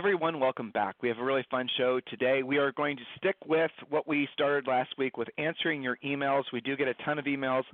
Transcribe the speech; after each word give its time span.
Everyone. 0.00 0.40
Welcome 0.40 0.70
back. 0.70 0.96
We 1.02 1.10
have 1.10 1.18
a 1.18 1.22
really 1.22 1.44
fun 1.50 1.68
show 1.76 2.00
today. 2.08 2.42
We 2.42 2.56
are 2.56 2.72
going 2.72 2.96
to 2.96 3.02
stick 3.18 3.36
with 3.46 3.70
what 3.90 4.08
we 4.08 4.26
started 4.32 4.66
last 4.66 4.88
week 4.96 5.18
with 5.18 5.28
answering 5.36 5.82
your 5.82 5.98
emails. 6.02 6.44
We 6.54 6.62
do 6.62 6.74
get 6.74 6.88
a 6.88 6.94
ton 7.04 7.18
of 7.18 7.26
emails 7.26 7.64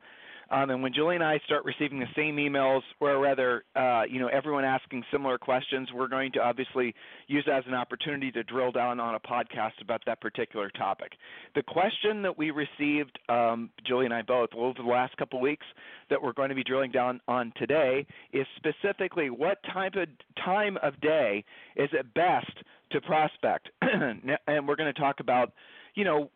um, 0.51 0.71
and 0.71 0.83
when 0.83 0.93
Julie 0.93 1.17
and 1.17 1.25
I 1.25 1.41
start 1.45 1.65
receiving 1.65 1.99
the 1.99 2.07
same 2.15 2.37
emails, 2.37 2.83
or 3.01 3.19
rather, 3.19 3.65
uh, 3.75 4.03
you 4.09 4.21
know, 4.21 4.29
everyone 4.29 4.65
asking 4.65 5.03
similar 5.11 5.39
questions, 5.39 5.89
we're 5.93 6.09
going 6.09 6.31
to 6.33 6.41
obviously 6.41 6.95
use 7.27 7.45
that 7.47 7.59
as 7.59 7.65
an 7.67 7.75
opportunity 7.75 8.31
to 8.33 8.45
drill 8.45 8.71
down 8.71 9.01
on 9.01 9.17
a 9.17 9.21
podcast 9.21 9.81
about 9.81 10.03
that 10.07 10.21
particular 10.21 10.71
topic. 10.71 11.13
The 11.55 11.63
question 11.63 12.23
that 12.23 12.39
we 12.39 12.53
received, 12.53 13.19
um, 13.29 13.71
Julie 13.85 14.05
and 14.05 14.15
I 14.15 14.23
both, 14.23 14.51
over 14.57 14.75
the 14.81 14.89
last 14.89 15.17
couple 15.17 15.41
weeks, 15.41 15.67
that 16.11 16.23
we're 16.23 16.33
going 16.33 16.51
to 16.51 16.55
be 16.55 16.65
drilling 16.65 16.93
down 16.93 17.21
on 17.27 17.53
today 17.57 18.07
is 18.33 18.47
specifically 18.57 19.31
what 19.31 19.59
type 19.73 19.95
of 19.97 20.09
time 20.45 20.79
of 20.83 21.01
day 21.01 21.45
is 21.75 21.89
it 21.93 22.15
best 22.15 22.53
to 22.93 23.01
prospect, 23.01 23.69
and 23.83 24.69
we're 24.69 24.77
going 24.77 24.93
to 24.93 25.01
talk 25.01 25.19
about 25.19 25.53
you 25.97 26.05
know 26.05 26.31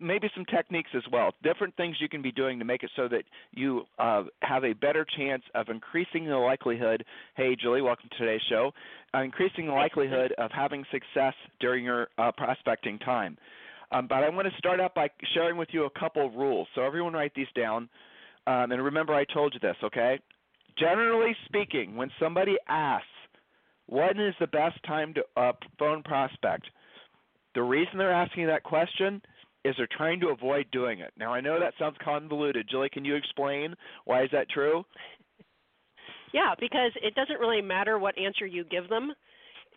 maybe 0.00 0.30
some 0.34 0.44
techniques 0.46 0.90
as 0.94 1.02
well, 1.12 1.32
different 1.42 1.76
things 1.76 1.96
you 2.00 2.08
can 2.08 2.22
be 2.22 2.32
doing 2.32 2.58
to 2.58 2.64
make 2.64 2.82
it 2.82 2.90
so 2.96 3.08
that 3.08 3.24
you 3.52 3.84
uh, 3.98 4.24
have 4.42 4.64
a 4.64 4.72
better 4.72 5.06
chance 5.16 5.42
of 5.54 5.68
increasing 5.68 6.26
the 6.26 6.36
likelihood. 6.36 7.04
Hey, 7.36 7.56
Julie, 7.60 7.82
welcome 7.82 8.08
to 8.10 8.18
today's 8.18 8.40
show. 8.48 8.72
Uh, 9.14 9.22
increasing 9.22 9.66
the 9.66 9.72
likelihood 9.72 10.32
of 10.38 10.50
having 10.50 10.84
success 10.90 11.34
during 11.60 11.84
your 11.84 12.08
uh, 12.18 12.32
prospecting 12.36 12.98
time. 13.00 13.36
Um, 13.92 14.06
but 14.08 14.24
I 14.24 14.28
want 14.30 14.48
to 14.48 14.58
start 14.58 14.80
out 14.80 14.94
by 14.94 15.08
sharing 15.34 15.56
with 15.56 15.68
you 15.72 15.84
a 15.84 15.90
couple 15.98 16.26
of 16.26 16.34
rules. 16.34 16.66
So 16.74 16.82
everyone, 16.82 17.12
write 17.12 17.32
these 17.34 17.46
down. 17.54 17.88
Um, 18.46 18.72
and 18.72 18.82
remember, 18.82 19.14
I 19.14 19.24
told 19.24 19.54
you 19.54 19.60
this. 19.60 19.76
Okay. 19.82 20.18
Generally 20.78 21.36
speaking, 21.46 21.96
when 21.96 22.10
somebody 22.20 22.56
asks, 22.68 23.06
"When 23.86 24.20
is 24.20 24.34
the 24.40 24.46
best 24.46 24.82
time 24.84 25.14
to 25.14 25.24
uh, 25.36 25.52
phone 25.78 26.02
prospect?" 26.02 26.66
The 27.54 27.62
reason 27.62 27.96
they're 27.96 28.12
asking 28.12 28.46
that 28.48 28.62
question 28.62 29.22
is 29.66 29.74
they're 29.76 29.88
trying 29.96 30.20
to 30.20 30.28
avoid 30.28 30.66
doing 30.72 31.00
it. 31.00 31.12
Now 31.18 31.32
I 31.32 31.40
know 31.40 31.58
that 31.58 31.74
sounds 31.78 31.96
convoluted. 32.02 32.68
Julie, 32.70 32.90
can 32.90 33.04
you 33.04 33.14
explain 33.14 33.74
why 34.04 34.22
is 34.22 34.30
that 34.32 34.48
true? 34.50 34.84
Yeah, 36.32 36.54
because 36.58 36.92
it 37.02 37.14
doesn't 37.14 37.40
really 37.40 37.62
matter 37.62 37.98
what 37.98 38.18
answer 38.18 38.46
you 38.46 38.64
give 38.64 38.88
them. 38.88 39.12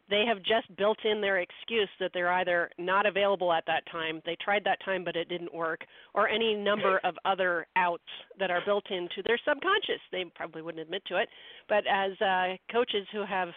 They 0.09 0.25
have 0.27 0.39
just 0.39 0.75
built 0.75 0.97
in 1.05 1.21
their 1.21 1.37
excuse 1.39 1.89
that 1.99 2.11
they're 2.13 2.31
either 2.31 2.71
not 2.79 3.05
available 3.05 3.53
at 3.53 3.63
that 3.67 3.83
time, 3.91 4.21
they 4.25 4.35
tried 4.43 4.63
that 4.65 4.83
time 4.83 5.03
but 5.03 5.15
it 5.15 5.29
didn't 5.29 5.53
work, 5.53 5.81
or 6.15 6.27
any 6.27 6.55
number 6.55 6.99
of 7.03 7.15
other 7.25 7.67
outs 7.75 8.03
that 8.39 8.49
are 8.49 8.61
built 8.65 8.85
into 8.89 9.21
their 9.25 9.39
subconscious. 9.47 10.01
They 10.11 10.25
probably 10.35 10.63
wouldn't 10.63 10.81
admit 10.81 11.03
to 11.07 11.17
it, 11.17 11.29
but 11.67 11.83
as 11.87 12.19
uh, 12.21 12.57
coaches 12.71 13.05
who 13.13 13.23
have 13.23 13.49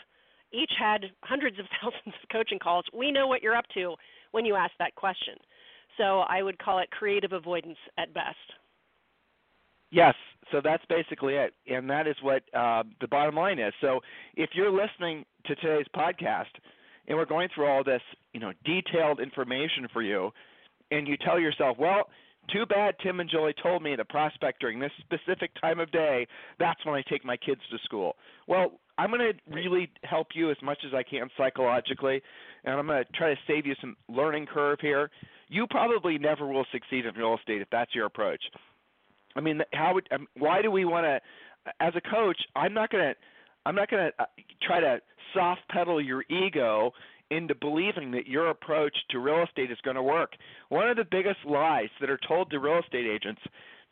each 0.53 0.73
had 0.79 1.07
hundreds 1.23 1.59
of 1.59 1.65
thousands 1.81 2.15
of 2.23 2.29
coaching 2.31 2.59
calls, 2.59 2.85
we 2.93 3.11
know 3.11 3.27
what 3.27 3.43
you're 3.43 3.57
up 3.57 3.67
to 3.75 3.95
when 4.33 4.45
you 4.45 4.55
ask 4.55 4.73
that 4.79 4.95
question. 4.95 5.35
So 5.99 6.21
I 6.21 6.43
would 6.43 6.59
call 6.59 6.79
it 6.79 6.91
creative 6.91 7.33
avoidance 7.33 7.79
at 7.99 8.13
best. 8.15 8.37
Yes, 9.91 10.15
so 10.51 10.63
that's 10.65 10.85
basically 10.89 11.35
it, 11.35 11.53
and 11.67 11.89
that 11.91 12.07
is 12.07 12.17
what 12.23 12.43
uh, 12.55 12.83
the 13.03 13.09
bottom 13.09 13.35
line 13.35 13.59
is. 13.59 13.75
So 13.83 14.01
if 14.37 14.51
you're 14.55 14.71
listening 14.71 15.27
to 15.47 15.55
today's 15.57 15.87
podcast, 15.95 16.47
and 17.09 17.19
we're 17.19 17.27
going 17.27 17.49
through 17.55 17.67
all 17.67 17.85
this, 17.85 18.01
you 18.33 18.41
know, 18.41 18.53
detailed 18.65 19.21
information 19.21 19.89
for 19.93 20.01
you, 20.03 20.31
and 20.91 21.07
you 21.07 21.17
tell 21.19 21.39
yourself, 21.39 21.77
well, 21.79 22.09
too 22.53 22.65
bad 22.67 22.95
Tim 23.03 23.21
and 23.21 23.29
Julie 23.29 23.55
told 23.63 23.83
me 23.83 23.95
to 23.95 24.05
prospect 24.05 24.61
during 24.61 24.79
this 24.79 24.91
specific 25.01 25.51
time 25.61 25.79
of 25.79 25.93
day. 25.93 26.27
That's 26.59 26.85
when 26.85 26.95
I 26.95 27.03
take 27.09 27.25
my 27.25 27.37
kids 27.37 27.61
to 27.71 27.79
school. 27.85 28.17
Well, 28.49 28.81
I'm 28.99 29.11
going 29.11 29.21
to 29.21 29.55
really 29.55 29.91
help 30.05 30.29
you 30.35 30.51
as 30.51 30.57
much 30.63 30.79
as 30.87 30.93
I 30.95 31.03
can 31.03 31.29
psychologically, 31.37 32.23
and 32.65 32.75
I'm 32.75 32.87
going 32.87 33.05
to 33.05 33.13
try 33.13 33.31
to 33.31 33.41
save 33.47 33.67
you 33.67 33.75
some 33.81 33.97
learning 34.09 34.47
curve 34.47 34.79
here 34.81 35.11
you 35.53 35.67
probably 35.69 36.17
never 36.17 36.47
will 36.47 36.65
succeed 36.73 37.05
in 37.05 37.15
real 37.15 37.37
estate 37.37 37.61
if 37.61 37.69
that's 37.71 37.95
your 37.95 38.07
approach. 38.07 38.43
I 39.37 39.41
mean, 39.41 39.61
how 39.75 39.95
would 39.95 40.09
um, 40.11 40.27
why 40.37 40.63
do 40.63 40.71
we 40.71 40.85
want 40.85 41.05
to? 41.05 41.21
As 41.79 41.93
a 41.95 42.01
coach, 42.01 42.39
I'm 42.57 42.75
not 42.75 42.91
going 42.91 43.05
to 43.05 43.15
I'm 43.67 43.75
not 43.75 43.91
going 43.91 44.11
to 44.11 44.23
uh, 44.23 44.27
try 44.63 44.81
to 44.81 45.01
soft 45.35 45.61
pedal 45.71 46.01
your 46.01 46.25
ego 46.29 46.93
into 47.31 47.55
believing 47.55 48.11
that 48.13 48.27
your 48.27 48.49
approach 48.49 48.95
to 49.11 49.19
real 49.19 49.43
estate 49.43 49.71
is 49.71 49.79
going 49.85 49.97
to 49.97 50.03
work. 50.03 50.33
One 50.71 50.89
of 50.89 50.97
the 50.97 51.07
biggest 51.11 51.39
lies 51.47 51.89
that 52.01 52.11
are 52.11 52.21
told 52.27 52.51
to 52.51 52.59
real 52.59 52.81
estate 52.81 53.07
agents, 53.07 53.41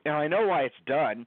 and 0.04 0.14
I 0.14 0.28
know 0.28 0.46
why 0.46 0.62
it's 0.62 0.74
done, 0.86 1.26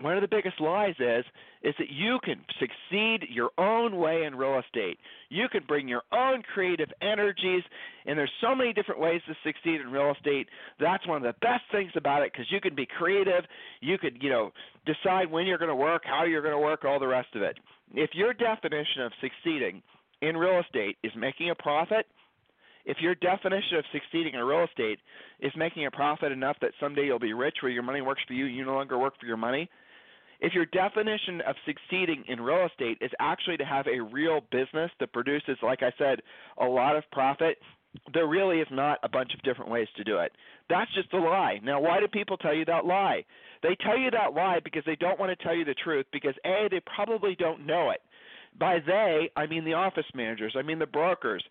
one 0.00 0.14
of 0.14 0.20
the 0.20 0.28
biggest 0.28 0.60
lies 0.60 0.94
is 0.98 1.24
is 1.62 1.74
that 1.78 1.90
you 1.90 2.18
can 2.22 2.44
succeed 2.60 3.26
your 3.30 3.50
own 3.58 3.96
way 3.96 4.24
in 4.24 4.34
real 4.34 4.60
estate. 4.60 4.98
You 5.30 5.48
can 5.50 5.62
bring 5.66 5.88
your 5.88 6.02
own 6.12 6.42
creative 6.42 6.90
energies, 7.00 7.62
and 8.04 8.18
there's 8.18 8.30
so 8.40 8.54
many 8.54 8.72
different 8.72 9.00
ways 9.00 9.20
to 9.26 9.34
succeed 9.42 9.80
in 9.80 9.90
real 9.90 10.12
estate. 10.12 10.48
That's 10.78 11.06
one 11.08 11.16
of 11.16 11.22
the 11.22 11.38
best 11.40 11.62
things 11.72 11.90
about 11.96 12.22
it 12.22 12.32
because 12.32 12.46
you 12.50 12.60
can 12.60 12.74
be 12.74 12.86
creative. 12.86 13.44
You 13.80 13.98
could, 13.98 14.22
you 14.22 14.28
know, 14.28 14.52
decide 14.84 15.30
when 15.30 15.46
you're 15.46 15.58
going 15.58 15.70
to 15.70 15.74
work, 15.74 16.02
how 16.04 16.24
you're 16.24 16.42
going 16.42 16.54
to 16.54 16.58
work, 16.58 16.84
all 16.84 17.00
the 17.00 17.06
rest 17.06 17.28
of 17.34 17.42
it. 17.42 17.58
If 17.94 18.10
your 18.14 18.34
definition 18.34 19.02
of 19.02 19.12
succeeding 19.20 19.82
in 20.20 20.36
real 20.36 20.60
estate 20.60 20.98
is 21.02 21.12
making 21.16 21.50
a 21.50 21.54
profit, 21.54 22.06
if 22.84 22.98
your 23.00 23.16
definition 23.16 23.78
of 23.78 23.84
succeeding 23.92 24.34
in 24.34 24.40
real 24.40 24.64
estate 24.64 25.00
is 25.40 25.52
making 25.56 25.86
a 25.86 25.90
profit 25.90 26.30
enough 26.30 26.56
that 26.60 26.70
someday 26.78 27.06
you'll 27.06 27.18
be 27.18 27.32
rich 27.32 27.56
where 27.60 27.72
your 27.72 27.82
money 27.82 28.00
works 28.00 28.22
for 28.28 28.34
you, 28.34 28.44
you 28.44 28.64
no 28.64 28.74
longer 28.74 28.96
work 28.96 29.14
for 29.18 29.26
your 29.26 29.36
money, 29.36 29.68
if 30.40 30.52
your 30.52 30.66
definition 30.66 31.40
of 31.46 31.56
succeeding 31.64 32.24
in 32.28 32.40
real 32.40 32.66
estate 32.66 32.98
is 33.00 33.10
actually 33.20 33.56
to 33.58 33.64
have 33.64 33.86
a 33.86 34.00
real 34.00 34.40
business 34.50 34.90
that 35.00 35.12
produces, 35.12 35.56
like 35.62 35.82
I 35.82 35.92
said, 35.98 36.20
a 36.58 36.64
lot 36.64 36.96
of 36.96 37.04
profit, 37.12 37.58
there 38.12 38.26
really 38.26 38.60
is 38.60 38.68
not 38.70 38.98
a 39.02 39.08
bunch 39.08 39.32
of 39.34 39.42
different 39.42 39.70
ways 39.70 39.88
to 39.96 40.04
do 40.04 40.18
it. 40.18 40.32
That's 40.68 40.92
just 40.94 41.12
a 41.14 41.18
lie. 41.18 41.60
Now, 41.62 41.80
why 41.80 42.00
do 42.00 42.08
people 42.08 42.36
tell 42.36 42.54
you 42.54 42.64
that 42.66 42.84
lie? 42.84 43.24
They 43.62 43.76
tell 43.82 43.98
you 43.98 44.10
that 44.10 44.34
lie 44.34 44.60
because 44.62 44.82
they 44.84 44.96
don't 44.96 45.18
want 45.18 45.36
to 45.36 45.44
tell 45.44 45.54
you 45.54 45.64
the 45.64 45.74
truth 45.74 46.06
because 46.12 46.34
A, 46.44 46.68
they 46.70 46.80
probably 46.94 47.34
don't 47.36 47.66
know 47.66 47.90
it. 47.90 48.00
By 48.58 48.78
they, 48.84 49.30
I 49.36 49.46
mean 49.46 49.64
the 49.64 49.74
office 49.74 50.06
managers, 50.14 50.54
I 50.58 50.62
mean 50.62 50.78
the 50.78 50.86
brokers. 50.86 51.44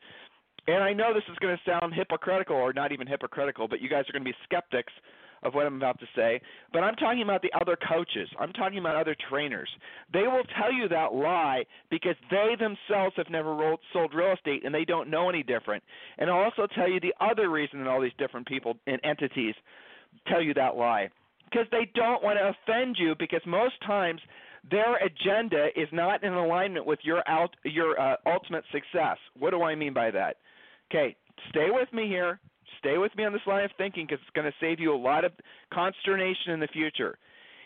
And 0.68 0.84
I 0.84 0.94
know 0.94 1.14
this 1.14 1.24
is 1.32 1.38
going 1.38 1.56
to 1.56 1.72
sound 1.72 1.94
hypocritical 1.94 2.56
or 2.56 2.74
not 2.74 2.92
even 2.92 3.06
hypocritical, 3.06 3.68
but 3.68 3.82
you 3.82 3.90
guys 3.90 4.06
are 4.10 4.14
going 4.14 4.26
to 4.26 4.32
be 4.32 4.38
skeptics 4.44 4.92
of 5.46 5.54
what 5.54 5.66
I'm 5.66 5.76
about 5.76 6.00
to 6.00 6.06
say, 6.16 6.42
but 6.74 6.80
I'm 6.84 6.96
talking 6.96 7.22
about 7.22 7.42
the 7.42 7.52
other 7.60 7.78
coaches. 7.88 8.28
I'm 8.40 8.52
talking 8.54 8.80
about 8.80 8.96
other 8.96 9.16
trainers. 9.30 9.70
They 10.12 10.24
will 10.24 10.44
tell 10.60 10.74
you 10.74 10.88
that 10.90 11.14
lie 11.14 11.66
because 11.90 12.16
they 12.32 12.56
themselves 12.60 13.14
have 13.18 13.30
never 13.30 13.56
rolled, 13.56 13.80
sold 13.94 14.14
real 14.14 14.34
estate 14.34 14.66
and 14.66 14.74
they 14.74 14.86
don't 14.86 15.10
know 15.10 15.30
any 15.30 15.44
different. 15.44 15.84
And 16.18 16.30
I'll 16.30 16.44
also 16.44 16.68
tell 16.76 16.90
you 16.90 17.00
the 17.00 17.14
other 17.22 17.50
reason 17.50 17.80
that 17.80 17.88
all 17.88 18.02
these 18.02 18.12
different 18.18 18.48
people 18.48 18.76
and 18.88 19.00
entities 19.04 19.56
tell 20.28 20.42
you 20.42 20.54
that 20.56 20.76
lie 20.76 21.10
because 21.50 21.68
they 21.72 21.90
don't 21.96 22.24
want 22.24 22.40
to 22.40 22.54
offend 22.74 22.98
you 23.00 23.14
because 23.18 23.42
most 23.46 23.76
times 23.86 24.20
their 24.72 24.98
agenda 24.98 25.68
is 25.76 25.88
not 25.92 26.24
in 26.24 26.34
alignment 26.34 26.86
with 26.86 27.00
your 27.04 27.28
out 27.28 27.56
your 27.64 28.00
uh, 28.00 28.16
ultimate 28.26 28.64
success. 28.72 29.18
What 29.38 29.52
do 29.52 29.62
I 29.62 29.76
mean 29.76 29.94
by 29.94 30.12
that? 30.12 30.38
Okay, 30.90 31.16
stay 31.50 31.68
with 31.70 31.92
me 31.94 32.08
here 32.08 32.40
stay 32.80 32.98
with 32.98 33.16
me 33.16 33.26
on 33.26 33.34
this 33.34 33.42
line 33.46 33.66
of 33.66 33.72
thinking 33.78 34.06
because 34.06 34.22
it's 34.22 34.36
going 34.36 34.50
to 34.50 34.58
save 34.60 34.80
you 34.80 34.94
a 34.94 34.98
lot 34.98 35.26
of 35.26 35.32
consternation 35.74 36.52
in 36.52 36.60
the 36.60 36.68
future. 36.68 37.18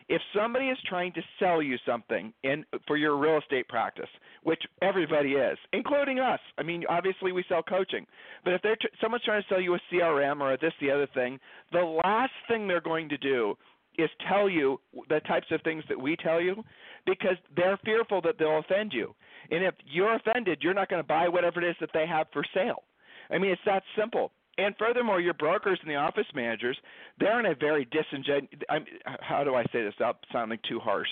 If 0.07 0.21
somebody 0.35 0.69
is 0.69 0.77
trying 0.87 1.13
to 1.13 1.21
sell 1.37 1.61
you 1.61 1.77
something 1.85 2.33
in 2.43 2.65
for 2.87 2.97
your 2.97 3.15
real 3.15 3.37
estate 3.37 3.67
practice, 3.67 4.09
which 4.43 4.61
everybody 4.81 5.33
is, 5.33 5.57
including 5.71 6.19
us. 6.19 6.39
I 6.57 6.63
mean, 6.63 6.83
obviously 6.89 7.31
we 7.31 7.45
sell 7.47 7.61
coaching, 7.61 8.07
but 8.43 8.53
if 8.53 8.61
they're 8.63 8.75
t- 8.75 8.87
someone's 8.99 9.23
trying 9.23 9.43
to 9.43 9.47
sell 9.47 9.61
you 9.61 9.75
a 9.75 9.79
CRM 9.91 10.41
or 10.41 10.53
a 10.53 10.57
this 10.57 10.73
the 10.81 10.89
other 10.89 11.07
thing, 11.13 11.39
the 11.71 11.81
last 12.03 12.33
thing 12.47 12.67
they're 12.67 12.81
going 12.81 13.07
to 13.09 13.17
do 13.17 13.55
is 13.99 14.09
tell 14.27 14.49
you 14.49 14.79
the 15.09 15.19
types 15.27 15.47
of 15.51 15.61
things 15.61 15.83
that 15.89 15.99
we 15.99 16.15
tell 16.15 16.41
you 16.41 16.63
because 17.05 17.35
they're 17.55 17.77
fearful 17.83 18.21
that 18.21 18.35
they'll 18.39 18.59
offend 18.59 18.93
you. 18.93 19.13
And 19.51 19.63
if 19.63 19.75
you're 19.85 20.15
offended, 20.15 20.59
you're 20.61 20.73
not 20.73 20.89
going 20.89 21.03
to 21.03 21.07
buy 21.07 21.27
whatever 21.27 21.61
it 21.61 21.69
is 21.69 21.75
that 21.81 21.89
they 21.93 22.07
have 22.07 22.27
for 22.31 22.43
sale. 22.53 22.83
I 23.29 23.37
mean, 23.37 23.51
it's 23.51 23.61
that 23.65 23.83
simple. 23.97 24.31
And 24.59 24.75
furthermore, 24.77 25.21
your 25.21 25.33
brokers 25.35 25.79
and 25.81 25.89
the 25.89 25.95
office 25.95 26.25
managers, 26.35 26.77
they're 27.17 27.39
in 27.39 27.45
a 27.45 27.55
very 27.55 27.85
disingenuous. 27.85 28.49
How 29.21 29.45
do 29.45 29.55
I 29.55 29.63
say 29.71 29.83
this 29.83 29.93
without 29.97 30.17
sounding 30.33 30.59
too 30.67 30.79
harsh? 30.79 31.07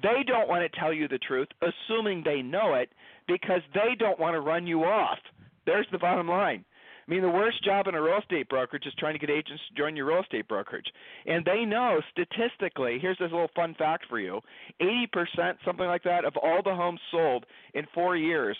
They 0.00 0.22
don't 0.24 0.48
want 0.48 0.70
to 0.70 0.78
tell 0.78 0.92
you 0.92 1.08
the 1.08 1.18
truth, 1.18 1.48
assuming 1.60 2.22
they 2.24 2.40
know 2.40 2.74
it, 2.74 2.90
because 3.26 3.62
they 3.74 3.96
don't 3.98 4.20
want 4.20 4.34
to 4.34 4.40
run 4.40 4.66
you 4.66 4.84
off. 4.84 5.18
There's 5.66 5.88
the 5.90 5.98
bottom 5.98 6.28
line. 6.28 6.64
I 7.06 7.10
mean, 7.10 7.20
the 7.20 7.28
worst 7.28 7.64
job 7.64 7.88
in 7.88 7.96
a 7.96 8.00
real 8.00 8.18
estate 8.18 8.48
brokerage 8.48 8.86
is 8.86 8.94
trying 8.96 9.14
to 9.14 9.18
get 9.18 9.28
agents 9.28 9.62
to 9.68 9.74
join 9.80 9.96
your 9.96 10.06
real 10.06 10.22
estate 10.22 10.46
brokerage. 10.46 10.86
And 11.26 11.44
they 11.44 11.64
know 11.64 12.00
statistically, 12.12 12.98
here's 13.00 13.18
this 13.18 13.32
little 13.32 13.50
fun 13.56 13.74
fact 13.76 14.04
for 14.08 14.20
you 14.20 14.40
80%, 14.80 15.56
something 15.64 15.86
like 15.86 16.04
that, 16.04 16.24
of 16.24 16.34
all 16.36 16.62
the 16.64 16.74
homes 16.74 17.00
sold 17.10 17.44
in 17.74 17.86
four 17.92 18.16
years 18.16 18.56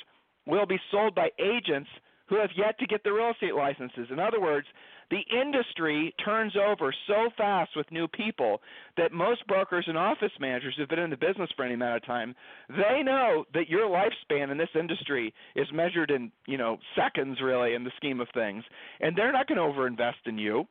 will 0.47 0.67
be 0.67 0.79
sold 0.91 1.15
by 1.15 1.31
agents 1.39 1.89
who 2.35 2.41
have 2.41 2.51
yet 2.57 2.79
to 2.81 2.87
get 2.87 3.05
the 3.05 3.13
real 3.13 3.31
estate 3.31 3.55
licenses. 3.55 4.09
In 4.11 4.19
other 4.19 4.41
words, 4.41 4.67
the 5.11 5.23
industry 5.41 6.15
turns 6.25 6.55
over 6.57 6.93
so 7.07 7.31
fast 7.37 7.71
with 7.77 7.91
new 7.93 8.09
people 8.09 8.61
that 8.97 9.13
most 9.13 9.47
brokers 9.47 9.85
and 9.87 9.97
office 9.97 10.33
managers 10.41 10.75
who've 10.77 10.89
been 10.89 10.99
in 10.99 11.11
the 11.11 11.17
business 11.17 11.51
for 11.55 11.65
any 11.65 11.75
amount 11.75 11.97
of 11.97 12.05
time, 12.05 12.35
they 12.69 13.03
know 13.05 13.45
that 13.55 13.69
your 13.69 13.89
lifespan 13.89 14.51
in 14.51 14.59
this 14.59 14.71
industry 14.75 15.33
is 15.55 15.69
measured 15.73 16.11
in, 16.11 16.33
you 16.47 16.59
know, 16.59 16.79
seconds 16.97 17.39
really 17.41 17.75
in 17.75 17.85
the 17.85 17.93
scheme 17.97 18.21
of 18.21 18.29
things. 18.35 18.65
And 19.01 19.17
they're 19.17 19.33
not 19.33 19.47
going 19.47 19.59
to 19.59 19.79
overinvest 19.79 20.27
in 20.27 20.39
you 20.39 20.67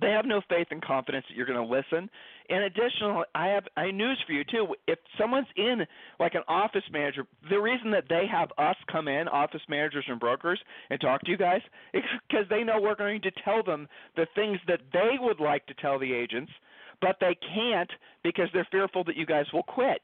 they 0.00 0.10
have 0.10 0.24
no 0.24 0.40
faith 0.48 0.68
and 0.70 0.82
confidence 0.82 1.24
that 1.28 1.36
you're 1.36 1.46
going 1.46 1.58
to 1.58 1.74
listen. 1.74 2.08
And 2.48 2.64
additionally, 2.64 3.24
I 3.34 3.48
have 3.48 3.64
I 3.76 3.90
news 3.90 4.18
for 4.26 4.32
you 4.32 4.44
too. 4.44 4.74
If 4.86 4.98
someone's 5.18 5.46
in 5.56 5.82
like 6.18 6.34
an 6.34 6.42
office 6.48 6.84
manager, 6.90 7.26
the 7.50 7.58
reason 7.58 7.90
that 7.90 8.04
they 8.08 8.24
have 8.30 8.50
us 8.58 8.76
come 8.90 9.08
in, 9.08 9.28
office 9.28 9.60
managers 9.68 10.04
and 10.08 10.18
brokers, 10.18 10.60
and 10.90 11.00
talk 11.00 11.20
to 11.22 11.30
you 11.30 11.36
guys, 11.36 11.60
is 11.92 12.02
because 12.28 12.46
they 12.48 12.64
know 12.64 12.80
we're 12.80 12.94
going 12.94 13.20
to 13.22 13.30
tell 13.44 13.62
them 13.62 13.86
the 14.16 14.26
things 14.34 14.58
that 14.66 14.80
they 14.92 15.16
would 15.20 15.40
like 15.40 15.66
to 15.66 15.74
tell 15.74 15.98
the 15.98 16.12
agents, 16.12 16.52
but 17.00 17.16
they 17.20 17.36
can't 17.54 17.90
because 18.24 18.48
they're 18.54 18.68
fearful 18.70 19.04
that 19.04 19.16
you 19.16 19.26
guys 19.26 19.46
will 19.52 19.62
quit. 19.62 20.00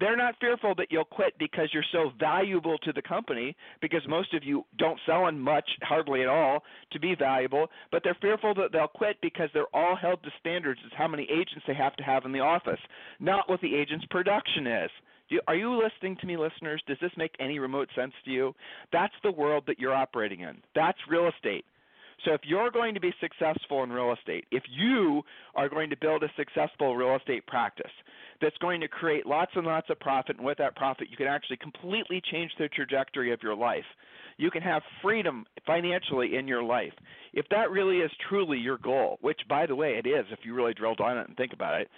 They're 0.00 0.16
not 0.16 0.34
fearful 0.40 0.74
that 0.76 0.88
you'll 0.90 1.04
quit 1.04 1.38
because 1.38 1.68
you're 1.72 1.84
so 1.92 2.10
valuable 2.18 2.78
to 2.78 2.92
the 2.92 3.02
company, 3.02 3.54
because 3.82 4.00
most 4.08 4.32
of 4.32 4.42
you 4.42 4.64
don't 4.78 4.98
sell 5.06 5.28
in 5.28 5.38
much, 5.38 5.68
hardly 5.82 6.22
at 6.22 6.28
all, 6.28 6.64
to 6.92 6.98
be 6.98 7.14
valuable, 7.14 7.68
but 7.92 8.02
they're 8.02 8.16
fearful 8.20 8.54
that 8.54 8.72
they'll 8.72 8.88
quit 8.88 9.18
because 9.20 9.50
they're 9.52 9.74
all 9.74 9.94
held 9.94 10.22
to 10.22 10.30
standards 10.40 10.80
as 10.86 10.92
how 10.96 11.06
many 11.06 11.24
agents 11.24 11.64
they 11.66 11.74
have 11.74 11.94
to 11.96 12.02
have 12.02 12.24
in 12.24 12.32
the 12.32 12.40
office, 12.40 12.80
not 13.20 13.48
what 13.48 13.60
the 13.60 13.76
agent's 13.76 14.06
production 14.06 14.66
is. 14.66 14.90
Are 15.46 15.54
you 15.54 15.80
listening 15.80 16.16
to 16.20 16.26
me, 16.26 16.36
listeners? 16.36 16.82
Does 16.88 16.98
this 17.00 17.12
make 17.16 17.36
any 17.38 17.60
remote 17.60 17.88
sense 17.94 18.12
to 18.24 18.30
you? 18.32 18.54
That's 18.92 19.14
the 19.22 19.30
world 19.30 19.64
that 19.68 19.78
you're 19.78 19.94
operating 19.94 20.40
in. 20.40 20.56
That's 20.74 20.98
real 21.08 21.28
estate. 21.28 21.64
So 22.24 22.32
if 22.32 22.42
you're 22.44 22.70
going 22.70 22.94
to 22.94 23.00
be 23.00 23.12
successful 23.20 23.82
in 23.82 23.90
real 23.90 24.12
estate, 24.12 24.44
if 24.50 24.62
you 24.68 25.22
are 25.54 25.68
going 25.68 25.90
to 25.90 25.96
build 25.96 26.22
a 26.22 26.28
successful 26.36 26.96
real 26.96 27.16
estate 27.16 27.46
practice 27.46 27.90
that's 28.40 28.56
going 28.58 28.80
to 28.80 28.88
create 28.88 29.26
lots 29.26 29.52
and 29.54 29.66
lots 29.66 29.88
of 29.90 29.98
profit, 30.00 30.36
and 30.36 30.44
with 30.44 30.58
that 30.58 30.76
profit, 30.76 31.08
you 31.10 31.16
can 31.16 31.26
actually 31.26 31.56
completely 31.56 32.22
change 32.30 32.50
the 32.58 32.68
trajectory 32.68 33.32
of 33.32 33.42
your 33.42 33.54
life. 33.54 33.84
You 34.36 34.50
can 34.50 34.62
have 34.62 34.82
freedom 35.02 35.46
financially 35.66 36.36
in 36.36 36.46
your 36.46 36.62
life. 36.62 36.92
If 37.32 37.46
that 37.50 37.70
really 37.70 37.98
is 37.98 38.10
truly 38.28 38.58
your 38.58 38.78
goal, 38.78 39.18
which 39.20 39.40
by 39.48 39.66
the 39.66 39.74
way 39.74 40.00
it 40.02 40.06
is 40.06 40.26
if 40.30 40.40
you 40.44 40.54
really 40.54 40.74
drill 40.74 40.94
down 40.94 41.12
on 41.12 41.18
it 41.18 41.28
and 41.28 41.36
think 41.36 41.52
about 41.52 41.80
it, 41.80 41.88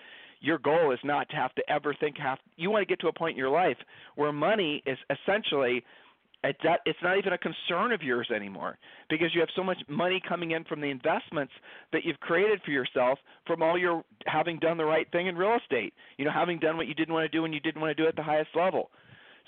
your 0.40 0.58
goal 0.58 0.90
is 0.92 0.98
not 1.04 1.28
to 1.30 1.36
have 1.36 1.54
to 1.54 1.62
ever 1.70 1.94
think 1.94 2.18
have 2.18 2.38
you 2.56 2.68
want 2.68 2.82
to 2.82 2.86
get 2.86 3.00
to 3.00 3.06
a 3.06 3.12
point 3.12 3.34
in 3.34 3.38
your 3.38 3.48
life 3.48 3.76
where 4.16 4.32
money 4.32 4.82
is 4.84 4.98
essentially 5.08 5.84
it's 6.44 6.98
not 7.02 7.18
even 7.18 7.32
a 7.32 7.38
concern 7.38 7.92
of 7.92 8.02
yours 8.02 8.28
anymore 8.34 8.78
because 9.08 9.28
you 9.34 9.40
have 9.40 9.48
so 9.54 9.62
much 9.62 9.78
money 9.88 10.20
coming 10.26 10.52
in 10.52 10.64
from 10.64 10.80
the 10.80 10.88
investments 10.88 11.52
that 11.92 12.04
you've 12.04 12.18
created 12.20 12.60
for 12.64 12.72
yourself 12.72 13.18
from 13.46 13.62
all 13.62 13.78
your 13.78 14.04
having 14.26 14.58
done 14.58 14.76
the 14.76 14.84
right 14.84 15.10
thing 15.12 15.28
in 15.28 15.36
real 15.36 15.56
estate. 15.56 15.94
You 16.16 16.24
know, 16.24 16.32
having 16.32 16.58
done 16.58 16.76
what 16.76 16.88
you 16.88 16.94
didn't 16.94 17.14
want 17.14 17.30
to 17.30 17.36
do 17.36 17.44
and 17.44 17.54
you 17.54 17.60
didn't 17.60 17.80
want 17.80 17.96
to 17.96 18.02
do 18.02 18.08
at 18.08 18.16
the 18.16 18.22
highest 18.22 18.50
level. 18.56 18.90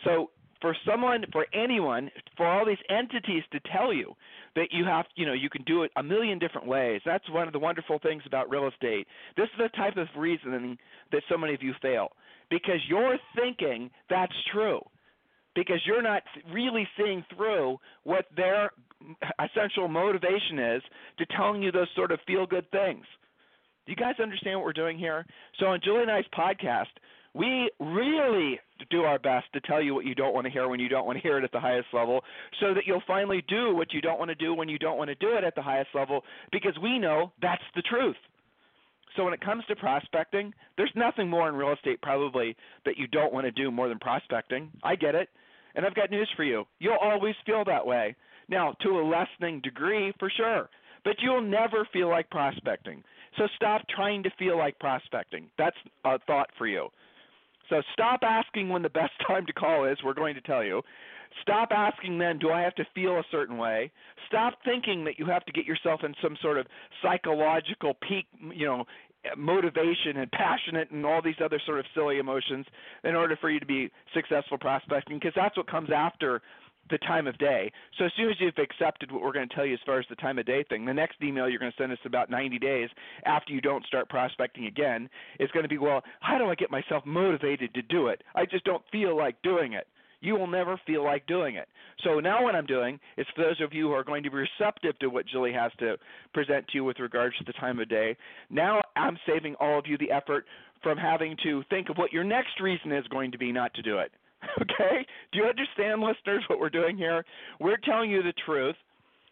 So 0.05 0.31
for 0.61 0.77
someone, 0.89 1.25
for 1.33 1.47
anyone, 1.53 2.11
for 2.37 2.47
all 2.47 2.65
these 2.65 2.79
entities 2.89 3.43
to 3.53 3.61
tell 3.73 3.93
you 3.93 4.15
that 4.55 4.69
you 4.71 4.85
have, 4.85 5.07
you 5.17 5.27
know, 5.27 5.33
you 5.33 5.51
can 5.51 5.65
do 5.65 5.83
it 5.83 5.91
a 5.97 6.03
million 6.03 6.39
different 6.39 6.67
ways. 6.67 7.01
That's 7.05 7.29
one 7.31 7.47
of 7.47 7.53
the 7.53 7.59
wonderful 7.59 7.99
things 7.99 8.23
about 8.25 8.49
real 8.49 8.69
estate. 8.69 9.07
This 9.37 9.47
is 9.47 9.59
the 9.59 9.69
type 9.77 9.97
of 9.97 10.07
reasoning 10.17 10.79
that 11.13 11.23
so 11.29 11.37
many 11.37 11.55
of 11.55 11.63
you 11.63 11.75
fail 11.83 12.13
because 12.51 12.79
you're 12.89 13.19
thinking 13.37 13.91
that's 14.09 14.33
true 14.53 14.81
because 15.55 15.81
you're 15.87 16.03
not 16.03 16.23
really 16.53 16.87
seeing 16.97 17.25
through 17.35 17.79
what 18.05 18.27
their 18.37 18.71
essential 19.39 19.89
motivation 19.89 20.59
is 20.59 20.83
to 21.19 21.27
telling 21.37 21.63
you 21.63 21.71
those 21.71 21.89
sort 21.95 22.13
of 22.13 22.19
feel 22.27 22.47
good 22.47 22.71
things. 22.71 23.05
Do 23.87 23.93
you 23.93 23.97
guys 23.97 24.15
understand 24.23 24.59
what 24.59 24.65
we're 24.65 24.73
doing 24.73 24.99
here? 24.99 25.27
So 25.61 25.67
on 25.67 25.81
Julie 25.85 26.03
and 26.03 26.11
I's 26.11 26.25
podcast, 26.37 26.87
we 27.35 27.71
really 27.81 28.61
do 28.91 29.03
our 29.03 29.19
best 29.19 29.47
to 29.53 29.61
tell 29.61 29.83
you 29.83 29.95
what 29.95 30.05
you 30.05 30.15
don't 30.15 30.35
want 30.35 30.47
to 30.47 30.53
hear 30.53 30.69
when 30.69 30.81
you 30.81 30.89
don't 30.89 31.07
want 31.07 31.19
to 31.19 31.23
hear 31.23 31.37
it 31.37 31.45
at 31.45 31.53
the 31.53 31.61
highest 31.61 31.89
level 31.93 32.23
so 32.61 32.73
that 32.75 32.85
you'll 32.87 33.03
finally 33.07 33.43
do 33.49 33.75
what 33.75 33.93
you 33.93 34.01
don't 34.01 34.19
want 34.19 34.31
to 34.31 34.35
do 34.35 34.55
when 34.55 34.69
you 34.69 34.79
don't 34.79 34.97
want 34.97 35.09
to 35.09 35.15
do 35.17 35.37
it 35.37 35.45
at 35.45 35.55
the 35.55 35.63
highest 35.63 35.91
level 35.95 36.23
because 36.53 36.75
we 36.83 36.99
know 36.99 37.33
that's 37.43 37.63
the 37.75 37.83
truth. 37.83 38.17
So 39.17 39.25
when 39.25 39.35
it 39.35 39.41
comes 39.41 39.65
to 39.67 39.77
prospecting, 39.77 40.53
there's 40.77 40.93
nothing 40.95 41.29
more 41.29 41.49
in 41.49 41.55
real 41.55 41.73
estate 41.73 42.01
probably 42.03 42.57
that 42.85 42.97
you 42.97 43.07
don't 43.07 43.33
want 43.33 43.47
to 43.47 43.53
do 43.53 43.71
more 43.71 43.89
than 43.89 43.99
prospecting. 43.99 44.71
I 44.83 44.97
get 44.97 45.15
it. 45.15 45.29
And 45.75 45.85
I've 45.85 45.95
got 45.95 46.11
news 46.11 46.31
for 46.37 46.45
you. 46.45 46.65
You'll 46.79 46.99
always 47.01 47.35
feel 47.47 47.65
that 47.67 47.87
way. 47.87 48.15
Now, 48.49 48.75
to 48.83 49.01
a 49.01 49.03
lessening 49.03 49.61
degree, 49.63 50.13
for 50.19 50.31
sure. 50.31 50.69
But 51.05 51.17
you'll 51.21 51.43
never 51.43 51.87
feel 51.93 52.09
like 52.09 52.31
prospecting. 52.31 53.03
So 53.37 53.49
stop 53.57 53.83
trying 53.95 54.23
to 54.23 54.31
feel 54.39 54.57
like 54.57 54.79
prospecting. 54.79 55.49
That's 55.59 55.77
a 56.05 56.19
thought 56.27 56.51
for 56.57 56.67
you. 56.67 56.89
So 57.71 57.83
stop 57.93 58.21
asking 58.23 58.69
when 58.69 58.83
the 58.83 58.91
best 58.91 59.13
time 59.27 59.47
to 59.47 59.53
call 59.53 59.87
is. 59.87 59.99
We're 60.05 60.15
going 60.15 60.35
to 60.35 60.41
tell 60.41 60.65
you. 60.65 60.83
Stop 61.43 61.71
asking 61.73 62.19
then, 62.19 62.39
do 62.39 62.51
I 62.51 62.61
have 62.61 62.77
to 62.77 62.87
feel 62.95 63.17
a 63.17 63.25
certain 63.33 63.59
way? 63.59 63.91
Stop 64.29 64.55
thinking 64.65 65.05
that 65.05 65.19
you 65.19 65.27
have 65.27 65.45
to 65.47 65.53
get 65.53 65.67
yourself 65.67 66.03
in 66.05 66.15
some 66.23 66.37
sort 66.41 66.59
of 66.59 66.67
psychological 67.03 67.95
peak, 68.09 68.27
you 68.55 68.67
know, 68.67 68.85
motivation 69.37 70.17
and 70.17 70.31
passionate 70.33 70.91
and 70.91 71.05
all 71.05 71.23
these 71.23 71.35
other 71.43 71.61
sort 71.65 71.79
of 71.79 71.87
silly 71.95 72.19
emotions 72.19 72.67
in 73.05 73.15
order 73.15 73.37
for 73.41 73.51
you 73.51 73.61
to 73.61 73.67
be 73.67 73.91
successful 74.13 74.59
prospecting 74.59 75.19
because 75.19 75.33
that's 75.35 75.57
what 75.57 75.67
comes 75.67 75.91
after 75.95 76.43
the 76.91 76.99
time 76.99 77.27
of 77.27 77.39
day. 77.39 77.73
So 77.99 78.05
as 78.05 78.13
soon 78.17 78.29
as 78.29 78.37
you've 78.39 78.59
accepted 78.59 79.11
what 79.11 79.23
we're 79.23 79.33
going 79.33 79.49
to 79.49 79.55
tell 79.55 79.65
you 79.65 79.75
as 79.75 79.81
far 79.87 79.99
as 79.99 80.07
the 80.11 80.17
time 80.17 80.39
of 80.39 80.47
day 80.47 80.65
thing, 80.69 80.85
the 80.85 80.93
next 80.93 81.17
email 81.23 81.49
you're 81.49 81.59
going 81.59 81.73
to 81.73 81.83
send 81.83 81.93
us 81.93 81.99
about 82.05 82.31
90 82.31 82.59
days 82.59 82.91
after 83.25 83.53
you 83.53 83.61
don't 83.61 83.87
start 83.87 84.09
prospecting 84.09 84.67
again 84.67 85.09
is 85.41 85.51
going 85.53 85.65
to 85.65 85.69
be, 85.69 85.79
well, 85.79 86.03
how 86.21 86.39
do 86.39 86.47
I 86.47 86.55
get 86.55 86.71
myself 86.71 87.05
motivated 87.07 87.73
to 87.75 87.83
do 87.83 88.09
it? 88.09 88.23
I 88.35 88.45
just 88.45 88.65
don't 88.65 88.83
feel 88.93 89.17
like 89.17 89.41
doing 89.43 89.73
it 89.73 89.87
you 90.25 90.35
will 90.35 90.47
never 90.47 90.81
feel 90.87 91.05
like 91.05 91.27
doing 91.27 91.57
it. 91.57 91.69
So 92.03 92.19
now 92.19 92.43
what 92.43 92.55
I'm 92.55 92.67
doing 92.67 92.99
is 93.17 93.27
for 93.35 93.43
those 93.43 93.61
of 93.61 93.73
you 93.73 93.89
who 93.89 93.93
are 93.93 94.05
going 94.05 94.23
to 94.23 94.31
be 94.31 94.37
receptive 94.37 94.99
to 94.99 95.09
what 95.09 95.27
Julie 95.27 95.53
has 95.53 95.71
to 95.79 95.97
present 96.33 96.67
to 96.69 96.75
you 96.75 96.85
with 96.85 96.99
regards 96.99 97.37
to 97.39 97.45
the 97.45 97.53
time 97.53 97.79
of 97.79 97.89
day, 97.89 98.17
now 98.51 98.81
I'm 98.97 99.19
saving 99.27 99.55
all 99.61 99.79
of 99.79 99.87
you 99.87 99.99
the 99.99 100.11
effort 100.11 100.47
from 100.83 100.99
having 100.99 101.37
to 101.43 101.63
think 101.71 101.89
of 101.89 101.97
what 101.97 102.13
your 102.13 102.25
next 102.25 102.61
reason 102.61 102.93
is 102.93 103.07
going 103.09 103.33
to 103.33 103.39
be 103.39 103.53
not 103.53 103.73
to 103.75 103.83
do 103.83 103.99
it. 103.99 104.11
Okay? 104.61 105.07
Do 105.33 105.39
you 105.39 105.47
understand, 105.47 106.03
listeners, 106.03 106.45
what 106.49 106.61
we're 106.61 106.69
doing 106.69 106.99
here? 106.99 107.25
We're 107.61 107.79
telling 107.79 108.11
you 108.11 108.23
the 108.23 108.35
truth. 108.45 108.77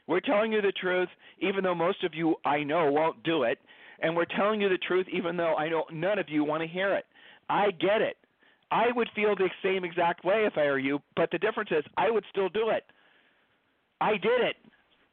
We're 0.06 0.20
telling 0.20 0.52
you 0.52 0.62
the 0.62 0.72
truth, 0.72 1.08
even 1.40 1.62
though 1.62 1.74
most 1.74 2.02
of 2.02 2.14
you 2.14 2.36
I 2.46 2.62
know 2.62 2.90
won't 2.90 3.22
do 3.22 3.42
it. 3.42 3.58
And 4.00 4.16
we're 4.16 4.24
telling 4.24 4.60
you 4.60 4.70
the 4.70 4.78
truth, 4.78 5.06
even 5.12 5.36
though 5.36 5.54
I 5.54 5.68
know 5.68 5.84
none 5.92 6.18
of 6.18 6.30
you 6.30 6.44
want 6.44 6.62
to 6.62 6.66
hear 6.66 6.94
it. 6.94 7.04
I 7.50 7.70
get 7.72 8.00
it. 8.00 8.16
I 8.72 8.86
would 8.96 9.08
feel 9.14 9.36
the 9.36 9.50
same 9.62 9.84
exact 9.84 10.24
way 10.24 10.46
if 10.46 10.56
I 10.56 10.62
were 10.62 10.78
you, 10.78 11.00
but 11.14 11.30
the 11.30 11.38
difference 11.38 11.70
is 11.70 11.84
I 11.98 12.10
would 12.10 12.24
still 12.30 12.48
do 12.48 12.70
it. 12.70 12.84
I 14.00 14.12
did 14.12 14.40
it. 14.40 14.56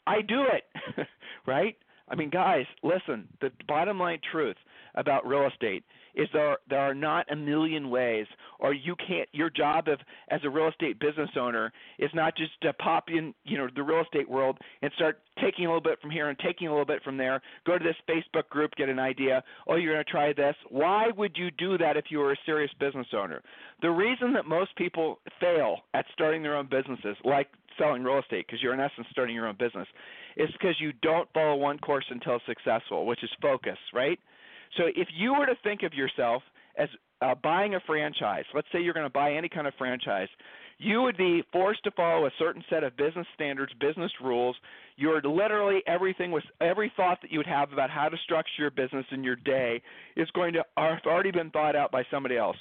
I 0.07 0.21
do 0.21 0.45
it. 0.45 1.07
right? 1.45 1.75
I 2.07 2.15
mean, 2.15 2.29
guys, 2.29 2.65
listen, 2.83 3.27
the 3.41 3.51
bottom 3.67 3.99
line 3.99 4.19
truth 4.31 4.55
about 4.96 5.25
real 5.27 5.48
estate 5.48 5.84
is 6.15 6.27
there 6.34 6.58
there 6.69 6.79
are 6.79 6.93
not 6.93 7.31
a 7.31 7.36
million 7.36 7.89
ways 7.89 8.25
or 8.60 8.74
you 8.74 8.96
can't 8.96 9.29
your 9.31 9.50
job 9.50 9.88
of 9.88 10.00
as 10.29 10.41
a 10.43 10.50
real 10.50 10.67
estate 10.67 11.00
business 11.00 11.29
owner 11.39 11.72
is 11.98 12.10
not 12.13 12.36
just 12.36 12.51
to 12.62 12.74
pop 12.74 13.05
in 13.10 13.34
you 13.43 13.58
know 13.58 13.67
the 13.75 13.84
real 13.84 14.01
estate 14.01 14.29
world 14.29 14.58
and 14.81 14.91
start 14.96 15.22
taking 15.41 15.65
a 15.65 15.67
little 15.67 15.81
bit 15.81 16.00
from 16.01 16.12
here 16.12 16.29
and 16.29 16.38
taking 16.39 16.67
a 16.67 16.72
little 16.72 16.86
bit 16.86 17.01
from 17.03 17.17
there. 17.17 17.41
Go 17.65 17.77
to 17.77 17.84
this 17.84 17.96
facebook 18.10 18.50
group 18.50 18.72
get 18.75 18.89
an 18.89 19.00
idea. 19.00 19.43
Oh 19.67 19.75
you're 19.75 19.93
going 19.93 20.05
to 20.05 20.12
try 20.12 20.34
this. 20.34 20.55
Why 20.69 21.08
would 21.15 21.38
you 21.38 21.51
do 21.51 21.77
that 21.77 21.98
if 21.98 22.05
you 22.10 22.19
were 22.19 22.34
a 22.34 22.38
serious 22.46 22.72
business 22.79 23.08
owner? 23.15 23.41
The 23.81 23.89
reason 23.89 24.34
that 24.34 24.46
most 24.46 24.75
people 24.75 25.19
fail 25.39 25.77
at 25.93 26.05
starting 26.13 26.43
their 26.43 26.58
own 26.58 26.67
businesses 26.69 27.15
like 27.24 27.48
selling 27.77 28.03
real 28.03 28.19
estate 28.19 28.46
because 28.46 28.62
you're 28.62 28.74
in 28.74 28.79
essence 28.79 29.08
starting 29.12 29.36
your 29.36 29.48
own 29.48 29.55
business 29.58 29.88
is 30.36 30.50
because 30.51 30.75
you 30.79 30.91
don't 31.01 31.29
follow 31.34 31.55
one 31.55 31.77
course 31.79 32.05
until 32.10 32.39
successful 32.46 33.05
which 33.05 33.24
is 33.24 33.29
focus 33.41 33.77
right 33.93 34.19
so 34.77 34.83
if 34.95 35.07
you 35.15 35.33
were 35.33 35.45
to 35.45 35.55
think 35.63 35.83
of 35.83 35.93
yourself 35.93 36.43
as 36.77 36.89
uh, 37.21 37.35
buying 37.43 37.75
a 37.75 37.79
franchise, 37.85 38.45
let's 38.53 38.67
say 38.71 38.79
you're 38.81 38.93
going 38.93 39.05
to 39.05 39.09
buy 39.09 39.33
any 39.33 39.49
kind 39.49 39.67
of 39.67 39.73
franchise, 39.77 40.29
you 40.77 41.01
would 41.01 41.17
be 41.17 41.43
forced 41.51 41.83
to 41.83 41.91
follow 41.91 42.25
a 42.25 42.31
certain 42.39 42.63
set 42.69 42.85
of 42.85 42.95
business 42.95 43.27
standards, 43.35 43.73
business 43.81 44.11
rules. 44.23 44.55
You're 44.95 45.21
literally 45.21 45.81
everything 45.88 46.31
was 46.31 46.43
every 46.61 46.89
thought 46.95 47.19
that 47.21 47.31
you 47.31 47.39
would 47.39 47.47
have 47.47 47.73
about 47.73 47.89
how 47.89 48.07
to 48.07 48.17
structure 48.23 48.51
your 48.59 48.71
business 48.71 49.05
in 49.11 49.23
your 49.23 49.35
day 49.35 49.81
is 50.15 50.29
going 50.31 50.53
to 50.53 50.63
have 50.77 50.99
already 51.05 51.31
been 51.31 51.49
thought 51.49 51.75
out 51.75 51.91
by 51.91 52.03
somebody 52.09 52.38
else. 52.38 52.55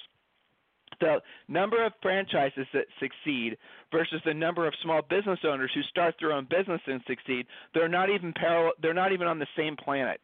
the 1.00 1.20
number 1.48 1.84
of 1.84 1.92
franchises 2.02 2.66
that 2.72 2.86
succeed 2.98 3.56
versus 3.92 4.20
the 4.24 4.34
number 4.34 4.66
of 4.66 4.74
small 4.82 5.02
business 5.02 5.38
owners 5.44 5.70
who 5.74 5.82
start 5.82 6.14
their 6.20 6.32
own 6.32 6.46
business 6.50 6.80
and 6.86 7.00
succeed, 7.06 7.46
they're 7.74 7.88
not 7.88 8.10
even 8.10 8.32
parallel, 8.32 8.72
they're 8.82 8.94
not 8.94 9.12
even 9.12 9.26
on 9.26 9.38
the 9.38 9.46
same 9.56 9.76
planet. 9.76 10.20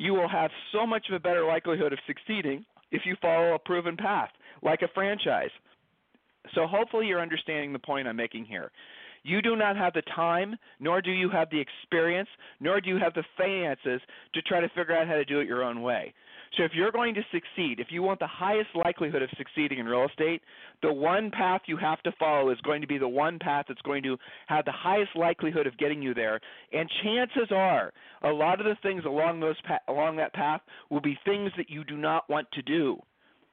You 0.00 0.14
will 0.14 0.30
have 0.30 0.50
so 0.72 0.86
much 0.86 1.10
of 1.10 1.14
a 1.14 1.20
better 1.20 1.44
likelihood 1.44 1.92
of 1.92 1.98
succeeding 2.06 2.64
if 2.90 3.02
you 3.04 3.16
follow 3.20 3.52
a 3.52 3.58
proven 3.58 3.98
path, 3.98 4.30
like 4.62 4.80
a 4.80 4.88
franchise. 4.94 5.50
So 6.54 6.66
hopefully 6.66 7.06
you're 7.06 7.20
understanding 7.20 7.74
the 7.74 7.78
point 7.78 8.08
I'm 8.08 8.16
making 8.16 8.46
here. 8.46 8.72
You 9.24 9.42
do 9.42 9.56
not 9.56 9.76
have 9.76 9.92
the 9.92 10.02
time, 10.16 10.56
nor 10.78 11.02
do 11.02 11.10
you 11.10 11.28
have 11.28 11.50
the 11.50 11.60
experience, 11.60 12.30
nor 12.60 12.80
do 12.80 12.88
you 12.88 12.96
have 12.96 13.12
the 13.12 13.24
finances 13.36 14.00
to 14.32 14.40
try 14.40 14.62
to 14.62 14.70
figure 14.70 14.96
out 14.96 15.06
how 15.06 15.16
to 15.16 15.24
do 15.26 15.40
it 15.40 15.46
your 15.46 15.62
own 15.62 15.82
way. 15.82 16.14
So 16.56 16.64
if 16.64 16.72
you're 16.74 16.90
going 16.90 17.14
to 17.14 17.22
succeed, 17.32 17.78
if 17.78 17.88
you 17.90 18.02
want 18.02 18.18
the 18.18 18.26
highest 18.26 18.70
likelihood 18.74 19.22
of 19.22 19.30
succeeding 19.38 19.78
in 19.78 19.86
real 19.86 20.06
estate, 20.06 20.42
the 20.82 20.92
one 20.92 21.30
path 21.30 21.62
you 21.66 21.76
have 21.76 22.02
to 22.02 22.12
follow 22.18 22.50
is 22.50 22.60
going 22.62 22.80
to 22.80 22.88
be 22.88 22.98
the 22.98 23.08
one 23.08 23.38
path 23.38 23.66
that's 23.68 23.80
going 23.82 24.02
to 24.02 24.16
have 24.48 24.64
the 24.64 24.72
highest 24.72 25.10
likelihood 25.14 25.66
of 25.66 25.78
getting 25.78 26.02
you 26.02 26.12
there. 26.12 26.40
And 26.72 26.90
chances 27.04 27.52
are, 27.54 27.92
a 28.22 28.30
lot 28.30 28.60
of 28.60 28.66
the 28.66 28.76
things 28.82 29.04
along 29.04 29.40
those 29.40 29.56
along 29.86 30.16
that 30.16 30.34
path 30.34 30.60
will 30.90 31.00
be 31.00 31.16
things 31.24 31.52
that 31.56 31.70
you 31.70 31.84
do 31.84 31.96
not 31.96 32.28
want 32.28 32.50
to 32.52 32.62
do. 32.62 33.00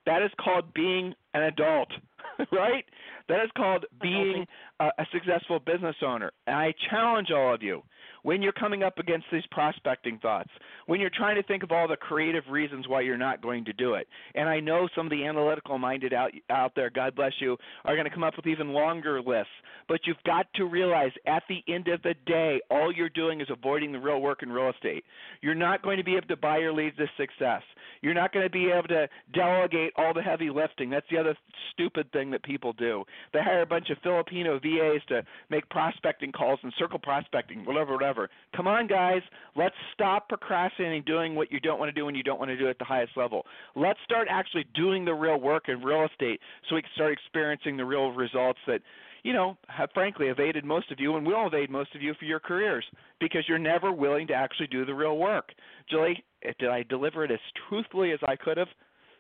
That 0.08 0.24
is 0.24 0.32
called 0.40 0.74
being 0.74 1.14
an 1.34 1.44
adult, 1.44 1.90
right? 2.52 2.86
That 3.30 3.44
is 3.44 3.52
called 3.56 3.86
being 4.02 4.46
a, 4.80 4.86
a 4.86 5.06
successful 5.12 5.60
business 5.60 5.98
owner. 6.04 6.32
And 6.48 6.56
I 6.56 6.74
challenge 6.90 7.28
all 7.30 7.54
of 7.54 7.62
you 7.62 7.84
when 8.28 8.42
you're 8.42 8.52
coming 8.52 8.84
up 8.84 9.00
against 9.00 9.26
these 9.32 9.46
prospecting 9.52 10.20
thoughts, 10.20 10.50
when 10.86 11.00
you're 11.00 11.10
trying 11.10 11.38
to 11.38 11.44
think 11.44 11.64
of 11.64 11.72
all 11.72 11.88
the 11.88 11.96
creative 11.96 12.44
reasons 12.50 12.86
why 12.86 13.00
you're 13.00 13.18
not 13.18 13.42
going 13.42 13.64
to 13.64 13.72
do 13.72 13.94
it. 13.94 14.06
And 14.36 14.50
I 14.50 14.60
know 14.60 14.90
some 14.94 15.06
of 15.06 15.12
the 15.12 15.24
analytical 15.26 15.78
minded 15.78 16.12
out 16.12 16.32
out 16.50 16.74
there, 16.76 16.90
God 16.90 17.16
bless 17.16 17.32
you, 17.40 17.56
are 17.86 17.96
going 17.96 18.04
to 18.04 18.14
come 18.14 18.26
up 18.26 18.36
with 18.36 18.46
even 18.46 18.74
longer 18.74 19.22
lists. 19.22 19.54
But 19.88 20.02
you've 20.04 20.22
got 20.26 20.46
to 20.56 20.66
realize 20.66 21.12
at 21.26 21.44
the 21.48 21.64
end 21.74 21.88
of 21.88 22.02
the 22.02 22.16
day, 22.26 22.60
all 22.70 22.92
you're 22.92 23.08
doing 23.08 23.40
is 23.40 23.48
avoiding 23.50 23.94
the 23.94 24.00
real 24.00 24.20
work 24.20 24.44
in 24.44 24.52
real 24.52 24.72
estate. 24.72 25.06
You're 25.42 25.56
not 25.56 25.82
going 25.82 25.96
to 25.96 26.04
be 26.04 26.18
able 26.18 26.28
to 26.28 26.36
buy 26.36 26.58
your 26.58 26.74
leads 26.74 26.98
to 26.98 27.06
success. 27.16 27.62
You're 28.02 28.14
not 28.14 28.34
going 28.34 28.46
to 28.46 28.52
be 28.52 28.70
able 28.70 28.90
to 28.90 29.08
delegate 29.34 29.94
all 29.96 30.14
the 30.14 30.22
heavy 30.22 30.50
lifting. 30.50 30.90
That's 30.90 31.06
the 31.10 31.18
other 31.18 31.38
stupid 31.72 32.12
thing 32.12 32.32
that 32.32 32.44
people 32.44 32.74
do. 32.74 33.06
They 33.32 33.40
hire 33.42 33.62
a 33.62 33.66
bunch 33.66 33.90
of 33.90 33.98
Filipino 34.04 34.60
VAs 34.60 35.02
to 35.08 35.24
make 35.50 35.70
prospecting 35.70 36.34
calls 36.34 36.60
and 36.62 36.74
circle 36.78 37.00
prospecting, 37.00 37.64
whatever, 37.64 37.94
whatever 37.94 38.17
Come 38.56 38.68
on, 38.68 38.88
guys. 38.88 39.22
Let's 39.56 39.76
stop 39.94 40.30
procrastinating 40.30 41.04
doing 41.06 41.36
what 41.36 41.52
you 41.52 41.60
don't 41.60 41.80
want 41.80 41.90
to 41.90 41.94
do 41.94 42.06
when 42.06 42.16
you 42.16 42.24
don't 42.24 42.40
want 42.40 42.50
to 42.50 42.58
do 42.58 42.68
it 42.68 42.72
at 42.72 42.80
the 42.80 42.86
highest 42.86 43.16
level. 43.16 43.46
Let's 43.76 44.00
start 44.04 44.28
actually 44.30 44.66
doing 44.74 45.06
the 45.06 45.14
real 45.14 45.40
work 45.40 45.70
in 45.70 45.82
real 45.82 46.06
estate 46.06 46.40
so 46.68 46.76
we 46.76 46.82
can 46.82 46.92
start 46.96 47.14
experiencing 47.14 47.78
the 47.78 47.86
real 47.86 48.12
results 48.12 48.60
that 48.68 48.82
you 49.24 49.34
know, 49.34 49.58
have 49.68 49.90
frankly 49.94 50.28
evaded 50.28 50.64
most 50.64 50.90
of 50.90 51.02
you 51.02 51.18
and 51.18 51.28
will 51.28 51.48
evade 51.48 51.70
most 51.70 51.94
of 51.96 52.02
you 52.02 52.14
for 52.18 52.24
your 52.24 52.40
careers 52.40 52.86
because 53.20 53.44
you're 53.48 53.60
never 53.60 53.92
willing 53.92 54.26
to 54.28 54.34
actually 54.34 54.68
do 54.68 54.86
the 54.86 54.94
real 54.94 55.18
work. 55.18 55.50
Julie, 55.90 56.24
eh, 56.44 56.54
did 56.60 56.70
I 56.70 56.84
deliver 56.84 57.26
it 57.26 57.32
as 57.32 57.40
truthfully 57.68 58.12
as 58.12 58.20
I 58.26 58.38
could 58.38 58.56
have? 58.56 58.68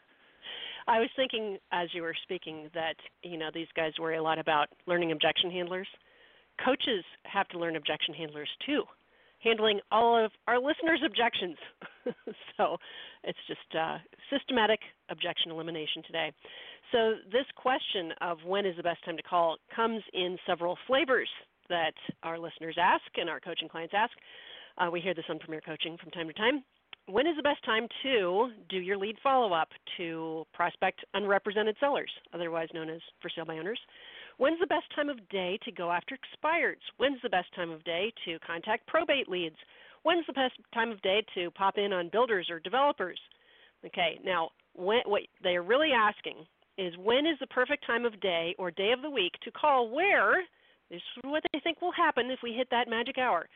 I 0.88 1.00
was 1.00 1.10
thinking 1.15 1.57
as 1.72 1.88
you 1.93 2.01
were 2.01 2.15
speaking 2.24 2.69
that, 2.74 2.95
you 3.22 3.38
know, 3.38 3.50
these 3.53 3.67
guys 3.75 3.93
worry 4.00 4.17
a 4.17 4.24
lot 4.24 4.38
about 4.38 4.67
learning 4.86 5.13
objection 5.13 5.50
handlers 5.50 5.88
coaches 6.63 7.03
have 7.25 7.48
to 7.50 7.60
learn 7.60 7.75
objection 7.75 8.13
handlers 8.13 8.50
too, 8.65 8.83
handling 9.39 9.79
all 9.91 10.24
of 10.24 10.31
our 10.48 10.60
listeners' 10.60 11.01
objections. 11.05 11.57
so 12.57 12.77
it's 13.24 13.39
just 13.48 13.75
uh, 13.79 13.98
systematic 14.29 14.79
objection 15.10 15.51
elimination 15.51 16.03
today. 16.05 16.31
So 16.91 17.15
this 17.31 17.45
question 17.55 18.12
of 18.22 18.38
when 18.45 18.65
is 18.65 18.77
the 18.77 18.83
best 18.83 19.03
time 19.05 19.17
to 19.17 19.24
call 19.24 19.57
comes 19.75 20.03
in 20.13 20.38
several 20.45 20.77
flavors 20.88 21.29
that 21.69 21.93
our 22.24 22.38
listeners 22.38 22.77
ask 22.79 23.05
and 23.15 23.29
our 23.29 23.39
coaching 23.39 23.69
clients 23.69 23.93
ask. 23.95 24.13
Uh, 24.77 24.89
we 24.91 25.00
hear 25.00 25.13
this 25.13 25.25
on 25.29 25.39
Premier 25.39 25.62
Coaching 25.62 25.98
from 25.98 26.12
time 26.12 26.27
to 26.27 26.33
time. 26.33 26.63
When 27.07 27.27
is 27.27 27.36
the 27.36 27.43
best 27.43 27.63
time 27.65 27.88
to 28.03 28.51
do 28.69 28.77
your 28.77 28.98
lead 28.98 29.17
follow 29.22 29.53
up 29.53 29.69
to 29.98 30.45
prospect 30.53 31.03
unrepresented 31.13 31.75
sellers, 31.79 32.12
otherwise 32.33 32.69
known 32.74 32.89
as 32.89 33.01
for 33.22 33.29
sale 33.29 33.45
by 33.45 33.57
owners? 33.57 33.79
When's 34.38 34.60
the 34.60 34.68
best 34.68 34.86
time 34.96 35.10
of 35.10 35.28
day 35.30 35.60
to 35.63 35.72
go 35.72 35.92
after 35.92 36.16
expireds? 36.18 36.84
When's 36.98 37.22
the 37.22 37.30
best 37.30 37.54
time 37.56 37.72
of 37.72 37.84
day 37.84 38.12
to 38.25 38.40
contact 38.40 38.88
probate 38.88 39.30
leads? 39.30 39.56
When's 40.04 40.25
the 40.28 40.34
best 40.34 40.54
time 40.74 40.92
of 40.92 41.02
day 41.02 41.24
to 41.36 41.52
pop 41.52 41.78
in 41.78 41.94
on 41.94 42.10
builders 42.12 42.50
or 42.50 42.60
developers? 42.60 43.20
Okay, 43.86 44.20
now 44.24 44.50
when, 44.74 45.02
what 45.06 45.24
they 45.44 45.56
are 45.56 45.63
really 45.63 45.92
asking 45.92 46.46
is 46.78 46.94
when 46.98 47.25
is 47.25 47.38
the 47.40 47.48
perfect 47.48 47.86
time 47.86 48.06
of 48.06 48.20
day 48.20 48.56
or 48.58 48.72
day 48.72 48.92
of 48.92 49.02
the 49.02 49.10
week 49.10 49.34
to 49.44 49.52
call 49.52 49.90
where 49.90 50.44
this 50.90 50.98
is 50.98 51.24
what 51.24 51.44
they 51.54 51.60
think 51.60 51.82
will 51.82 51.92
happen 51.92 52.30
if 52.30 52.40
we 52.44 52.54
hit 52.54 52.68
that 52.72 52.90
magic 52.90 53.18
hour. 53.18 53.48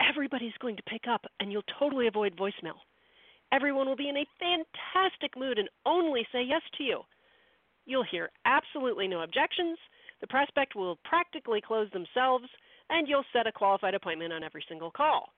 Everybody's 0.00 0.56
going 0.60 0.76
to 0.76 0.82
pick 0.84 1.02
up 1.10 1.24
and 1.40 1.50
you'll 1.50 1.62
totally 1.78 2.06
avoid 2.06 2.36
voicemail. 2.36 2.78
Everyone 3.52 3.86
will 3.86 3.96
be 3.96 4.08
in 4.08 4.16
a 4.16 4.26
fantastic 4.38 5.36
mood 5.36 5.58
and 5.58 5.68
only 5.84 6.26
say 6.32 6.42
yes 6.42 6.62
to 6.78 6.84
you. 6.84 7.00
You'll 7.86 8.04
hear 8.08 8.30
absolutely 8.44 9.08
no 9.08 9.22
objections 9.22 9.78
the 10.20 10.26
prospect 10.26 10.74
will 10.74 10.98
practically 11.04 11.60
close 11.60 11.90
themselves, 11.92 12.46
and 12.88 13.08
you'll 13.08 13.24
set 13.32 13.46
a 13.46 13.52
qualified 13.52 13.94
appointment 13.94 14.32
on 14.32 14.44
every 14.44 14.64
single 14.68 14.90
call. 14.90 15.32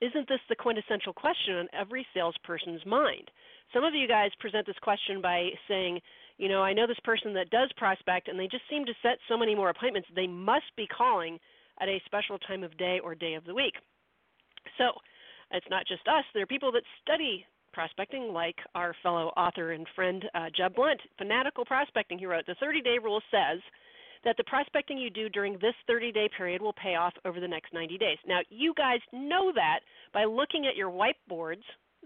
Isn't 0.00 0.28
this 0.28 0.40
the 0.48 0.56
quintessential 0.56 1.12
question 1.12 1.54
on 1.54 1.68
every 1.72 2.06
salesperson's 2.12 2.84
mind? 2.84 3.30
Some 3.72 3.84
of 3.84 3.94
you 3.94 4.08
guys 4.08 4.30
present 4.40 4.66
this 4.66 4.78
question 4.82 5.22
by 5.22 5.50
saying, 5.68 6.00
you 6.38 6.48
know, 6.48 6.62
I 6.62 6.72
know 6.72 6.86
this 6.86 6.98
person 7.04 7.32
that 7.34 7.50
does 7.50 7.70
prospect 7.76 8.28
and 8.28 8.38
they 8.38 8.48
just 8.48 8.68
seem 8.68 8.84
to 8.84 8.92
set 9.00 9.18
so 9.28 9.38
many 9.38 9.54
more 9.54 9.70
appointments, 9.70 10.08
they 10.14 10.26
must 10.26 10.74
be 10.76 10.86
calling 10.86 11.38
at 11.80 11.88
a 11.88 12.02
special 12.04 12.38
time 12.38 12.64
of 12.64 12.76
day 12.76 13.00
or 13.02 13.14
day 13.14 13.34
of 13.34 13.44
the 13.44 13.54
week. 13.54 13.74
So, 14.76 14.90
it's 15.52 15.66
not 15.70 15.86
just 15.86 16.08
us, 16.08 16.24
there 16.32 16.42
are 16.42 16.46
people 16.46 16.72
that 16.72 16.82
study 17.02 17.46
prospecting, 17.72 18.32
like 18.32 18.56
our 18.74 18.94
fellow 19.02 19.28
author 19.36 19.72
and 19.72 19.86
friend 19.94 20.24
uh, 20.34 20.46
Jeb 20.56 20.74
Blount, 20.74 21.00
Fanatical 21.18 21.64
Prospecting, 21.64 22.18
he 22.18 22.26
wrote, 22.26 22.46
the 22.46 22.56
30 22.60 22.82
day 22.82 22.98
rule 23.02 23.20
says 23.30 23.60
that 24.24 24.36
the 24.36 24.44
prospecting 24.44 24.98
you 24.98 25.10
do 25.10 25.28
during 25.28 25.54
this 25.54 25.74
30 25.86 26.12
day 26.12 26.28
period 26.36 26.62
will 26.62 26.74
pay 26.74 26.94
off 26.94 27.14
over 27.24 27.40
the 27.40 27.48
next 27.48 27.72
90 27.72 27.98
days. 27.98 28.18
Now, 28.26 28.40
you 28.50 28.72
guys 28.76 29.00
know 29.12 29.52
that 29.54 29.80
by 30.12 30.24
looking 30.24 30.66
at 30.66 30.76
your 30.76 30.90
whiteboards, 30.90 31.62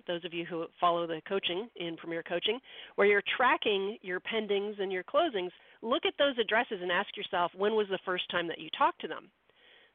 those 0.07 0.25
of 0.25 0.35
you 0.35 0.45
who 0.45 0.67
follow 0.81 1.07
the 1.07 1.21
coaching 1.29 1.69
in 1.77 1.97
Premier 1.97 2.23
Coaching, 2.23 2.59
where 2.97 3.07
you're 3.07 3.23
tracking 3.37 3.97
your 4.03 4.21
pendings 4.21 4.81
and 4.81 4.93
your 4.93 5.05
closings, 5.05 5.51
look 5.83 6.05
at 6.07 6.15
those 6.19 6.37
addresses 6.39 6.79
and 6.83 6.93
ask 6.93 7.17
yourself 7.17 7.53
when 7.57 7.75
was 7.75 7.87
the 7.91 7.99
first 8.05 8.25
time 8.31 8.47
that 8.49 8.59
you 8.59 8.69
talked 8.77 9.01
to 9.01 9.09
them. 9.09 9.31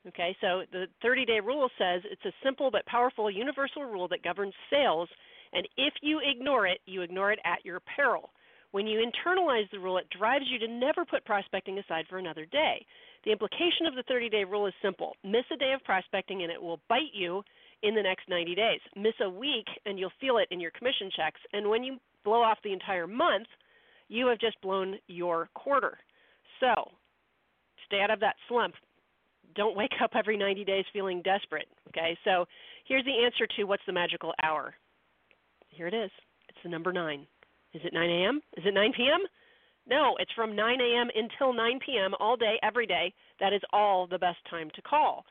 Okay, 0.08 0.36
so 0.42 0.64
the 0.72 0.86
30 1.04 1.26
day 1.26 1.40
rule 1.40 1.70
says 1.78 2.02
it's 2.10 2.26
a 2.26 2.34
simple 2.44 2.72
but 2.72 2.86
powerful 2.88 3.30
universal 3.30 3.84
rule 3.84 4.08
that 4.08 4.24
governs 4.24 4.54
sales, 4.70 5.08
and 5.54 5.68
if 5.78 5.94
you 6.02 6.20
ignore 6.24 6.66
it, 6.66 6.80
you 6.88 7.02
ignore 7.04 7.32
it 7.32 7.40
at 7.46 7.64
your 7.64 7.82
peril. 7.96 8.32
When 8.72 8.88
you 8.88 9.00
internalize 9.00 9.70
the 9.72 9.80
rule, 9.80 9.98
it 9.98 10.10
drives 10.18 10.46
you 10.50 10.58
to 10.60 10.68
never 10.68 11.04
put 11.06 11.26
prospecting 11.26 11.78
aside 11.78 12.06
for 12.10 12.18
another 12.18 12.46
day. 12.46 12.86
The 13.26 13.32
implication 13.32 13.86
of 13.86 13.96
the 13.96 14.04
30 14.08 14.30
day 14.30 14.44
rule 14.44 14.66
is 14.68 14.74
simple 14.82 15.16
miss 15.24 15.46
a 15.54 15.58
day 15.58 15.74
of 15.74 15.84
prospecting 15.84 16.44
and 16.44 16.52
it 16.52 16.62
will 16.62 16.80
bite 16.90 17.14
you 17.14 17.44
in 17.84 17.96
the 17.96 18.02
next 18.02 18.30
90 18.30 18.56
days. 18.56 18.80
Miss 18.96 19.14
a 19.22 19.30
week 19.30 19.68
and 19.86 20.00
you'll 20.00 20.12
feel 20.20 20.38
it 20.38 20.48
in 20.52 20.60
your 20.60 20.72
commission 20.72 21.10
checks. 21.16 21.40
And 21.54 21.70
when 21.70 21.84
you 21.84 21.98
blow 22.24 22.42
off 22.42 22.60
the 22.64 22.74
entire 22.74 23.08
month, 23.08 23.48
you 24.08 24.28
have 24.28 24.40
just 24.40 24.60
blown 24.62 24.98
your 25.08 25.50
quarter. 25.54 25.98
So 26.60 26.92
stay 27.86 28.02
out 28.02 28.12
of 28.12 28.20
that 28.22 28.36
slump. 28.48 28.76
Don't 29.56 29.76
wake 29.76 29.92
up 30.02 30.12
every 30.16 30.38
90 30.38 30.64
days 30.64 30.86
feeling 30.94 31.22
desperate. 31.24 31.68
Okay, 31.90 32.18
so 32.24 32.46
here's 32.88 33.06
the 33.06 33.24
answer 33.26 33.48
to 33.58 33.64
what's 33.66 33.84
the 33.86 33.94
magical 33.94 34.34
hour. 34.42 34.74
Here 35.70 35.88
it 35.88 35.94
is. 35.94 36.12
It's 36.50 36.58
the 36.64 36.70
number 36.70 36.94
nine. 36.94 37.26
Is 37.74 37.82
it 37.84 37.94
9 37.94 38.10
a.m.? 38.10 38.42
Is 38.58 38.64
it 38.66 38.74
9 38.74 38.94
p.m.? 38.96 39.22
No, 39.88 40.16
it's 40.20 40.32
from 40.34 40.56
9 40.56 40.80
a.m. 40.80 41.10
until 41.16 41.54
9 41.54 41.80
p.m. 41.86 42.14
all 42.20 42.38
day, 42.38 42.56
every 42.64 42.86
day. 42.86 43.14
That 43.40 43.54
is 43.54 43.62
all 43.74 44.08
the 44.08 44.20
best 44.20 44.38
time 44.50 44.70
to 44.76 44.82
call. 44.82 45.26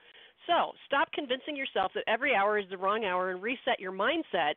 So 0.47 0.73
stop 0.87 1.09
convincing 1.13 1.57
yourself 1.57 1.93
that 1.95 2.05
every 2.09 2.35
hour 2.35 2.59
is 2.59 2.65
the 2.71 2.79
wrong 2.79 3.05
hour 3.05 3.31
and 3.31 3.43
reset 3.43 3.79
your 3.79 3.93
mindset 3.93 4.55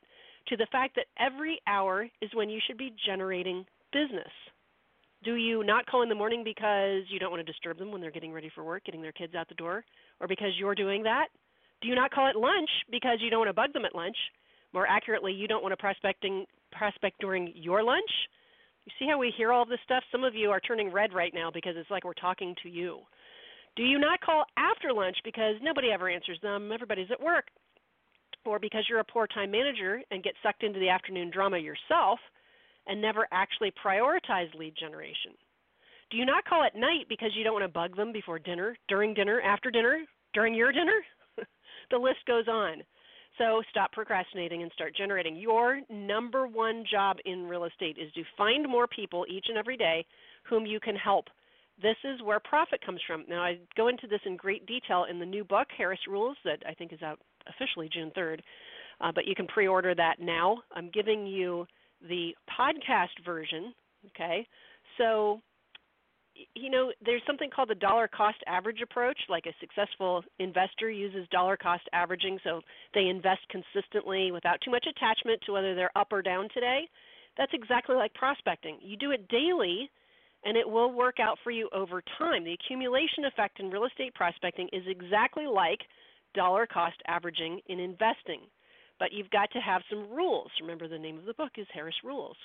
to 0.47 0.57
the 0.57 0.67
fact 0.71 0.95
that 0.95 1.05
every 1.19 1.61
hour 1.67 2.07
is 2.21 2.29
when 2.33 2.49
you 2.49 2.59
should 2.65 2.77
be 2.77 2.95
generating 3.05 3.65
business. 3.91 4.31
Do 5.23 5.35
you 5.35 5.63
not 5.63 5.85
call 5.85 6.01
in 6.01 6.09
the 6.09 6.15
morning 6.15 6.43
because 6.43 7.03
you 7.09 7.19
don't 7.19 7.31
want 7.31 7.45
to 7.45 7.51
disturb 7.51 7.77
them 7.77 7.91
when 7.91 8.01
they're 8.01 8.11
getting 8.11 8.33
ready 8.33 8.51
for 8.53 8.63
work, 8.63 8.83
getting 8.83 9.01
their 9.01 9.13
kids 9.13 9.35
out 9.35 9.47
the 9.47 9.55
door, 9.55 9.85
or 10.19 10.27
because 10.27 10.49
you're 10.59 10.75
doing 10.75 11.03
that? 11.03 11.27
Do 11.81 11.87
you 11.87 11.95
not 11.95 12.11
call 12.11 12.27
at 12.27 12.35
lunch 12.35 12.69
because 12.91 13.19
you 13.21 13.29
don't 13.29 13.39
want 13.39 13.49
to 13.49 13.53
bug 13.53 13.71
them 13.73 13.85
at 13.85 13.95
lunch? 13.95 14.17
More 14.73 14.87
accurately, 14.87 15.31
you 15.31 15.47
don't 15.47 15.61
want 15.61 15.71
to 15.71 15.77
prospecting 15.77 16.45
prospect 16.75 17.20
during 17.20 17.51
your 17.56 17.84
lunch. 17.84 18.10
You 18.86 18.92
see 19.00 19.08
how 19.10 19.18
we 19.18 19.34
hear 19.38 19.53
all 19.53 19.65
this 19.65 19.80
stuff? 19.86 20.03
Some 20.12 20.24
of 20.24 20.36
you 20.36 20.50
are 20.50 20.60
turning 20.60 20.92
red 20.92 21.13
right 21.13 21.34
now 21.34 21.50
because 21.53 21.75
it's 21.77 21.89
like 21.89 22.03
we're 22.03 22.13
talking 22.13 22.56
to 22.63 22.70
you. 22.70 23.00
Do 23.75 23.84
you 23.84 23.98
not 23.98 24.22
call 24.22 24.44
after 24.58 24.94
lunch 24.94 25.18
because 25.24 25.56
nobody 25.62 25.89
ever 25.92 26.10
answers 26.10 26.39
them, 26.42 26.72
everybody's 26.72 27.12
at 27.12 27.22
work? 27.22 27.46
Or 28.46 28.60
because 28.60 28.86
you're 28.89 29.00
a 29.00 29.06
poor 29.06 29.25
time 29.25 29.51
manager 29.51 30.01
and 30.12 30.24
get 30.24 30.34
sucked 30.44 30.63
into 30.63 30.80
the 30.80 30.89
afternoon 30.89 31.32
drama 31.32 31.58
yourself 31.58 32.20
and 32.88 33.01
never 33.01 33.27
actually 33.32 33.72
prioritize 33.84 34.53
lead 34.53 34.74
generation? 34.77 35.32
Do 36.12 36.18
you 36.18 36.25
not 36.25 36.46
call 36.46 36.63
at 36.63 36.75
night 36.75 37.08
because 37.10 37.32
you 37.36 37.44
don't 37.44 37.53
want 37.53 37.63
to 37.63 37.70
bug 37.70 37.96
them 37.96 38.12
before 38.12 38.38
dinner, 38.38 38.77
during 38.88 39.13
dinner, 39.13 39.42
after 39.42 39.72
dinner, 39.72 40.03
during 40.34 40.53
your 40.53 40.72
dinner? 40.72 41.01
the 41.89 41.98
list 41.98 42.20
goes 42.27 42.48
on. 42.48 42.84
So 43.37 43.63
stop 43.69 43.91
procrastinating 43.91 44.61
and 44.61 44.71
start 44.73 44.95
generating. 44.95 45.35
Your 45.35 45.81
number 45.89 46.47
one 46.47 46.83
job 46.89 47.17
in 47.25 47.47
real 47.47 47.65
estate 47.65 47.97
is 47.97 48.11
to 48.13 48.23
find 48.37 48.67
more 48.67 48.87
people 48.87 49.25
each 49.29 49.45
and 49.49 49.57
every 49.57 49.77
day 49.77 50.05
whom 50.43 50.65
you 50.65 50.79
can 50.79 50.95
help. 50.95 51.25
This 51.81 51.95
is 52.03 52.21
where 52.21 52.39
profit 52.39 52.85
comes 52.85 53.01
from. 53.07 53.25
Now, 53.27 53.43
I 53.43 53.57
go 53.75 53.87
into 53.87 54.07
this 54.07 54.19
in 54.25 54.37
great 54.37 54.65
detail 54.67 55.05
in 55.09 55.19
the 55.19 55.25
new 55.25 55.43
book, 55.43 55.67
Harris 55.75 55.99
Rules, 56.07 56.37
that 56.45 56.59
I 56.67 56.73
think 56.75 56.93
is 56.93 57.01
out 57.01 57.19
officially 57.47 57.89
June 57.91 58.11
3rd, 58.15 58.39
uh, 59.01 59.11
but 59.13 59.25
you 59.25 59.33
can 59.35 59.47
pre 59.47 59.67
order 59.67 59.95
that 59.95 60.19
now. 60.19 60.61
I'm 60.73 60.91
giving 60.93 61.25
you 61.25 61.65
the 62.07 62.35
podcast 62.59 63.25
version, 63.25 63.73
okay? 64.09 64.47
So 64.97 65.41
you 66.55 66.69
know, 66.69 66.91
there's 67.05 67.21
something 67.27 67.49
called 67.49 67.69
the 67.69 67.75
dollar 67.75 68.07
cost 68.07 68.37
average 68.47 68.81
approach. 68.81 69.17
Like 69.29 69.45
a 69.45 69.53
successful 69.59 70.23
investor 70.39 70.89
uses 70.89 71.27
dollar 71.29 71.57
cost 71.57 71.83
averaging, 71.93 72.39
so 72.43 72.61
they 72.93 73.07
invest 73.07 73.41
consistently 73.49 74.31
without 74.31 74.59
too 74.63 74.71
much 74.71 74.85
attachment 74.89 75.41
to 75.45 75.51
whether 75.51 75.75
they're 75.75 75.95
up 75.97 76.11
or 76.11 76.21
down 76.21 76.47
today. 76.53 76.87
That's 77.37 77.53
exactly 77.53 77.95
like 77.95 78.13
prospecting. 78.13 78.77
You 78.81 78.97
do 78.97 79.11
it 79.11 79.27
daily, 79.27 79.89
and 80.45 80.57
it 80.57 80.67
will 80.67 80.91
work 80.91 81.19
out 81.19 81.37
for 81.43 81.51
you 81.51 81.69
over 81.73 82.03
time. 82.17 82.43
The 82.43 82.53
accumulation 82.53 83.25
effect 83.25 83.59
in 83.59 83.69
real 83.69 83.85
estate 83.85 84.13
prospecting 84.13 84.69
is 84.71 84.83
exactly 84.87 85.47
like 85.47 85.79
dollar 86.35 86.65
cost 86.65 86.97
averaging 87.07 87.59
in 87.67 87.79
investing. 87.79 88.41
But 89.03 89.12
you've 89.12 89.29
got 89.31 89.51
to 89.51 89.60
have 89.60 89.81
some 89.89 90.10
rules. 90.10 90.50
Remember, 90.62 90.88
the 90.88 90.98
name 90.98 91.17
of 91.17 91.25
the 91.25 91.33
book 91.33 91.51
is 91.57 91.67
Harris 91.74 91.93
Rules. 92.05 92.38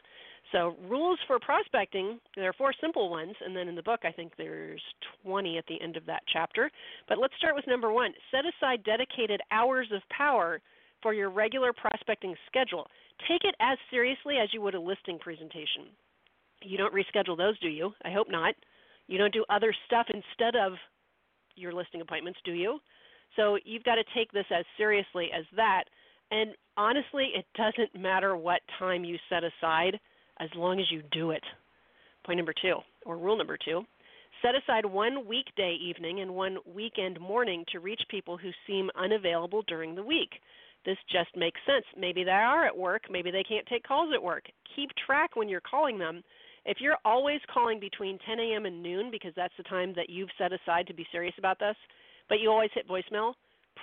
So, 0.50 0.74
rules 0.88 1.20
for 1.28 1.38
prospecting, 1.38 2.18
there 2.34 2.48
are 2.48 2.54
four 2.54 2.74
simple 2.80 3.10
ones, 3.10 3.36
and 3.46 3.54
then 3.54 3.68
in 3.68 3.76
the 3.76 3.82
book, 3.84 4.00
I 4.02 4.10
think 4.10 4.32
there's 4.36 4.82
20 5.22 5.56
at 5.56 5.64
the 5.68 5.80
end 5.80 5.96
of 5.96 6.04
that 6.06 6.24
chapter. 6.32 6.68
But 7.08 7.18
let's 7.18 7.34
start 7.38 7.54
with 7.54 7.68
number 7.68 7.92
one 7.92 8.10
set 8.32 8.42
aside 8.44 8.82
dedicated 8.82 9.40
hours 9.52 9.86
of 9.94 10.02
power 10.08 10.60
for 11.00 11.14
your 11.14 11.30
regular 11.30 11.72
prospecting 11.72 12.34
schedule. 12.48 12.88
Take 13.28 13.44
it 13.44 13.54
as 13.60 13.78
seriously 13.88 14.38
as 14.42 14.48
you 14.52 14.60
would 14.60 14.74
a 14.74 14.80
listing 14.80 15.20
presentation. 15.20 15.94
You 16.60 16.76
don't 16.76 16.92
reschedule 16.92 17.36
those, 17.36 17.56
do 17.60 17.68
you? 17.68 17.92
I 18.04 18.10
hope 18.10 18.26
not. 18.28 18.56
You 19.06 19.16
don't 19.16 19.32
do 19.32 19.44
other 19.48 19.72
stuff 19.86 20.08
instead 20.12 20.56
of 20.56 20.72
your 21.54 21.72
listing 21.72 22.00
appointments, 22.00 22.40
do 22.44 22.50
you? 22.50 22.80
So, 23.36 23.58
you've 23.64 23.84
got 23.84 23.94
to 23.94 24.04
take 24.12 24.32
this 24.32 24.46
as 24.50 24.64
seriously 24.76 25.28
as 25.32 25.44
that. 25.54 25.84
And 26.30 26.50
honestly, 26.76 27.30
it 27.34 27.46
doesn't 27.56 28.00
matter 28.00 28.36
what 28.36 28.60
time 28.78 29.04
you 29.04 29.16
set 29.28 29.42
aside 29.44 29.98
as 30.40 30.48
long 30.54 30.80
as 30.80 30.86
you 30.90 31.02
do 31.10 31.30
it. 31.30 31.42
Point 32.24 32.36
number 32.36 32.54
two, 32.60 32.76
or 33.06 33.16
rule 33.16 33.36
number 33.36 33.56
two 33.62 33.84
set 34.42 34.54
aside 34.54 34.84
one 34.84 35.26
weekday 35.26 35.76
evening 35.82 36.20
and 36.20 36.34
one 36.34 36.58
weekend 36.72 37.20
morning 37.20 37.64
to 37.72 37.80
reach 37.80 38.02
people 38.08 38.36
who 38.36 38.50
seem 38.66 38.90
unavailable 38.96 39.62
during 39.66 39.94
the 39.94 40.02
week. 40.02 40.30
This 40.84 40.96
just 41.10 41.36
makes 41.36 41.60
sense. 41.66 41.84
Maybe 41.98 42.24
they 42.24 42.30
are 42.30 42.64
at 42.64 42.76
work, 42.76 43.02
maybe 43.10 43.30
they 43.30 43.42
can't 43.42 43.66
take 43.66 43.82
calls 43.82 44.12
at 44.14 44.22
work. 44.22 44.44
Keep 44.76 44.90
track 45.06 45.34
when 45.34 45.48
you're 45.48 45.60
calling 45.60 45.98
them. 45.98 46.22
If 46.64 46.78
you're 46.80 46.98
always 47.04 47.40
calling 47.52 47.80
between 47.80 48.18
10 48.26 48.38
a.m. 48.38 48.66
and 48.66 48.82
noon 48.82 49.10
because 49.10 49.32
that's 49.34 49.54
the 49.56 49.64
time 49.64 49.92
that 49.96 50.10
you've 50.10 50.28
set 50.38 50.52
aside 50.52 50.86
to 50.86 50.94
be 50.94 51.06
serious 51.10 51.34
about 51.38 51.58
this, 51.58 51.76
but 52.28 52.40
you 52.40 52.50
always 52.50 52.70
hit 52.74 52.88
voicemail, 52.88 53.34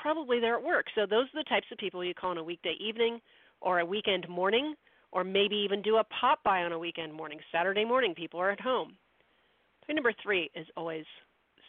probably 0.02 0.40
they're 0.40 0.58
at 0.58 0.64
work. 0.64 0.86
So 0.96 1.02
those 1.02 1.26
are 1.34 1.44
the 1.44 1.50
types 1.50 1.68
of 1.72 1.78
people 1.78 2.04
you 2.04 2.14
call 2.14 2.32
on 2.32 2.38
a 2.38 2.44
weekday 2.44 2.76
evening 2.80 3.20
or 3.62 3.80
a 3.80 3.86
weekend 3.86 4.28
morning 4.30 4.76
or 5.12 5.24
maybe 5.24 5.56
even 5.56 5.82
do 5.82 5.98
a 5.98 6.04
pop 6.04 6.44
by 6.44 6.64
on 6.64 6.74
a 6.74 6.80
weekend 6.80 7.14
morning. 7.14 7.40
Saturday 7.52 7.86
morning, 7.86 8.14
people 8.14 8.40
are 8.40 8.52
at 8.52 8.60
home. 8.60 8.96
Point 9.86 9.96
number 9.96 10.14
three 10.22 10.50
is 10.56 10.68
always 10.76 11.06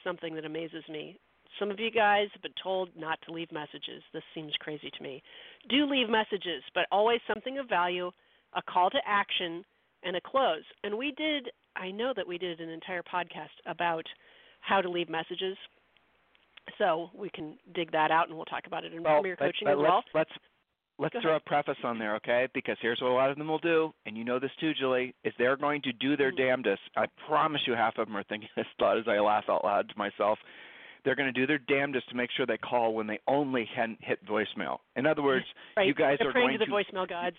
something 0.02 0.34
that 0.34 0.44
amazes 0.44 0.82
me. 0.90 1.18
Some 1.58 1.70
of 1.70 1.78
you 1.78 1.90
guys 1.90 2.28
have 2.32 2.42
been 2.42 2.52
told 2.62 2.90
not 2.96 3.18
to 3.26 3.32
leave 3.32 3.50
messages. 3.52 4.02
This 4.12 4.22
seems 4.34 4.52
crazy 4.60 4.90
to 4.96 5.02
me. 5.02 5.22
Do 5.68 5.86
leave 5.86 6.08
messages, 6.08 6.62
but 6.74 6.86
always 6.90 7.20
something 7.32 7.58
of 7.58 7.68
value, 7.68 8.10
a 8.54 8.62
call 8.62 8.90
to 8.90 8.98
action, 9.06 9.64
and 10.02 10.16
a 10.16 10.20
close. 10.20 10.64
And 10.84 10.96
we 10.96 11.12
did, 11.16 11.50
I 11.76 11.90
know 11.90 12.12
that 12.16 12.26
we 12.26 12.38
did 12.38 12.60
an 12.60 12.68
entire 12.68 13.02
podcast 13.02 13.56
about 13.66 14.04
how 14.60 14.80
to 14.80 14.90
leave 14.90 15.08
messages. 15.08 15.56
So 16.78 17.10
we 17.14 17.30
can 17.30 17.56
dig 17.74 17.92
that 17.92 18.10
out 18.10 18.28
and 18.28 18.36
we'll 18.36 18.46
talk 18.46 18.66
about 18.66 18.84
it 18.84 18.92
in 18.92 19.02
well, 19.02 19.20
Premier 19.20 19.36
Coaching 19.36 19.68
as 19.68 19.76
well. 19.76 20.02
Let's, 20.14 20.30
let's 20.98 21.14
let's 21.14 21.22
throw 21.22 21.36
a 21.36 21.40
preface 21.40 21.76
on 21.84 21.98
there, 21.98 22.16
okay? 22.16 22.48
Because 22.54 22.76
here's 22.80 23.00
what 23.00 23.10
a 23.10 23.14
lot 23.14 23.30
of 23.30 23.38
them 23.38 23.48
will 23.48 23.58
do, 23.58 23.92
and 24.06 24.16
you 24.16 24.24
know 24.24 24.38
this 24.38 24.50
too, 24.60 24.72
Julie, 24.74 25.14
is 25.24 25.32
they're 25.38 25.56
going 25.56 25.82
to 25.82 25.92
do 25.92 26.16
their 26.16 26.30
damnedest. 26.30 26.82
I 26.96 27.06
promise 27.28 27.60
you 27.66 27.74
half 27.74 27.98
of 27.98 28.08
them 28.08 28.16
are 28.16 28.24
thinking 28.24 28.48
this 28.56 28.66
thought 28.78 28.98
as 28.98 29.04
I 29.08 29.18
laugh 29.18 29.44
out 29.48 29.64
loud 29.64 29.88
to 29.88 29.98
myself. 29.98 30.38
They're 31.04 31.14
going 31.14 31.32
to 31.32 31.40
do 31.40 31.46
their 31.46 31.58
damnedest 31.58 32.08
to 32.08 32.16
make 32.16 32.30
sure 32.36 32.46
they 32.46 32.58
call 32.58 32.94
when 32.94 33.06
they 33.06 33.20
only 33.28 33.68
hit 34.00 34.26
voicemail. 34.26 34.78
In 34.96 35.06
other 35.06 35.22
words, 35.22 35.44
right. 35.76 35.86
you 35.86 35.94
guys 35.94 36.16
they're 36.18 36.30
are 36.30 36.32
praying 36.32 36.58
going 36.58 36.58
to 36.58 36.64
the 36.66 36.98
voicemail 36.98 37.08
gods. 37.08 37.36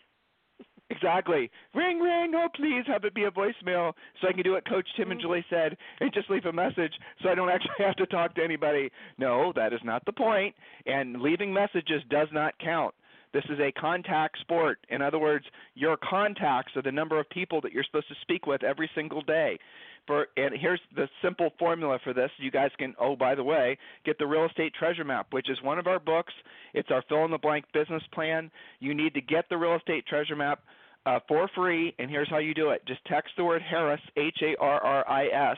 Exactly. 0.97 1.51
Ring, 1.75 1.99
ring. 1.99 2.33
Oh, 2.35 2.47
please 2.55 2.83
have 2.87 3.03
it 3.03 3.13
be 3.13 3.25
a 3.25 3.31
voicemail 3.31 3.93
so 4.19 4.27
I 4.27 4.33
can 4.33 4.43
do 4.43 4.53
what 4.53 4.67
Coach 4.67 4.87
Tim 4.95 5.11
and 5.11 5.19
mm-hmm. 5.19 5.27
Julie 5.27 5.45
said 5.49 5.77
and 5.99 6.11
just 6.13 6.29
leave 6.29 6.45
a 6.45 6.53
message 6.53 6.93
so 7.21 7.29
I 7.29 7.35
don't 7.35 7.49
actually 7.49 7.71
have 7.85 7.95
to 7.97 8.05
talk 8.07 8.35
to 8.35 8.43
anybody. 8.43 8.89
No, 9.17 9.53
that 9.55 9.73
is 9.73 9.79
not 9.83 10.03
the 10.05 10.11
point. 10.11 10.55
And 10.85 11.21
leaving 11.21 11.53
messages 11.53 12.01
does 12.09 12.27
not 12.31 12.57
count. 12.59 12.95
This 13.33 13.43
is 13.49 13.59
a 13.59 13.71
contact 13.73 14.39
sport. 14.39 14.79
In 14.89 15.01
other 15.01 15.19
words, 15.19 15.45
your 15.75 15.97
contacts 15.97 16.71
are 16.75 16.81
the 16.81 16.91
number 16.91 17.19
of 17.19 17.29
people 17.29 17.61
that 17.61 17.71
you're 17.71 17.83
supposed 17.83 18.07
to 18.07 18.15
speak 18.21 18.47
with 18.47 18.63
every 18.63 18.89
single 18.95 19.21
day. 19.21 19.59
For 20.07 20.27
and 20.37 20.55
here's 20.57 20.79
the 20.95 21.09
simple 21.21 21.49
formula 21.59 21.99
for 22.03 22.13
this. 22.13 22.31
You 22.37 22.49
guys 22.49 22.71
can 22.79 22.95
oh 22.99 23.15
by 23.15 23.35
the 23.35 23.43
way, 23.43 23.77
get 24.05 24.17
the 24.17 24.25
real 24.25 24.45
estate 24.45 24.73
treasure 24.73 25.03
map, 25.03 25.27
which 25.31 25.49
is 25.49 25.61
one 25.61 25.77
of 25.77 25.85
our 25.85 25.99
books. 25.99 26.33
It's 26.73 26.89
our 26.89 27.03
fill 27.09 27.25
in 27.25 27.31
the 27.31 27.37
blank 27.37 27.65
business 27.73 28.03
plan. 28.13 28.49
You 28.79 28.95
need 28.95 29.13
to 29.15 29.21
get 29.21 29.49
the 29.49 29.57
real 29.57 29.75
estate 29.75 30.07
treasure 30.07 30.35
map 30.35 30.61
uh, 31.07 31.19
for 31.27 31.49
free, 31.55 31.95
and 31.99 32.11
here's 32.11 32.29
how 32.29 32.39
you 32.39 32.53
do 32.53 32.71
it. 32.71 32.81
Just 32.85 33.03
text 33.05 33.31
the 33.37 33.45
word 33.45 33.61
Harris, 33.61 34.01
H 34.17 34.37
A 34.43 34.61
R 34.61 34.83
R 34.83 35.09
I 35.09 35.51
S. 35.51 35.57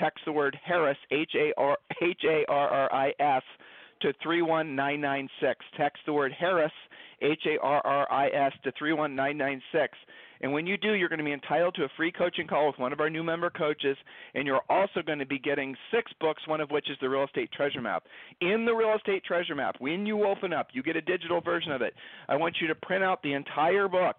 Text 0.00 0.20
the 0.24 0.32
word 0.32 0.56
Harris, 0.64 0.98
H 1.10 1.32
A 1.34 1.52
R 1.58 1.76
R 2.68 2.94
I 2.94 3.08
S 3.18 3.42
to 4.02 4.12
31996. 4.22 5.64
Text 5.76 5.98
the 6.06 6.12
word 6.12 6.32
Harris, 6.38 6.72
H 7.20 7.40
A 7.46 7.58
R 7.60 7.80
R 7.84 8.12
I 8.12 8.28
S, 8.28 8.52
to 8.62 8.72
31996. 8.78 9.98
And 10.42 10.52
when 10.52 10.66
you 10.66 10.76
do, 10.76 10.92
you're 10.92 11.08
going 11.08 11.18
to 11.18 11.24
be 11.24 11.32
entitled 11.32 11.74
to 11.76 11.84
a 11.84 11.88
free 11.96 12.12
coaching 12.12 12.46
call 12.46 12.66
with 12.66 12.78
one 12.78 12.92
of 12.92 13.00
our 13.00 13.08
new 13.08 13.24
member 13.24 13.48
coaches, 13.48 13.96
and 14.34 14.46
you're 14.46 14.60
also 14.68 15.00
going 15.04 15.18
to 15.18 15.26
be 15.26 15.38
getting 15.38 15.74
six 15.90 16.12
books, 16.20 16.46
one 16.46 16.60
of 16.60 16.70
which 16.70 16.90
is 16.90 16.98
the 17.00 17.08
Real 17.08 17.24
Estate 17.24 17.50
Treasure 17.50 17.80
Map. 17.80 18.04
In 18.42 18.66
the 18.66 18.74
Real 18.74 18.94
Estate 18.94 19.24
Treasure 19.24 19.54
Map, 19.54 19.76
when 19.78 20.04
you 20.04 20.26
open 20.26 20.52
up, 20.52 20.68
you 20.74 20.82
get 20.82 20.94
a 20.94 21.00
digital 21.00 21.40
version 21.40 21.72
of 21.72 21.80
it. 21.80 21.94
I 22.28 22.36
want 22.36 22.56
you 22.60 22.68
to 22.68 22.74
print 22.74 23.02
out 23.02 23.22
the 23.22 23.32
entire 23.32 23.88
book 23.88 24.16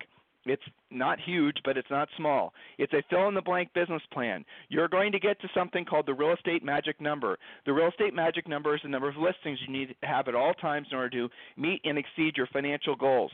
it's 0.50 0.64
not 0.92 1.20
huge, 1.20 1.58
but 1.64 1.78
it's 1.78 1.90
not 1.90 2.10
small. 2.18 2.54
It's 2.78 2.94
a 2.94 3.04
fill 3.10 3.28
in 3.28 3.36
the 3.36 3.42
blank 3.42 3.74
business 3.74 4.02
plan. 4.12 4.46
You're 4.70 4.88
going 4.88 5.12
to 5.12 5.20
get 5.20 5.40
to 5.42 5.48
something 5.54 5.86
called 5.86 6.06
the 6.06 6.14
real 6.14 6.34
estate 6.34 6.64
magic 6.64 7.00
number. 7.02 7.38
The 7.66 7.74
real 7.74 7.90
estate 7.90 8.14
magic 8.14 8.48
number 8.48 8.76
is 8.76 8.82
the 8.84 8.90
number 8.90 9.10
of 9.10 9.18
listings 9.18 9.60
you 9.66 9.72
need 9.72 9.96
to 10.02 10.08
have 10.08 10.28
at 10.28 10.36
all 10.36 10.54
times 10.54 10.88
in 10.92 10.98
order 10.98 11.10
to 11.10 11.30
meet 11.56 11.82
and 11.84 11.98
exceed 11.98 12.38
your 12.38 12.48
financial 12.48 12.96
goals. 12.96 13.32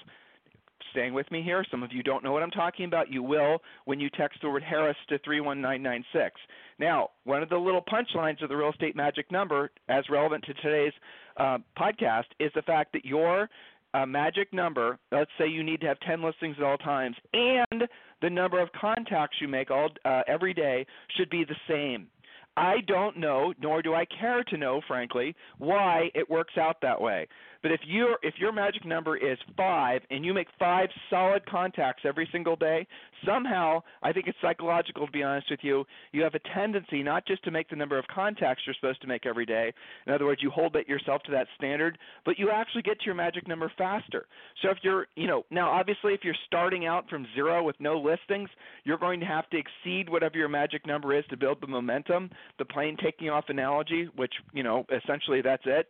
Staying 0.92 1.14
with 1.14 1.30
me 1.32 1.42
here, 1.42 1.66
some 1.72 1.82
of 1.82 1.92
you 1.92 2.04
don't 2.04 2.24
know 2.24 2.32
what 2.32 2.44
I'm 2.44 2.52
talking 2.52 2.86
about. 2.86 3.12
You 3.12 3.24
will 3.24 3.62
when 3.86 4.00
you 4.00 4.10
text 4.12 4.40
the 4.42 4.50
word 4.50 4.62
Harris 4.62 4.98
to 5.10 5.18
31996. 5.20 6.40
Now, 6.80 7.10
one 7.24 7.42
of 7.42 7.50
the 7.50 7.58
little 7.58 7.82
punchlines 7.82 8.44
of 8.44 8.50
the 8.50 8.56
real 8.56 8.70
estate 8.70 8.96
magic 8.96 9.32
number, 9.32 9.72
as 9.90 10.04
relevant 10.10 10.44
to 10.46 10.54
today's 10.56 10.94
uh, 11.38 11.58
podcast, 11.78 12.26
is 12.40 12.52
the 12.54 12.62
fact 12.62 12.94
that 12.94 13.06
your 13.06 13.50
a 13.94 14.06
magic 14.06 14.54
number. 14.54 14.98
Let's 15.12 15.32
say 15.38 15.48
you 15.48 15.64
need 15.64 15.82
to 15.82 15.88
have 15.88 16.00
10 16.02 16.22
listings 16.22 16.56
at 16.58 16.64
all 16.64 16.78
times, 16.78 17.16
and 17.34 17.84
the 18.22 18.30
number 18.30 18.60
of 18.60 18.70
contacts 18.80 19.38
you 19.42 19.48
make 19.48 19.72
all 19.72 19.90
uh, 20.06 20.22
every 20.28 20.54
day 20.54 20.86
should 21.18 21.30
be 21.30 21.44
the 21.44 21.56
same. 21.68 22.08
I 22.56 22.82
don't 22.88 23.18
know, 23.18 23.54
nor 23.60 23.82
do 23.82 23.96
I 23.96 24.06
care 24.06 24.44
to 24.44 24.58
know, 24.58 24.82
frankly, 24.88 25.36
why 25.58 26.12
it 26.14 26.30
works 26.30 26.54
out 26.58 26.78
that 26.82 27.02
way. 27.02 27.28
But 27.64 27.72
if 27.72 27.80
your 27.86 28.18
if 28.22 28.36
your 28.38 28.52
magic 28.52 28.86
number 28.86 29.16
is 29.16 29.38
five 29.56 30.02
and 30.12 30.26
you 30.26 30.34
make 30.34 30.50
five 30.60 30.90
solid 31.10 31.46
contacts 31.46 32.04
every 32.06 32.28
single 32.32 32.58
day, 32.58 32.86
somehow 33.26 33.82
I 34.04 34.12
think 34.12 34.28
it's 34.28 34.38
psychological 34.42 35.06
to 35.06 35.12
be 35.12 35.24
honest 35.24 35.50
with 35.50 35.62
you. 35.64 35.86
You 36.12 36.24
have 36.24 36.36
a 36.36 36.40
tendency 36.54 37.02
not 37.02 37.26
just 37.26 37.42
to 37.46 37.52
make 37.52 37.70
the 37.70 37.78
number 37.78 37.98
of 37.98 38.06
contacts 38.14 38.64
you're 38.66 38.76
supposed 38.76 39.02
to 39.02 39.08
make 39.08 39.26
every 39.26 39.46
day. 39.46 39.74
In 40.06 40.14
other 40.14 40.26
words, 40.26 40.44
you 40.44 40.50
hold 40.50 40.76
it 40.76 40.90
yourself 40.90 41.24
to 41.24 41.32
that 41.32 41.48
standard, 41.58 41.98
but 42.26 42.38
you 42.38 42.50
actually 42.52 42.82
get 42.82 43.00
to 43.00 43.06
your 43.06 43.16
magic 43.16 43.48
number 43.48 43.72
faster. 43.78 44.26
So 44.62 44.70
if 44.70 44.80
you're 44.82 45.08
you 45.16 45.28
know 45.28 45.46
now 45.50 45.72
obviously 45.72 46.14
if 46.14 46.20
you're 46.24 46.36
starting 46.46 46.86
out 46.86 47.10
from 47.10 47.26
zero 47.34 47.64
with 47.64 47.78
no 47.80 47.98
listings, 47.98 48.50
you're 48.84 48.98
going 48.98 49.22
to 49.22 49.26
have 49.26 49.50
to 49.52 49.58
exceed 49.58 50.10
whatever 50.10 50.38
your 50.38 50.50
magic 50.50 50.86
number 50.86 51.18
is 51.18 51.24
to 51.30 51.38
build 51.38 51.62
the 51.62 51.68
momentum. 51.68 52.30
The 52.60 52.66
plane 52.66 52.98
taking 53.02 53.30
off 53.30 53.46
analogy, 53.48 54.10
which 54.18 54.34
you 54.52 54.64
know 54.64 54.86
essentially 54.92 55.42
that's 55.42 55.64
it. 55.66 55.88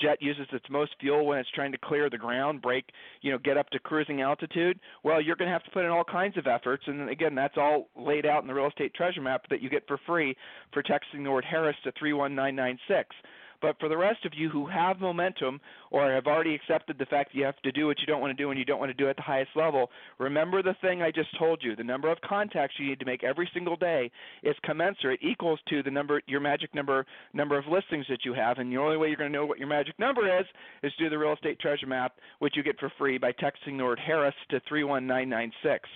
Jet 0.00 0.20
uses 0.20 0.46
its 0.52 0.66
most 0.70 0.92
fuel 1.00 1.26
when 1.26 1.38
it's 1.38 1.50
trying 1.54 1.72
to 1.72 1.78
clear 1.78 2.10
the 2.10 2.18
ground, 2.18 2.62
break, 2.62 2.86
you 3.20 3.30
know, 3.30 3.38
get 3.38 3.56
up 3.56 3.70
to 3.70 3.78
cruising 3.78 4.22
altitude. 4.22 4.80
Well, 5.04 5.20
you're 5.20 5.36
going 5.36 5.48
to 5.48 5.52
have 5.52 5.64
to 5.64 5.70
put 5.70 5.84
in 5.84 5.90
all 5.90 6.04
kinds 6.04 6.32
kinds 6.32 6.38
of 6.38 6.46
efforts, 6.46 6.84
and 6.86 7.08
again, 7.08 7.34
that's 7.34 7.56
all 7.56 7.88
laid 7.96 8.26
out 8.26 8.42
in 8.42 8.48
the 8.48 8.54
real 8.54 8.68
estate 8.68 8.94
treasure 8.94 9.20
map 9.20 9.42
that 9.50 9.60
you 9.60 9.68
get 9.68 9.86
for 9.86 9.98
free 10.06 10.36
for 10.72 10.82
texting 10.82 11.24
the 11.24 11.30
word 11.30 11.44
Harris 11.44 11.76
to 11.84 11.92
31996. 11.98 13.14
But 13.62 13.78
for 13.78 13.88
the 13.88 13.96
rest 13.96 14.26
of 14.26 14.32
you 14.34 14.50
who 14.50 14.66
have 14.66 15.00
momentum 15.00 15.60
or 15.92 16.10
have 16.12 16.26
already 16.26 16.54
accepted 16.54 16.98
the 16.98 17.06
fact 17.06 17.32
that 17.32 17.38
you 17.38 17.44
have 17.44 17.56
to 17.62 17.70
do 17.70 17.86
what 17.86 18.00
you 18.00 18.06
don't 18.06 18.20
want 18.20 18.36
to 18.36 18.42
do 18.42 18.50
and 18.50 18.58
you 18.58 18.64
don't 18.64 18.80
want 18.80 18.90
to 18.90 18.94
do 18.94 19.06
it 19.06 19.10
at 19.10 19.16
the 19.16 19.22
highest 19.22 19.52
level, 19.54 19.88
remember 20.18 20.62
the 20.62 20.74
thing 20.82 21.00
I 21.00 21.12
just 21.12 21.38
told 21.38 21.62
you. 21.62 21.76
The 21.76 21.84
number 21.84 22.10
of 22.10 22.20
contacts 22.20 22.74
you 22.78 22.88
need 22.88 22.98
to 22.98 23.06
make 23.06 23.22
every 23.22 23.48
single 23.54 23.76
day 23.76 24.10
is 24.42 24.56
commensurate 24.64 25.20
equals 25.22 25.60
to 25.68 25.82
the 25.82 25.90
number 25.90 26.20
your 26.26 26.40
magic 26.40 26.74
number 26.74 27.06
number 27.32 27.56
of 27.56 27.66
listings 27.66 28.06
that 28.08 28.24
you 28.24 28.34
have 28.34 28.58
and 28.58 28.70
the 28.72 28.76
only 28.76 28.96
way 28.96 29.08
you're 29.08 29.16
going 29.16 29.32
to 29.32 29.38
know 29.38 29.46
what 29.46 29.58
your 29.58 29.68
magic 29.68 29.96
number 29.98 30.40
is 30.40 30.46
is 30.82 30.92
do 30.98 31.08
the 31.08 31.18
real 31.18 31.32
estate 31.32 31.58
treasure 31.60 31.86
map 31.86 32.16
which 32.40 32.56
you 32.56 32.62
get 32.62 32.78
for 32.80 32.92
free 32.98 33.16
by 33.16 33.30
texting 33.32 33.78
the 33.78 33.84
word 33.84 34.00
Harris 34.04 34.34
to 34.50 34.60
31996. 34.68 35.88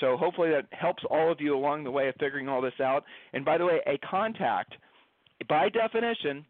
So 0.00 0.16
hopefully 0.16 0.50
that 0.50 0.66
helps 0.70 1.02
all 1.10 1.30
of 1.30 1.40
you 1.40 1.54
along 1.54 1.84
the 1.84 1.90
way 1.90 2.08
of 2.08 2.14
figuring 2.18 2.48
all 2.48 2.62
this 2.62 2.80
out. 2.82 3.04
And 3.34 3.44
by 3.44 3.58
the 3.58 3.66
way, 3.66 3.80
a 3.86 3.98
contact 3.98 4.74
by 5.48 5.68
definition 5.68 6.46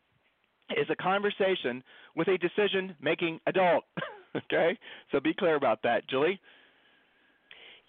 is 0.76 0.86
a 0.90 0.96
conversation 0.96 1.82
with 2.16 2.28
a 2.28 2.38
decision 2.38 2.94
making 3.00 3.40
adult. 3.46 3.84
okay? 4.36 4.78
So 5.12 5.20
be 5.20 5.34
clear 5.34 5.56
about 5.56 5.82
that. 5.82 6.08
Julie? 6.08 6.40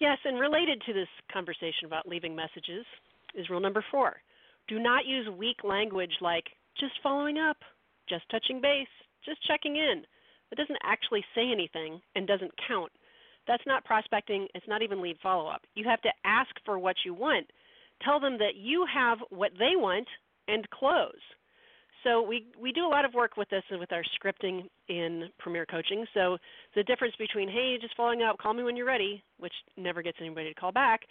Yes, 0.00 0.18
and 0.24 0.38
related 0.40 0.82
to 0.86 0.92
this 0.92 1.08
conversation 1.32 1.86
about 1.86 2.08
leaving 2.08 2.34
messages 2.34 2.84
is 3.34 3.48
rule 3.48 3.60
number 3.60 3.84
four 3.90 4.16
do 4.68 4.78
not 4.78 5.06
use 5.06 5.28
weak 5.38 5.64
language 5.64 6.12
like 6.20 6.44
just 6.78 6.92
following 7.02 7.38
up, 7.38 7.58
just 8.08 8.28
touching 8.30 8.60
base, 8.60 8.88
just 9.24 9.44
checking 9.46 9.76
in. 9.76 10.02
That 10.50 10.56
doesn't 10.56 10.78
actually 10.84 11.24
say 11.34 11.50
anything 11.50 12.00
and 12.14 12.26
doesn't 12.26 12.52
count. 12.68 12.92
That's 13.46 13.62
not 13.66 13.84
prospecting, 13.84 14.46
it's 14.54 14.68
not 14.68 14.82
even 14.82 15.02
lead 15.02 15.16
follow 15.22 15.48
up. 15.48 15.62
You 15.74 15.84
have 15.88 16.00
to 16.02 16.12
ask 16.24 16.50
for 16.64 16.78
what 16.78 16.96
you 17.04 17.14
want. 17.14 17.50
Tell 18.04 18.20
them 18.20 18.38
that 18.38 18.56
you 18.56 18.86
have 18.92 19.18
what 19.30 19.52
they 19.58 19.74
want 19.74 20.06
and 20.48 20.68
close. 20.70 21.20
So 22.04 22.22
we 22.22 22.46
we 22.60 22.72
do 22.72 22.86
a 22.86 22.88
lot 22.88 23.04
of 23.04 23.14
work 23.14 23.36
with 23.36 23.48
this 23.50 23.62
and 23.70 23.78
with 23.78 23.92
our 23.92 24.02
scripting 24.18 24.68
in 24.88 25.28
Premier 25.38 25.66
Coaching. 25.66 26.04
So 26.14 26.38
the 26.74 26.82
difference 26.84 27.14
between 27.18 27.48
hey, 27.48 27.78
just 27.80 27.96
following 27.96 28.22
up, 28.22 28.38
call 28.38 28.54
me 28.54 28.62
when 28.62 28.76
you're 28.76 28.86
ready, 28.86 29.22
which 29.38 29.54
never 29.76 30.02
gets 30.02 30.18
anybody 30.20 30.52
to 30.52 30.60
call 30.60 30.72
back, 30.72 31.02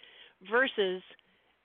versus 0.50 1.02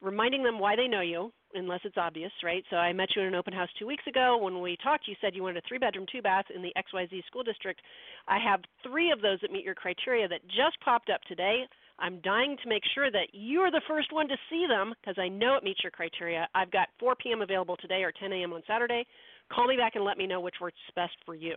reminding 0.02 0.44
them 0.44 0.60
why 0.60 0.76
they 0.76 0.88
know 0.88 1.02
you, 1.02 1.32
unless 1.54 1.80
it's 1.84 1.98
obvious, 1.98 2.32
right? 2.44 2.64
So 2.70 2.76
I 2.76 2.94
met 2.94 3.10
you 3.16 3.22
in 3.22 3.28
an 3.28 3.36
open 3.36 3.54
house 3.54 3.70
two 3.80 3.88
weeks 3.88 4.04
ago. 4.08 4.38
When 4.40 4.62
we 4.62 4.78
talked, 4.84 5.08
you 5.08 5.16
said 5.20 5.36
you 5.36 5.44
wanted 5.44 5.64
a 5.64 5.68
three 5.68 5.80
bedroom, 5.80 6.06
two 6.12 6.22
bath 6.22 6.46
in 6.54 6.62
the 6.62 6.74
XYZ 6.78 7.26
school 7.26 7.44
district. 7.44 7.82
I 8.28 8.38
have 8.40 8.62
three 8.84 9.12
of 9.12 9.22
those 9.22 9.40
that 9.42 9.52
meet 9.52 9.66
your 9.66 9.76
criteria 9.76 10.28
that 10.28 10.46
just 10.48 10.80
popped 10.84 11.10
up 11.10 11.22
today. 11.24 11.64
I'm 12.00 12.20
dying 12.22 12.58
to 12.62 12.70
make 12.70 12.84
sure 12.94 13.10
that 13.12 13.28
you're 13.34 13.72
the 13.72 13.82
first 13.88 14.14
one 14.14 14.28
to 14.28 14.36
see 14.50 14.66
them 14.68 14.94
because 15.02 15.18
I 15.20 15.28
know 15.28 15.56
it 15.56 15.64
meets 15.64 15.82
your 15.84 15.92
criteria. 15.92 16.48
I've 16.54 16.72
got 16.72 16.90
4 17.00 17.16
p.m. 17.16 17.42
available 17.42 17.78
today 17.78 18.04
or 18.04 18.12
10 18.12 18.32
a.m. 18.34 18.54
on 18.54 18.62
Saturday. 18.68 19.06
Call 19.52 19.68
me 19.68 19.78
back 19.78 19.96
and 19.96 20.06
let 20.06 20.18
me 20.18 20.28
know 20.28 20.40
which 20.40 20.56
works 20.62 20.78
best 20.96 21.16
for 21.26 21.34
you. 21.36 21.56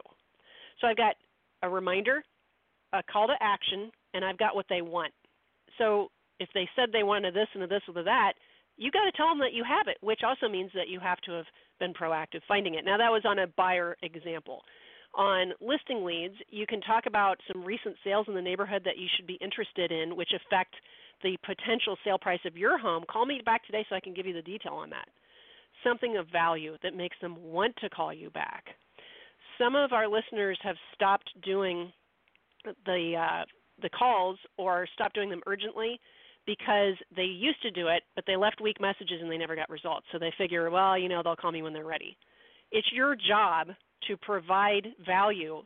So 0.81 0.87
I've 0.87 0.97
got 0.97 1.17
a 1.63 1.69
reminder, 1.69 2.23
a 2.93 3.03
call 3.03 3.27
to 3.27 3.35
action, 3.41 3.91
and 4.15 4.25
I've 4.25 4.39
got 4.39 4.55
what 4.55 4.67
they 4.71 4.81
want. 4.81 5.13
So 5.77 6.09
if 6.39 6.49
they 6.55 6.69
said 6.75 6.89
they 6.93 7.03
wanted 7.03 7.35
this 7.35 7.49
and 7.55 7.63
this 7.71 7.83
or 7.95 8.03
that, 8.03 8.33
you 8.77 8.91
got 8.91 9.05
to 9.05 9.13
tell 9.13 9.29
them 9.29 9.41
that 9.41 9.53
you 9.53 9.63
have 9.63 9.89
it, 9.89 9.99
which 10.01 10.21
also 10.27 10.49
means 10.49 10.71
that 10.75 10.89
you 10.89 11.01
have 11.01 11.21
to 11.23 11.33
have 11.33 11.45
been 11.79 11.93
proactive 11.93 12.41
finding 12.49 12.75
it. 12.75 12.85
Now 12.85 12.97
that 12.97 13.11
was 13.11 13.23
on 13.27 13.41
a 13.41 13.47
buyer 13.47 13.97
example 14.03 14.63
on 15.15 15.53
listing 15.61 16.05
leads, 16.05 16.35
you 16.51 16.67
can 16.67 16.81
talk 16.81 17.07
about 17.07 17.39
some 17.53 17.65
recent 17.65 17.97
sales 18.05 18.27
in 18.29 18.35
the 18.35 18.43
neighborhood 18.43 18.83
that 18.85 18.99
you 18.99 19.09
should 19.17 19.27
be 19.27 19.39
interested 19.41 19.91
in, 19.91 20.17
which 20.17 20.31
affect 20.35 20.75
the 21.23 21.37
potential 21.45 21.97
sale 22.05 22.19
price 22.19 22.41
of 22.47 22.57
your 22.57 22.79
home. 22.79 23.05
Call 23.11 23.27
me 23.27 23.43
back 23.45 23.65
today 23.67 23.85
so 23.89 23.97
I 23.97 24.01
can 24.01 24.15
give 24.15 24.27
you 24.27 24.35
the 24.35 24.43
detail 24.43 24.73
on 24.75 24.91
that. 24.91 25.09
Something 25.85 26.17
of 26.17 26.27
value 26.31 26.77
that 26.83 26.95
makes 26.95 27.17
them 27.21 27.37
want 27.43 27.75
to 27.77 27.91
call 27.91 28.13
you 28.13 28.31
back. 28.31 28.65
Some 29.59 29.75
of 29.75 29.93
our 29.93 30.09
listeners 30.09 30.59
have 30.63 30.77
stopped 30.95 31.31
doing 31.45 31.93
the 32.87 33.15
uh, 33.17 33.45
the 33.83 33.89
calls 33.91 34.39
or 34.59 34.87
stopped 34.95 35.15
doing 35.15 35.31
them 35.31 35.41
urgently 35.47 35.99
because 36.47 36.95
they 37.15 37.23
used 37.23 37.61
to 37.63 37.71
do 37.71 37.89
it, 37.89 38.03
but 38.15 38.25
they 38.27 38.37
left 38.37 38.61
weak 38.61 38.81
messages 38.81 39.21
and 39.21 39.31
they 39.31 39.39
never 39.39 39.57
got 39.57 39.71
results. 39.71 40.07
So 40.13 40.19
they 40.19 40.33
figure, 40.37 40.71
well, 40.71 40.99
you 40.99 41.09
know, 41.09 41.23
they'll 41.23 41.37
call 41.37 41.53
me 41.53 41.63
when 41.63 41.73
they're 41.73 41.85
ready. 41.85 42.17
It's 42.73 42.89
your 42.93 43.17
job 43.17 43.69
to 44.09 44.17
provide 44.17 44.89
value 45.05 45.63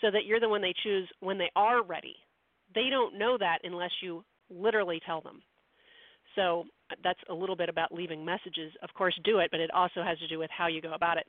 so 0.00 0.10
that 0.10 0.24
you're 0.26 0.40
the 0.40 0.48
one 0.48 0.62
they 0.62 0.74
choose 0.82 1.08
when 1.20 1.38
they 1.38 1.50
are 1.56 1.82
ready. 1.82 2.16
They 2.74 2.88
don't 2.90 3.18
know 3.18 3.36
that 3.38 3.58
unless 3.64 3.92
you 4.02 4.24
literally 4.50 5.00
tell 5.06 5.20
them. 5.20 5.42
So 6.34 6.64
that's 7.02 7.18
a 7.30 7.34
little 7.34 7.56
bit 7.56 7.68
about 7.68 7.92
leaving 7.92 8.24
messages. 8.24 8.72
Of 8.82 8.90
course, 8.94 9.18
do 9.24 9.38
it, 9.38 9.50
but 9.50 9.60
it 9.60 9.70
also 9.72 10.02
has 10.02 10.18
to 10.18 10.28
do 10.28 10.38
with 10.38 10.50
how 10.56 10.66
you 10.66 10.82
go 10.82 10.92
about 10.92 11.16
it. 11.16 11.26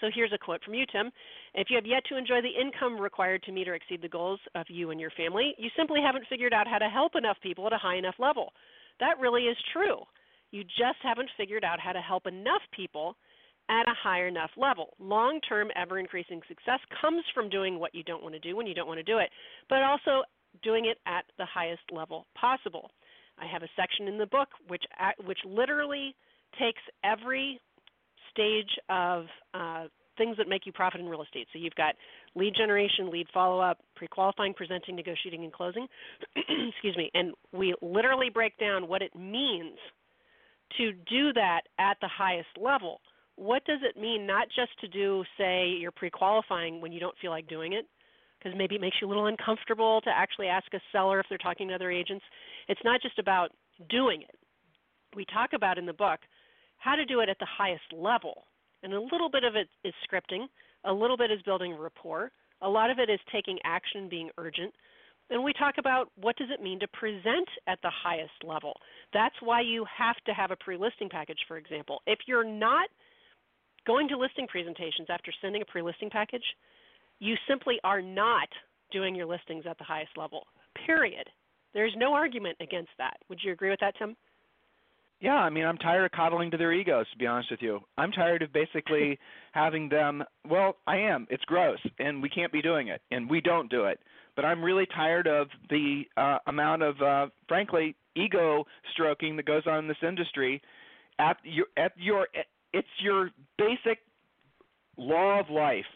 So 0.00 0.08
here's 0.12 0.32
a 0.32 0.38
quote 0.38 0.62
from 0.64 0.74
you, 0.74 0.84
Tim. 0.90 1.10
If 1.54 1.68
you 1.70 1.76
have 1.76 1.86
yet 1.86 2.02
to 2.08 2.18
enjoy 2.18 2.40
the 2.42 2.60
income 2.60 3.00
required 3.00 3.42
to 3.44 3.52
meet 3.52 3.68
or 3.68 3.74
exceed 3.74 4.02
the 4.02 4.08
goals 4.08 4.40
of 4.54 4.66
you 4.68 4.90
and 4.90 5.00
your 5.00 5.10
family, 5.10 5.54
you 5.58 5.70
simply 5.76 6.00
haven't 6.04 6.26
figured 6.28 6.52
out 6.52 6.66
how 6.66 6.78
to 6.78 6.88
help 6.88 7.14
enough 7.14 7.36
people 7.42 7.66
at 7.66 7.72
a 7.72 7.78
high 7.78 7.96
enough 7.96 8.16
level. 8.18 8.52
That 9.00 9.18
really 9.20 9.42
is 9.42 9.56
true. 9.72 10.00
You 10.50 10.64
just 10.64 10.98
haven't 11.02 11.30
figured 11.36 11.64
out 11.64 11.80
how 11.80 11.92
to 11.92 12.00
help 12.00 12.26
enough 12.26 12.62
people 12.74 13.16
at 13.68 13.88
a 13.88 13.94
high 13.94 14.26
enough 14.26 14.50
level. 14.56 14.94
Long 14.98 15.40
term, 15.48 15.68
ever 15.76 15.98
increasing 15.98 16.40
success 16.48 16.80
comes 17.00 17.24
from 17.34 17.48
doing 17.48 17.78
what 17.78 17.94
you 17.94 18.02
don't 18.02 18.22
want 18.22 18.34
to 18.34 18.40
do 18.40 18.56
when 18.56 18.66
you 18.66 18.74
don't 18.74 18.86
want 18.86 18.98
to 18.98 19.04
do 19.04 19.18
it, 19.18 19.30
but 19.68 19.82
also 19.82 20.22
doing 20.62 20.86
it 20.86 20.98
at 21.06 21.24
the 21.38 21.46
highest 21.46 21.82
level 21.92 22.26
possible. 22.38 22.90
I 23.38 23.46
have 23.46 23.62
a 23.62 23.68
section 23.76 24.08
in 24.08 24.18
the 24.18 24.26
book 24.26 24.48
which 24.68 24.84
which 25.24 25.38
literally 25.44 26.14
takes 26.58 26.80
every 27.04 27.60
stage 28.30 28.70
of 28.88 29.26
uh, 29.54 29.84
things 30.16 30.36
that 30.38 30.48
make 30.48 30.66
you 30.66 30.72
profit 30.72 31.00
in 31.00 31.08
real 31.08 31.22
estate. 31.22 31.46
So 31.52 31.58
you've 31.58 31.74
got 31.74 31.94
lead 32.34 32.54
generation, 32.56 33.10
lead 33.10 33.26
follow 33.32 33.60
up, 33.60 33.78
pre 33.94 34.08
qualifying, 34.08 34.54
presenting, 34.54 34.96
negotiating, 34.96 35.44
and 35.44 35.52
closing. 35.52 35.86
Excuse 36.36 36.96
me. 36.96 37.10
And 37.14 37.32
we 37.52 37.74
literally 37.82 38.30
break 38.32 38.56
down 38.58 38.88
what 38.88 39.02
it 39.02 39.14
means 39.14 39.78
to 40.78 40.92
do 40.92 41.32
that 41.34 41.62
at 41.78 41.96
the 42.00 42.08
highest 42.08 42.48
level 42.60 43.00
what 43.36 43.64
does 43.64 43.80
it 43.82 44.00
mean 44.00 44.26
not 44.26 44.48
just 44.48 44.78
to 44.80 44.88
do 44.88 45.24
say 45.38 45.68
you're 45.68 45.90
pre-qualifying 45.90 46.80
when 46.80 46.92
you 46.92 47.00
don't 47.00 47.16
feel 47.20 47.30
like 47.30 47.46
doing 47.48 47.72
it? 47.72 47.86
Because 48.38 48.56
maybe 48.56 48.74
it 48.74 48.80
makes 48.80 48.96
you 49.00 49.06
a 49.06 49.10
little 49.10 49.26
uncomfortable 49.26 50.00
to 50.02 50.10
actually 50.10 50.48
ask 50.48 50.72
a 50.74 50.80
seller 50.92 51.20
if 51.20 51.26
they're 51.28 51.38
talking 51.38 51.68
to 51.68 51.74
other 51.74 51.90
agents. 51.90 52.24
It's 52.68 52.80
not 52.84 53.00
just 53.00 53.18
about 53.18 53.50
doing 53.88 54.22
it. 54.22 54.36
We 55.14 55.24
talk 55.24 55.50
about 55.54 55.78
in 55.78 55.86
the 55.86 55.92
book 55.92 56.20
how 56.78 56.94
to 56.94 57.04
do 57.04 57.20
it 57.20 57.28
at 57.28 57.38
the 57.38 57.46
highest 57.46 57.92
level. 57.92 58.44
And 58.82 58.92
a 58.92 59.00
little 59.00 59.30
bit 59.30 59.44
of 59.44 59.56
it 59.56 59.68
is 59.84 59.94
scripting 60.06 60.46
a 60.84 60.92
little 60.92 61.16
bit 61.16 61.30
is 61.30 61.42
building 61.42 61.74
rapport 61.76 62.30
a 62.62 62.68
lot 62.68 62.90
of 62.90 62.98
it 62.98 63.10
is 63.10 63.20
taking 63.32 63.58
action 63.64 64.08
being 64.08 64.30
urgent. 64.38 64.72
And 65.28 65.42
we 65.42 65.52
talk 65.52 65.74
about 65.78 66.10
what 66.16 66.36
does 66.36 66.48
it 66.50 66.62
mean 66.62 66.78
to 66.80 66.88
present 66.88 67.48
at 67.66 67.78
the 67.82 67.90
highest 67.90 68.44
level. 68.44 68.74
That's 69.12 69.34
why 69.40 69.60
you 69.60 69.84
have 69.96 70.16
to 70.26 70.32
have 70.32 70.52
a 70.52 70.56
pre-listing 70.56 71.08
package 71.08 71.40
for 71.48 71.56
example. 71.56 72.00
If 72.06 72.20
you're 72.26 72.44
not 72.44 72.88
going 73.86 74.08
to 74.08 74.16
listing 74.16 74.46
presentations 74.46 75.08
after 75.08 75.32
sending 75.40 75.62
a 75.62 75.64
pre 75.64 75.82
listing 75.82 76.10
package, 76.10 76.44
you 77.18 77.34
simply 77.48 77.76
are 77.84 78.02
not 78.02 78.48
doing 78.92 79.14
your 79.14 79.26
listings 79.26 79.64
at 79.68 79.78
the 79.78 79.84
highest 79.84 80.16
level, 80.16 80.46
period. 80.84 81.28
There's 81.74 81.94
no 81.96 82.12
argument 82.12 82.56
against 82.60 82.90
that. 82.98 83.16
Would 83.28 83.40
you 83.42 83.52
agree 83.52 83.70
with 83.70 83.80
that, 83.80 83.94
Tim? 83.98 84.16
Yeah, 85.20 85.36
I 85.36 85.48
mean, 85.48 85.64
I'm 85.64 85.78
tired 85.78 86.04
of 86.04 86.10
coddling 86.12 86.50
to 86.50 86.58
their 86.58 86.72
egos, 86.72 87.06
to 87.10 87.18
be 87.18 87.26
honest 87.26 87.50
with 87.50 87.62
you. 87.62 87.80
I'm 87.96 88.12
tired 88.12 88.42
of 88.42 88.52
basically 88.52 89.18
having 89.52 89.88
them, 89.88 90.22
well, 90.48 90.76
I 90.86 90.98
am. 90.98 91.26
It's 91.30 91.44
gross, 91.44 91.78
and 91.98 92.22
we 92.22 92.28
can't 92.28 92.52
be 92.52 92.60
doing 92.60 92.88
it, 92.88 93.00
and 93.10 93.28
we 93.28 93.40
don't 93.40 93.70
do 93.70 93.86
it. 93.86 93.98
But 94.34 94.44
I'm 94.44 94.62
really 94.62 94.86
tired 94.94 95.26
of 95.26 95.48
the 95.70 96.02
uh, 96.18 96.38
amount 96.46 96.82
of, 96.82 97.00
uh, 97.00 97.26
frankly, 97.48 97.96
ego 98.14 98.64
stroking 98.92 99.36
that 99.36 99.46
goes 99.46 99.62
on 99.66 99.78
in 99.78 99.88
this 99.88 99.96
industry 100.06 100.60
at 101.18 101.38
your, 101.44 101.66
at 101.78 101.92
your 101.96 102.28
it's 102.76 102.88
your 103.00 103.30
basic 103.56 104.00
law 104.98 105.40
of 105.40 105.48
life 105.48 105.86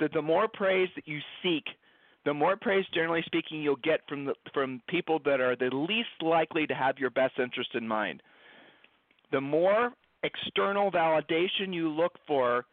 that 0.00 0.12
the 0.12 0.20
more 0.20 0.46
praise 0.52 0.90
that 0.94 1.08
you 1.08 1.18
seek, 1.42 1.64
the 2.26 2.34
more 2.34 2.56
praise, 2.56 2.84
generally 2.92 3.22
speaking, 3.24 3.62
you'll 3.62 3.76
get 3.76 4.00
from 4.06 4.26
the, 4.26 4.34
from 4.52 4.82
people 4.86 5.18
that 5.24 5.40
are 5.40 5.56
the 5.56 5.74
least 5.74 6.20
likely 6.20 6.66
to 6.66 6.74
have 6.74 6.98
your 6.98 7.08
best 7.08 7.38
interest 7.38 7.70
in 7.74 7.88
mind. 7.88 8.22
The 9.32 9.40
more 9.40 9.92
external 10.22 10.90
validation 10.90 11.72
you 11.72 11.88
look 11.88 12.12
for, 12.26 12.66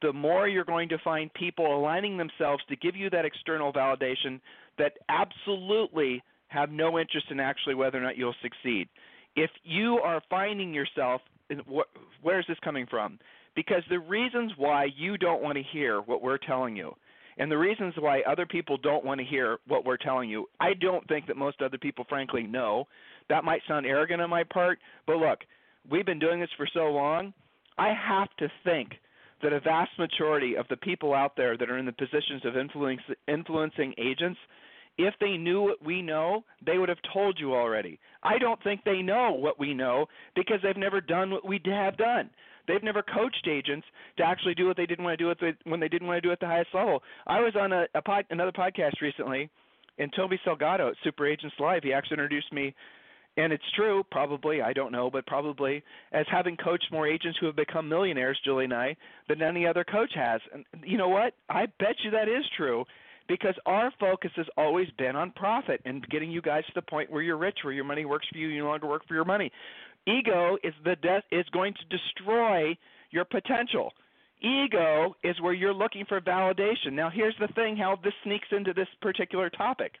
the 0.00 0.12
more 0.12 0.48
you're 0.48 0.64
going 0.64 0.88
to 0.88 0.98
find 1.04 1.32
people 1.34 1.76
aligning 1.76 2.16
themselves 2.16 2.62
to 2.70 2.76
give 2.76 2.96
you 2.96 3.10
that 3.10 3.26
external 3.26 3.74
validation 3.74 4.40
that 4.78 4.94
absolutely 5.10 6.22
have 6.48 6.70
no 6.70 6.98
interest 6.98 7.26
in 7.30 7.40
actually 7.40 7.74
whether 7.74 7.98
or 7.98 8.02
not 8.02 8.16
you'll 8.16 8.34
succeed. 8.40 8.88
If 9.36 9.50
you 9.64 9.98
are 9.98 10.22
finding 10.30 10.72
yourself 10.72 11.20
wh- 11.50 12.24
where 12.24 12.40
is 12.40 12.46
this 12.48 12.58
coming 12.64 12.86
from? 12.86 13.18
Because 13.54 13.82
the 13.90 13.98
reasons 13.98 14.52
why 14.56 14.86
you 14.96 15.18
don't 15.18 15.42
want 15.42 15.56
to 15.56 15.64
hear 15.72 16.00
what 16.00 16.22
we're 16.22 16.38
telling 16.38 16.76
you, 16.76 16.94
and 17.38 17.50
the 17.50 17.58
reasons 17.58 17.94
why 17.98 18.20
other 18.22 18.46
people 18.46 18.76
don't 18.76 19.04
want 19.04 19.18
to 19.20 19.26
hear 19.26 19.58
what 19.66 19.84
we're 19.84 19.96
telling 19.96 20.28
you, 20.28 20.46
I 20.60 20.74
don't 20.74 21.06
think 21.08 21.26
that 21.26 21.36
most 21.36 21.62
other 21.62 21.78
people, 21.78 22.04
frankly, 22.08 22.42
know 22.42 22.86
That 23.28 23.44
might 23.44 23.62
sound 23.68 23.86
arrogant 23.86 24.20
on 24.20 24.30
my 24.30 24.44
part, 24.44 24.78
but 25.06 25.16
look, 25.16 25.38
we've 25.90 26.06
been 26.06 26.18
doing 26.18 26.40
this 26.40 26.50
for 26.56 26.66
so 26.72 26.90
long. 26.90 27.32
I 27.78 27.94
have 27.94 28.28
to 28.38 28.48
think 28.64 28.92
that 29.42 29.52
a 29.52 29.60
vast 29.60 29.90
majority 29.98 30.56
of 30.56 30.66
the 30.68 30.76
people 30.76 31.14
out 31.14 31.36
there 31.36 31.56
that 31.56 31.70
are 31.70 31.78
in 31.78 31.86
the 31.86 31.92
positions 31.92 32.44
of 32.44 32.56
influence, 32.56 33.00
influencing 33.26 33.94
agents, 33.98 34.38
if 34.98 35.14
they 35.20 35.36
knew 35.36 35.62
what 35.62 35.84
we 35.84 36.02
know, 36.02 36.44
they 36.64 36.78
would 36.78 36.88
have 36.88 36.98
told 37.12 37.38
you 37.38 37.54
already. 37.54 37.98
I 38.22 38.38
don't 38.38 38.62
think 38.62 38.82
they 38.84 39.02
know 39.02 39.32
what 39.32 39.58
we 39.58 39.74
know 39.74 40.06
because 40.34 40.58
they've 40.62 40.76
never 40.76 41.00
done 41.00 41.30
what 41.30 41.46
we 41.46 41.60
have 41.66 41.96
done. 41.96 42.30
They've 42.68 42.82
never 42.82 43.02
coached 43.02 43.48
agents 43.50 43.86
to 44.18 44.24
actually 44.24 44.54
do 44.54 44.66
what 44.66 44.76
they 44.76 44.86
didn't 44.86 45.04
want 45.04 45.18
to 45.18 45.24
do 45.24 45.34
the, 45.40 45.70
when 45.70 45.80
they 45.80 45.88
didn't 45.88 46.06
want 46.06 46.22
to 46.22 46.28
do 46.28 46.32
at 46.32 46.40
the 46.40 46.46
highest 46.46 46.70
level. 46.74 47.02
I 47.26 47.40
was 47.40 47.54
on 47.58 47.72
a, 47.72 47.86
a 47.94 48.02
pod, 48.02 48.24
another 48.30 48.52
podcast 48.52 49.00
recently, 49.00 49.50
and 49.98 50.12
Toby 50.14 50.38
Salgado 50.46 50.90
at 50.90 50.96
Super 51.02 51.26
Agents 51.26 51.56
Live, 51.58 51.82
he 51.82 51.92
actually 51.92 52.14
introduced 52.14 52.52
me 52.52 52.74
and 53.36 53.52
it's 53.52 53.64
true, 53.74 54.04
probably, 54.10 54.60
I 54.60 54.74
don't 54.74 54.92
know, 54.92 55.10
but 55.10 55.26
probably, 55.26 55.82
as 56.12 56.26
having 56.30 56.56
coached 56.56 56.88
more 56.92 57.06
agents 57.06 57.38
who 57.40 57.46
have 57.46 57.56
become 57.56 57.88
millionaires, 57.88 58.38
Julie 58.44 58.64
and 58.64 58.74
I, 58.74 58.94
than 59.28 59.40
any 59.40 59.66
other 59.66 59.84
coach 59.84 60.12
has. 60.14 60.40
And 60.52 60.66
you 60.84 60.98
know 60.98 61.08
what? 61.08 61.32
I 61.48 61.66
bet 61.78 61.96
you 62.04 62.10
that 62.10 62.28
is 62.28 62.44
true 62.56 62.84
because 63.32 63.54
our 63.64 63.90
focus 63.98 64.30
has 64.36 64.44
always 64.58 64.88
been 64.98 65.16
on 65.16 65.30
profit 65.30 65.80
and 65.86 66.06
getting 66.10 66.30
you 66.30 66.42
guys 66.42 66.62
to 66.66 66.72
the 66.74 66.82
point 66.82 67.10
where 67.10 67.22
you're 67.22 67.38
rich, 67.38 67.60
where 67.62 67.72
your 67.72 67.82
money 67.82 68.04
works 68.04 68.26
for 68.30 68.36
you, 68.36 68.48
you 68.48 68.62
no 68.62 68.68
longer 68.68 68.86
work 68.86 69.08
for 69.08 69.14
your 69.14 69.24
money. 69.24 69.50
Ego 70.06 70.58
is 70.62 70.74
the 70.84 70.96
de- 70.96 71.22
is 71.30 71.46
going 71.50 71.72
to 71.72 71.96
destroy 71.96 72.76
your 73.10 73.24
potential. 73.24 73.94
Ego 74.42 75.16
is 75.24 75.40
where 75.40 75.54
you're 75.54 75.72
looking 75.72 76.04
for 76.04 76.20
validation. 76.20 76.92
Now, 76.92 77.08
here's 77.08 77.34
the 77.40 77.48
thing 77.54 77.74
how 77.74 77.98
this 78.04 78.12
sneaks 78.22 78.48
into 78.50 78.74
this 78.74 78.88
particular 79.00 79.48
topic 79.48 79.92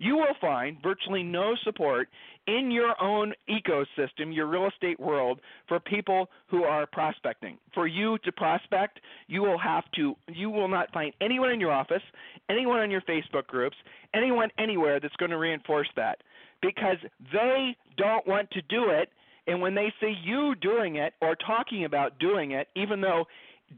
you 0.00 0.16
will 0.16 0.34
find 0.40 0.78
virtually 0.82 1.22
no 1.22 1.54
support 1.62 2.08
in 2.46 2.70
your 2.70 3.00
own 3.02 3.34
ecosystem, 3.50 4.34
your 4.34 4.46
real 4.46 4.66
estate 4.66 4.98
world, 4.98 5.40
for 5.68 5.78
people 5.78 6.30
who 6.48 6.64
are 6.64 6.86
prospecting. 6.86 7.58
For 7.74 7.86
you 7.86 8.16
to 8.24 8.32
prospect, 8.32 8.98
you 9.28 9.42
will 9.42 9.58
have 9.58 9.84
to, 9.96 10.16
you 10.26 10.48
will 10.48 10.68
not 10.68 10.90
find 10.92 11.12
anyone 11.20 11.50
in 11.50 11.60
your 11.60 11.70
office, 11.70 12.02
anyone 12.48 12.82
in 12.82 12.90
your 12.90 13.02
Facebook 13.02 13.46
groups, 13.46 13.76
anyone 14.14 14.48
anywhere 14.58 15.00
that's 15.00 15.14
going 15.16 15.32
to 15.32 15.38
reinforce 15.38 15.88
that 15.96 16.18
because 16.62 16.96
they 17.30 17.76
don't 17.98 18.26
want 18.26 18.50
to 18.52 18.62
do 18.62 18.88
it. 18.88 19.10
And 19.46 19.60
when 19.60 19.74
they 19.74 19.92
see 20.00 20.14
you 20.24 20.54
doing 20.62 20.96
it 20.96 21.12
or 21.20 21.34
talking 21.34 21.84
about 21.84 22.18
doing 22.18 22.52
it, 22.52 22.68
even 22.74 23.02
though 23.02 23.26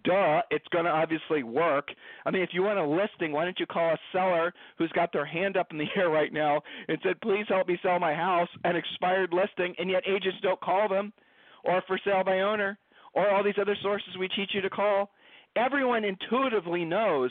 duh, 0.04 0.42
it's 0.50 0.66
going 0.68 0.84
to 0.84 0.90
obviously 0.90 1.42
work. 1.42 1.88
I 2.26 2.30
mean, 2.30 2.42
if 2.42 2.50
you 2.52 2.62
want 2.62 2.78
a 2.78 2.86
listing, 2.86 3.32
why 3.32 3.44
don't 3.44 3.58
you 3.58 3.66
call 3.66 3.90
a 3.90 3.98
seller 4.12 4.52
who's 4.78 4.92
got 4.92 5.12
their 5.12 5.26
hand 5.26 5.56
up 5.56 5.68
in 5.70 5.78
the 5.78 5.86
air 5.96 6.08
right 6.08 6.32
now 6.32 6.60
and 6.88 6.98
said, 7.02 7.20
please 7.20 7.46
help 7.48 7.68
me 7.68 7.78
sell 7.82 7.98
my 7.98 8.14
house, 8.14 8.48
an 8.64 8.76
expired 8.76 9.32
listing, 9.32 9.74
and 9.78 9.90
yet 9.90 10.02
agents 10.06 10.38
don't 10.42 10.60
call 10.60 10.88
them, 10.88 11.12
or 11.64 11.82
for 11.86 11.98
sale 12.04 12.24
by 12.24 12.40
owner, 12.40 12.78
or 13.14 13.30
all 13.30 13.44
these 13.44 13.54
other 13.60 13.76
sources 13.82 14.08
we 14.18 14.28
teach 14.28 14.50
you 14.54 14.60
to 14.60 14.70
call. 14.70 15.10
Everyone 15.56 16.04
intuitively 16.04 16.84
knows 16.84 17.30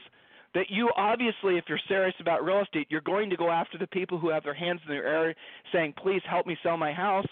that 0.54 0.70
you 0.70 0.90
obviously, 0.98 1.58
if 1.58 1.66
you're 1.68 1.80
serious 1.88 2.16
about 2.20 2.44
real 2.44 2.62
estate, 2.62 2.88
you're 2.90 3.02
going 3.02 3.30
to 3.30 3.38
go 3.38 3.50
after 3.50 3.78
the 3.78 3.88
people 3.88 4.20
who 4.20 4.30
have 4.30 4.44
their 4.44 4.54
hands 4.54 4.82
in 4.88 4.94
the 4.94 5.02
air 5.02 5.34
saying, 5.74 5.94
please 6.02 6.22
help 6.30 6.46
me 6.46 6.58
sell 6.62 6.78
my 6.78 6.92
house. 6.92 7.26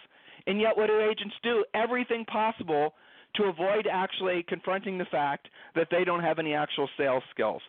And 0.48 0.60
yet, 0.60 0.76
what 0.76 0.88
do 0.88 1.00
agents 1.02 1.36
do? 1.44 1.66
Everything 1.76 2.26
possible 2.26 2.94
to 3.36 3.44
avoid 3.44 3.88
actually 3.92 4.44
confronting 4.48 4.98
the 4.98 5.06
fact 5.06 5.48
that 5.76 5.88
they 5.92 6.04
don't 6.04 6.24
have 6.24 6.40
any 6.40 6.54
actual 6.54 6.90
sales 6.98 7.24
skills. 7.32 7.62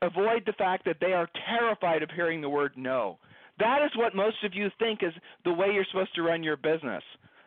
Avoid 0.00 0.42
the 0.46 0.52
fact 0.54 0.84
that 0.84 0.96
they 1.00 1.12
are 1.12 1.28
terrified 1.48 2.02
of 2.02 2.10
hearing 2.10 2.40
the 2.40 2.48
word 2.48 2.72
no. 2.76 3.18
That 3.58 3.82
is 3.84 3.90
what 3.96 4.14
most 4.14 4.42
of 4.44 4.54
you 4.54 4.68
think 4.78 5.02
is 5.02 5.12
the 5.44 5.52
way 5.52 5.68
you're 5.72 5.86
supposed 5.90 6.14
to 6.16 6.22
run 6.22 6.42
your 6.42 6.56
business. 6.56 7.02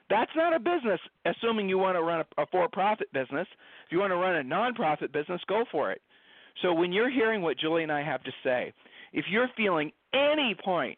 That's 0.10 0.32
not 0.36 0.56
a 0.56 0.60
business, 0.60 1.00
assuming 1.26 1.68
you 1.68 1.78
want 1.78 1.98
to 1.98 2.04
run 2.04 2.24
a, 2.38 2.42
a 2.44 2.46
for 2.48 2.70
profit 2.70 3.12
business. 3.12 3.48
If 3.86 3.92
you 3.92 4.00
want 4.00 4.12
to 4.12 4.18
run 4.18 4.36
a 4.36 4.44
nonprofit 4.44 5.12
business, 5.12 5.42
go 5.48 5.66
for 5.72 5.92
it. 5.92 6.02
So 6.62 6.74
when 6.74 6.94
you're 6.94 7.10
hearing 7.10 7.42
what 7.42 7.58
Julie 7.58 7.84
and 7.84 7.92
I 7.92 8.04
have 8.04 8.24
to 8.24 8.32
say, 8.44 8.72
if 9.14 9.26
you're 9.30 9.50
feeling 9.58 9.92
any 10.14 10.56
point 10.64 10.98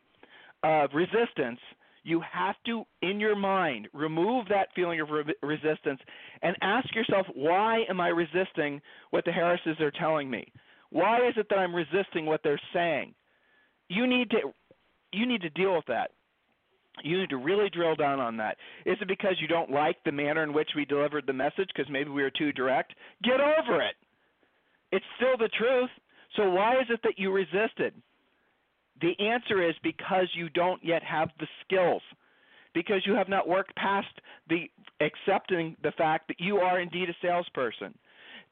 of 0.64 0.90
resistance, 0.94 1.60
you 2.08 2.22
have 2.22 2.56
to, 2.66 2.84
in 3.02 3.20
your 3.20 3.36
mind, 3.36 3.90
remove 3.94 4.48
that 4.48 4.70
feeling 4.74 5.02
of 5.02 5.10
re- 5.10 5.36
resistance 5.44 6.00
and 6.42 6.56
ask 6.62 6.88
yourself, 6.96 7.26
why 7.36 7.84
am 7.90 8.00
I 8.00 8.08
resisting 8.08 8.80
what 9.10 9.26
the 9.26 9.34
Harrises 9.34 9.76
are 9.82 9.92
telling 9.92 10.30
me? 10.30 10.50
Why 10.90 11.18
is 11.28 11.34
it 11.36 11.48
that 11.50 11.60
I'm 11.60 11.76
resisting 11.76 12.26
what 12.26 12.40
they're 12.46 12.62
saying? 12.74 13.14
You 13.90 14.08
need 14.08 14.30
to, 14.30 14.38
you 15.12 15.26
need 15.26 15.42
to 15.42 15.50
deal 15.50 15.76
with 15.76 15.86
that. 15.90 16.12
You 17.04 17.20
need 17.20 17.30
to 17.30 17.38
really 17.38 17.70
drill 17.70 17.96
down 17.98 18.22
on 18.22 18.38
that. 18.38 18.56
Is 18.86 18.96
it 19.02 19.08
because 19.10 19.36
you 19.42 19.50
don't 19.50 19.70
like 19.70 19.98
the 20.06 20.12
manner 20.14 20.44
in 20.44 20.54
which 20.54 20.70
we 20.78 20.86
delivered 20.86 21.26
the 21.28 21.34
message 21.34 21.68
because 21.76 21.92
maybe 21.92 22.10
we 22.10 22.24
were 22.24 22.32
too 22.32 22.54
direct? 22.54 22.94
Get 23.22 23.42
over 23.42 23.82
it. 23.82 23.96
It's 24.94 25.06
still 25.18 25.38
the 25.38 25.50
truth. 25.60 25.90
So 26.38 26.50
why 26.52 26.76
is 26.76 26.88
it 26.90 27.02
that 27.04 27.18
you 27.20 27.34
resisted? 27.34 27.94
The 29.02 29.20
answer 29.20 29.68
is 29.68 29.76
because 29.84 30.28
you 30.34 30.50
don't 30.50 30.84
yet 30.84 31.04
have 31.04 31.30
the 31.40 31.48
skills, 31.64 32.02
because 32.74 33.06
you 33.06 33.14
have 33.14 33.30
not 33.30 33.48
worked 33.48 33.76
past 33.76 34.08
the 34.50 34.70
accepting 35.02 35.76
the 35.84 35.92
fact 35.92 36.28
that 36.28 36.40
you 36.40 36.58
are 36.58 36.80
indeed 36.80 37.10
a 37.10 37.16
salesperson 37.22 37.94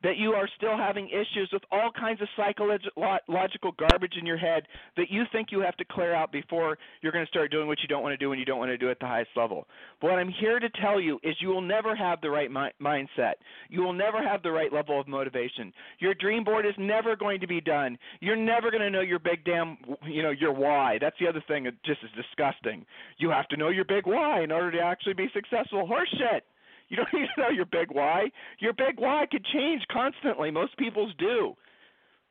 that 0.04 0.18
you 0.18 0.32
are 0.34 0.48
still 0.58 0.78
having 0.78 1.10
issues 1.10 1.50
with 1.52 1.64
all 1.72 1.92
kinds 1.92 2.22
of 2.22 2.28
psychological 2.36 3.72
garbage 3.72 4.14
in 4.20 4.26
your 4.26 4.38
head 4.38 4.68
that 4.98 5.10
you 5.10 5.24
think 5.32 5.50
you 5.52 5.62
have 5.62 5.76
to 5.78 5.86
clear 5.86 6.14
out 6.14 6.32
before 6.32 6.78
you're 7.02 7.12
going 7.12 7.26
to 7.26 7.30
start 7.30 7.52
doing 7.52 7.68
what 7.68 7.80
you 7.82 7.88
don't 7.88 8.04
want 8.04 8.14
to 8.14 8.18
do 8.18 8.32
and 8.32 8.40
you 8.40 8.46
don't 8.46 8.60
want 8.60 8.70
to 8.70 8.78
do 8.78 8.90
at 8.90 9.00
the 9.00 9.06
highest 9.06 9.32
level. 9.36 9.68
But 10.02 10.12
what 10.12 10.20
I'm 10.20 10.30
here 10.30 10.60
to 10.60 10.70
tell 10.70 11.00
you 11.00 11.20
is 11.24 11.36
you 11.40 11.50
will 11.50 11.62
never 11.62 11.96
have 11.96 12.22
the 12.22 12.30
right 12.30 12.52
mi- 12.52 12.74
mindset. 12.82 13.36
You 13.70 13.82
will 13.82 13.94
never 13.94 14.22
have 14.22 14.44
the 14.44 14.52
right 14.52 14.72
level 14.72 15.00
of 15.00 15.08
motivation. 15.08 15.74
Your 16.00 16.14
dream 16.14 16.44
board 16.44 16.66
is 16.66 16.74
never 16.78 17.16
going 17.16 17.40
to 17.42 17.48
be 17.48 17.62
done. 17.62 17.98
You're 18.20 18.36
never 18.36 18.72
going 18.72 18.84
to 18.84 18.90
know 18.90 19.02
your 19.02 19.20
big 19.20 19.44
damn, 19.46 19.78
you 20.04 20.22
know, 20.22 20.32
your 20.32 20.54
why. 20.54 20.98
That's 21.00 21.18
the 21.20 21.28
other 21.28 21.44
thing 21.48 21.64
that 21.66 21.84
just 21.84 22.04
is 22.04 22.10
disgusting. 22.16 22.86
You 23.18 23.30
have 23.32 23.48
to 23.50 23.58
know 23.58 23.70
your 23.70 23.86
big 23.86 24.06
why 24.06 24.44
in 24.44 24.52
order 24.52 24.72
to 24.72 24.80
actually 24.80 25.14
be 25.14 25.28
successful. 25.34 25.88
Horseshit. 25.88 26.42
You 26.90 26.98
don't 26.98 27.14
need 27.14 27.28
to 27.36 27.42
know 27.42 27.50
your 27.50 27.66
big 27.66 27.88
why. 27.92 28.30
Your 28.60 28.74
big 28.74 29.00
why 29.00 29.26
could 29.32 29.44
change 29.46 29.82
constantly. 29.92 30.52
Most 30.52 30.78
people's 30.78 31.14
do. 31.18 31.56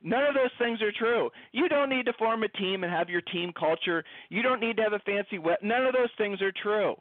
None 0.00 0.22
of 0.22 0.34
those 0.34 0.52
things 0.58 0.80
are 0.82 0.92
true. 0.92 1.30
You 1.52 1.68
don't 1.68 1.88
need 1.88 2.06
to 2.06 2.12
form 2.12 2.42
a 2.44 2.48
team 2.48 2.84
and 2.84 2.92
have 2.92 3.08
your 3.08 3.22
team 3.22 3.52
culture. 3.58 4.04
You 4.28 4.42
don't 4.42 4.60
need 4.60 4.76
to 4.76 4.82
have 4.82 4.92
a 4.92 4.98
fancy 5.00 5.38
web. 5.38 5.58
None 5.62 5.86
of 5.86 5.94
those 5.94 6.10
things 6.18 6.40
are 6.42 6.52
true. 6.52 6.94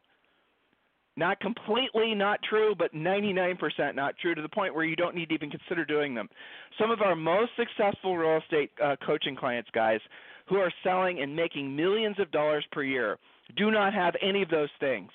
Not 1.16 1.40
completely 1.42 2.16
not 2.16 2.40
true, 2.50 2.74
but 2.76 2.94
99% 2.94 3.94
not 3.94 4.18
true 4.18 4.34
to 4.34 4.42
the 4.42 4.50
point 4.50 4.74
where 4.74 4.86
you 4.86 4.96
don't 4.96 5.16
need 5.16 5.30
to 5.30 5.36
even 5.36 5.52
consider 5.52 5.86
doing 5.86 6.16
them. 6.16 6.28
Some 6.80 6.90
of 6.90 7.02
our 7.02 7.16
most 7.16 7.52
successful 7.56 8.18
real 8.18 8.40
estate 8.40 8.72
uh, 8.84 8.96
coaching 9.06 9.36
clients, 9.36 9.70
guys, 9.76 10.00
who 10.48 10.56
are 10.56 10.74
selling 10.84 11.22
and 11.22 11.36
making 11.36 11.76
millions 11.76 12.20
of 12.20 12.32
dollars 12.32 12.66
per 12.72 12.84
year, 12.84 13.20
do 13.58 13.70
not 13.70 13.94
have 13.94 14.16
any 14.22 14.42
of 14.42 14.50
those 14.50 14.70
things. 14.80 15.12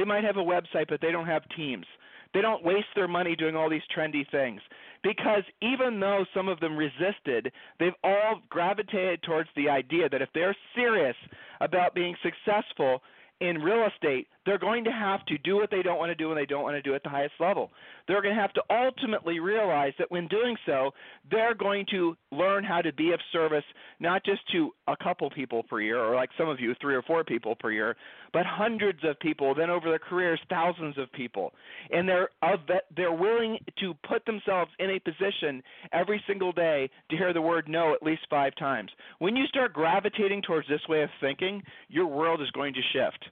They 0.00 0.06
might 0.06 0.24
have 0.24 0.38
a 0.38 0.42
website, 0.42 0.88
but 0.88 1.02
they 1.02 1.12
don't 1.12 1.26
have 1.26 1.42
teams. 1.54 1.84
They 2.32 2.40
don't 2.40 2.64
waste 2.64 2.86
their 2.94 3.06
money 3.06 3.36
doing 3.36 3.54
all 3.54 3.68
these 3.68 3.82
trendy 3.94 4.26
things 4.30 4.62
because 5.02 5.42
even 5.60 6.00
though 6.00 6.24
some 6.32 6.48
of 6.48 6.58
them 6.58 6.74
resisted, 6.74 7.52
they've 7.78 7.92
all 8.02 8.40
gravitated 8.48 9.22
towards 9.22 9.50
the 9.56 9.68
idea 9.68 10.08
that 10.08 10.22
if 10.22 10.30
they're 10.32 10.56
serious 10.74 11.16
about 11.60 11.94
being 11.94 12.16
successful, 12.22 13.02
in 13.40 13.58
real 13.58 13.86
estate, 13.94 14.28
they're 14.46 14.58
going 14.58 14.84
to 14.84 14.90
have 14.90 15.24
to 15.26 15.38
do 15.38 15.56
what 15.56 15.70
they 15.70 15.82
don't 15.82 15.98
want 15.98 16.10
to 16.10 16.14
do 16.14 16.30
and 16.30 16.38
they 16.38 16.46
don't 16.46 16.62
want 16.62 16.74
to 16.74 16.82
do 16.82 16.94
at 16.94 17.02
the 17.02 17.08
highest 17.08 17.34
level. 17.38 17.70
They're 18.08 18.22
going 18.22 18.34
to 18.34 18.40
have 18.40 18.52
to 18.54 18.62
ultimately 18.70 19.38
realize 19.38 19.92
that 19.98 20.10
when 20.10 20.28
doing 20.28 20.56
so, 20.66 20.92
they're 21.30 21.54
going 21.54 21.86
to 21.90 22.16
learn 22.32 22.64
how 22.64 22.80
to 22.80 22.92
be 22.92 23.12
of 23.12 23.20
service 23.32 23.64
not 23.98 24.24
just 24.24 24.40
to 24.52 24.70
a 24.88 24.96
couple 24.96 25.28
people 25.30 25.62
per 25.62 25.80
year, 25.80 25.98
or 25.98 26.14
like 26.14 26.30
some 26.38 26.48
of 26.48 26.58
you, 26.58 26.74
three 26.80 26.94
or 26.94 27.02
four 27.02 27.22
people 27.22 27.54
per 27.54 27.70
year, 27.70 27.96
but 28.32 28.46
hundreds 28.46 29.00
of 29.04 29.18
people. 29.20 29.54
Then 29.54 29.70
over 29.70 29.88
their 29.88 29.98
careers, 29.98 30.40
thousands 30.48 30.96
of 30.98 31.12
people, 31.12 31.52
and 31.90 32.08
they're 32.08 32.30
of 32.42 32.60
that, 32.68 32.84
they're 32.96 33.12
willing 33.12 33.58
to 33.80 33.94
put 34.08 34.24
themselves 34.24 34.70
in 34.78 34.90
a 34.90 34.98
position 35.00 35.62
every 35.92 36.22
single 36.26 36.52
day 36.52 36.88
to 37.10 37.16
hear 37.16 37.32
the 37.32 37.42
word 37.42 37.68
no 37.68 37.92
at 37.92 38.02
least 38.02 38.22
five 38.30 38.54
times. 38.58 38.90
When 39.18 39.36
you 39.36 39.46
start 39.46 39.72
gravitating 39.72 40.42
towards 40.42 40.68
this 40.68 40.80
way 40.88 41.02
of 41.02 41.10
thinking, 41.20 41.62
your 41.88 42.06
world 42.06 42.40
is 42.40 42.50
going 42.52 42.74
to 42.74 42.80
shift 42.92 43.30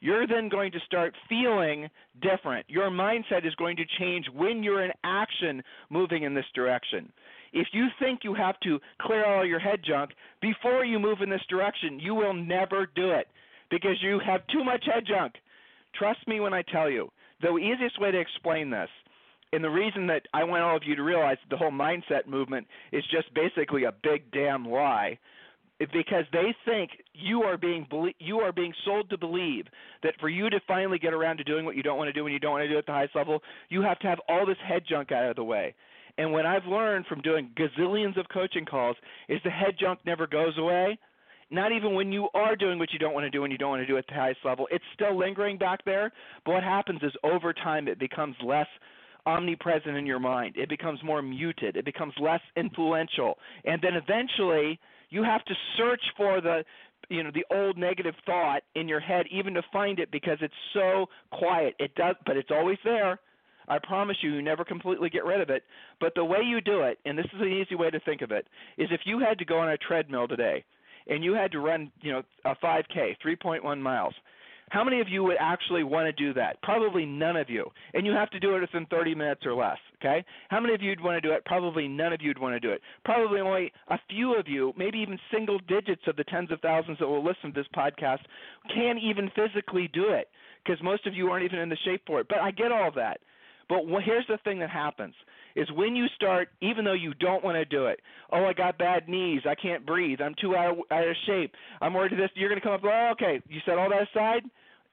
you're 0.00 0.26
then 0.26 0.48
going 0.48 0.72
to 0.72 0.80
start 0.86 1.14
feeling 1.28 1.88
different. 2.20 2.66
Your 2.68 2.90
mindset 2.90 3.46
is 3.46 3.54
going 3.56 3.76
to 3.76 3.84
change 3.98 4.26
when 4.34 4.62
you're 4.62 4.84
in 4.84 4.92
action 5.04 5.62
moving 5.90 6.22
in 6.22 6.34
this 6.34 6.46
direction. 6.54 7.12
If 7.52 7.68
you 7.72 7.88
think 7.98 8.20
you 8.22 8.34
have 8.34 8.58
to 8.60 8.78
clear 9.00 9.24
all 9.24 9.44
your 9.44 9.58
head 9.58 9.80
junk 9.86 10.10
before 10.40 10.84
you 10.84 10.98
move 10.98 11.18
in 11.20 11.30
this 11.30 11.44
direction, 11.48 11.98
you 12.00 12.14
will 12.14 12.34
never 12.34 12.88
do 12.94 13.10
it 13.10 13.28
because 13.70 13.96
you 14.02 14.20
have 14.24 14.46
too 14.48 14.64
much 14.64 14.84
head 14.92 15.04
junk. 15.06 15.34
Trust 15.94 16.26
me 16.26 16.40
when 16.40 16.54
I 16.54 16.62
tell 16.62 16.88
you. 16.88 17.10
The 17.42 17.56
easiest 17.56 18.00
way 18.00 18.10
to 18.10 18.20
explain 18.20 18.70
this, 18.70 18.90
and 19.52 19.64
the 19.64 19.70
reason 19.70 20.06
that 20.08 20.22
I 20.34 20.44
want 20.44 20.62
all 20.62 20.76
of 20.76 20.82
you 20.84 20.94
to 20.94 21.02
realize 21.02 21.38
the 21.48 21.56
whole 21.56 21.70
mindset 21.70 22.26
movement 22.26 22.66
is 22.92 23.02
just 23.10 23.32
basically 23.34 23.84
a 23.84 23.94
big 24.02 24.30
damn 24.30 24.68
lie 24.68 25.18
because 25.92 26.24
they 26.32 26.54
think 26.64 26.90
you 27.14 27.42
are 27.42 27.56
being 27.56 27.86
you 28.18 28.38
are 28.40 28.52
being 28.52 28.72
sold 28.84 29.08
to 29.10 29.16
believe 29.18 29.66
that 30.02 30.14
for 30.20 30.28
you 30.28 30.50
to 30.50 30.60
finally 30.68 30.98
get 30.98 31.14
around 31.14 31.38
to 31.38 31.44
doing 31.44 31.64
what 31.64 31.76
you 31.76 31.82
don't 31.82 31.96
want 31.96 32.08
to 32.08 32.12
do 32.12 32.24
when 32.24 32.32
you 32.32 32.38
don't 32.38 32.52
want 32.52 32.64
to 32.64 32.68
do 32.68 32.78
at 32.78 32.86
the 32.86 32.92
highest 32.92 33.16
level, 33.16 33.40
you 33.70 33.82
have 33.82 33.98
to 34.00 34.06
have 34.06 34.18
all 34.28 34.44
this 34.44 34.58
head 34.66 34.82
junk 34.88 35.10
out 35.10 35.28
of 35.28 35.36
the 35.36 35.44
way. 35.44 35.74
And 36.18 36.32
what 36.32 36.44
I've 36.44 36.66
learned 36.66 37.06
from 37.06 37.22
doing 37.22 37.50
gazillions 37.56 38.18
of 38.18 38.26
coaching 38.28 38.66
calls 38.66 38.96
is 39.28 39.40
the 39.42 39.50
head 39.50 39.76
junk 39.80 40.00
never 40.04 40.26
goes 40.26 40.58
away. 40.58 40.98
Not 41.50 41.72
even 41.72 41.94
when 41.94 42.12
you 42.12 42.28
are 42.34 42.54
doing 42.54 42.78
what 42.78 42.92
you 42.92 42.98
don't 42.98 43.14
want 43.14 43.24
to 43.24 43.30
do 43.30 43.42
and 43.44 43.50
you 43.50 43.58
don't 43.58 43.70
want 43.70 43.82
to 43.82 43.86
do 43.86 43.96
at 43.96 44.06
the 44.06 44.14
highest 44.14 44.40
level. 44.44 44.68
It's 44.70 44.84
still 44.94 45.18
lingering 45.18 45.58
back 45.58 45.84
there. 45.84 46.12
But 46.44 46.52
what 46.52 46.62
happens 46.62 47.00
is 47.02 47.12
over 47.24 47.52
time 47.52 47.88
it 47.88 47.98
becomes 47.98 48.36
less 48.44 48.68
omnipresent 49.26 49.96
in 49.96 50.06
your 50.06 50.20
mind. 50.20 50.56
It 50.56 50.68
becomes 50.68 51.02
more 51.02 51.22
muted. 51.22 51.76
It 51.76 51.84
becomes 51.84 52.14
less 52.20 52.40
influential. 52.56 53.38
And 53.64 53.82
then 53.82 53.94
eventually 53.94 54.78
you 55.10 55.22
have 55.22 55.44
to 55.44 55.54
search 55.76 56.02
for 56.16 56.40
the 56.40 56.64
you 57.08 57.22
know 57.22 57.30
the 57.34 57.44
old 57.54 57.76
negative 57.76 58.14
thought 58.24 58.62
in 58.74 58.88
your 58.88 59.00
head 59.00 59.26
even 59.30 59.54
to 59.54 59.62
find 59.72 59.98
it 59.98 60.10
because 60.10 60.38
it's 60.40 60.54
so 60.72 61.06
quiet. 61.32 61.74
It 61.78 61.94
does 61.94 62.16
but 62.26 62.36
it's 62.36 62.50
always 62.50 62.78
there. 62.84 63.20
I 63.68 63.78
promise 63.78 64.16
you, 64.20 64.32
you 64.32 64.42
never 64.42 64.64
completely 64.64 65.10
get 65.10 65.24
rid 65.24 65.40
of 65.40 65.48
it. 65.48 65.62
But 66.00 66.14
the 66.16 66.24
way 66.24 66.40
you 66.44 66.60
do 66.60 66.82
it, 66.82 66.98
and 67.04 67.16
this 67.16 67.26
is 67.26 67.40
an 67.40 67.52
easy 67.52 67.76
way 67.76 67.88
to 67.90 68.00
think 68.00 68.20
of 68.20 68.32
it, 68.32 68.48
is 68.76 68.88
if 68.90 69.02
you 69.04 69.20
had 69.20 69.38
to 69.38 69.44
go 69.44 69.58
on 69.58 69.70
a 69.70 69.78
treadmill 69.78 70.26
today 70.26 70.64
and 71.06 71.22
you 71.22 71.34
had 71.34 71.52
to 71.52 71.60
run, 71.60 71.92
you 72.00 72.12
know, 72.12 72.22
a 72.44 72.54
5K, 72.56 73.16
3.1 73.24 73.80
miles. 73.80 74.14
How 74.70 74.84
many 74.84 75.00
of 75.00 75.08
you 75.08 75.22
would 75.24 75.36
actually 75.38 75.84
want 75.84 76.06
to 76.06 76.12
do 76.12 76.32
that? 76.34 76.62
Probably 76.62 77.04
none 77.04 77.36
of 77.36 77.50
you. 77.50 77.66
And 77.92 78.06
you 78.06 78.12
have 78.12 78.30
to 78.30 78.40
do 78.40 78.54
it 78.56 78.60
within 78.60 78.86
30 78.86 79.14
minutes 79.14 79.44
or 79.44 79.52
less, 79.52 79.78
okay? 80.00 80.24
How 80.48 80.60
many 80.60 80.74
of 80.74 80.80
you 80.80 80.90
would 80.90 81.02
want 81.02 81.20
to 81.20 81.28
do 81.28 81.34
it? 81.34 81.44
Probably 81.44 81.88
none 81.88 82.12
of 82.12 82.22
you 82.22 82.28
would 82.28 82.38
want 82.38 82.54
to 82.54 82.60
do 82.60 82.70
it. 82.70 82.80
Probably 83.04 83.40
only 83.40 83.72
a 83.88 83.98
few 84.08 84.34
of 84.36 84.46
you, 84.48 84.72
maybe 84.76 84.98
even 84.98 85.18
single 85.32 85.58
digits 85.68 86.02
of 86.06 86.16
the 86.16 86.24
tens 86.24 86.52
of 86.52 86.60
thousands 86.60 86.98
that 87.00 87.08
will 87.08 87.24
listen 87.24 87.52
to 87.52 87.60
this 87.60 87.66
podcast, 87.76 88.20
can 88.72 88.96
even 88.98 89.30
physically 89.34 89.90
do 89.92 90.10
it 90.10 90.28
because 90.64 90.80
most 90.82 91.06
of 91.06 91.14
you 91.14 91.28
aren't 91.30 91.44
even 91.44 91.58
in 91.58 91.68
the 91.68 91.78
shape 91.84 92.02
for 92.06 92.20
it. 92.20 92.28
But 92.28 92.38
I 92.38 92.50
get 92.50 92.70
all 92.72 92.90
that. 92.94 93.20
But 93.68 93.84
here's 94.04 94.26
the 94.28 94.38
thing 94.44 94.58
that 94.60 94.70
happens 94.70 95.14
is 95.56 95.68
when 95.72 95.96
you 95.96 96.06
start, 96.14 96.48
even 96.60 96.84
though 96.84 96.92
you 96.92 97.14
don't 97.14 97.42
want 97.44 97.56
to 97.56 97.64
do 97.64 97.86
it. 97.86 98.00
Oh, 98.32 98.44
I 98.44 98.52
got 98.52 98.78
bad 98.78 99.08
knees. 99.08 99.42
I 99.48 99.54
can't 99.54 99.84
breathe. 99.84 100.20
I'm 100.20 100.34
too 100.40 100.54
out 100.56 100.72
of, 100.72 100.78
out 100.90 101.06
of 101.06 101.16
shape. 101.26 101.52
I'm 101.80 101.94
worried 101.94 102.12
this. 102.12 102.30
You're 102.34 102.48
going 102.48 102.60
to 102.60 102.64
come 102.64 102.74
up. 102.74 102.82
Oh, 102.84 103.10
okay. 103.12 103.42
You 103.48 103.60
set 103.66 103.78
all 103.78 103.90
that 103.90 104.08
aside. 104.10 104.42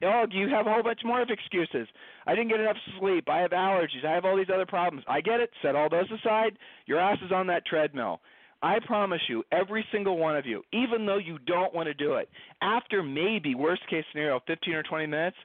Oh, 0.04 0.26
you 0.30 0.48
have 0.50 0.68
a 0.68 0.72
whole 0.72 0.84
bunch 0.84 1.00
more 1.04 1.22
of 1.22 1.30
excuses. 1.30 1.88
I 2.28 2.36
didn't 2.36 2.50
get 2.50 2.60
enough 2.60 2.78
sleep. 3.00 3.28
I 3.30 3.40
have 3.40 3.52
allergies. 3.52 4.06
I 4.06 4.14
have 4.14 4.26
all 4.26 4.38
these 4.38 4.52
other 4.54 4.66
problems. 4.66 5.04
I 5.08 5.22
get 5.22 5.40
it. 5.40 5.50
Set 5.62 5.76
all 5.76 5.90
those 5.90 6.10
aside. 6.12 6.58
Your 6.86 7.00
ass 7.00 7.18
is 7.26 7.32
on 7.32 7.48
that 7.48 7.66
treadmill. 7.66 8.22
I 8.62 8.78
promise 8.86 9.22
you, 9.28 9.44
every 9.52 9.86
single 9.92 10.18
one 10.18 10.36
of 10.36 10.46
you, 10.46 10.64
even 10.72 11.06
though 11.06 11.18
you 11.18 11.38
don't 11.46 11.74
want 11.74 11.88
to 11.88 11.94
do 11.94 12.14
it, 12.16 12.30
after 12.62 13.04
maybe 13.04 13.56
worst 13.56 13.88
case 13.90 14.04
scenario, 14.12 14.40
15 14.48 14.74
or 14.74 14.84
20 14.84 15.06
minutes, 15.08 15.38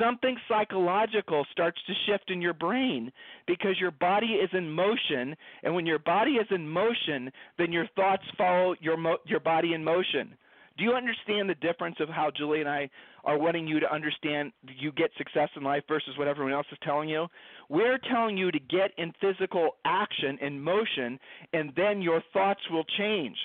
something 0.00 0.36
psychological 0.48 1.46
starts 1.52 1.78
to 1.86 1.92
shift 2.06 2.30
in 2.30 2.42
your 2.42 2.54
brain 2.54 3.12
because 3.46 3.78
your 3.80 3.90
body 3.90 4.26
is 4.26 4.50
in 4.52 4.70
motion 4.70 5.36
and 5.62 5.74
when 5.74 5.86
your 5.86 5.98
body 5.98 6.32
is 6.32 6.46
in 6.50 6.68
motion 6.68 7.30
then 7.58 7.72
your 7.72 7.86
thoughts 7.96 8.22
follow 8.36 8.74
your 8.80 8.96
mo- 8.96 9.18
your 9.24 9.40
body 9.40 9.74
in 9.74 9.82
motion 9.82 10.36
do 10.78 10.84
you 10.84 10.92
understand 10.92 11.50
the 11.50 11.56
difference 11.56 11.96
of 11.98 12.08
how 12.08 12.30
Julie 12.34 12.60
and 12.60 12.68
I 12.68 12.88
are 13.24 13.36
wanting 13.36 13.66
you 13.66 13.80
to 13.80 13.92
understand 13.92 14.52
you 14.78 14.92
get 14.92 15.10
success 15.18 15.48
in 15.56 15.64
life 15.64 15.82
versus 15.88 16.16
what 16.16 16.28
everyone 16.28 16.52
else 16.52 16.66
is 16.70 16.78
telling 16.84 17.08
you? 17.08 17.26
We're 17.68 17.98
telling 18.10 18.36
you 18.36 18.52
to 18.52 18.58
get 18.60 18.92
in 18.96 19.12
physical 19.20 19.70
action 19.84 20.38
and 20.40 20.62
motion 20.62 21.18
and 21.52 21.72
then 21.76 22.00
your 22.00 22.22
thoughts 22.32 22.60
will 22.70 22.84
change. 22.96 23.36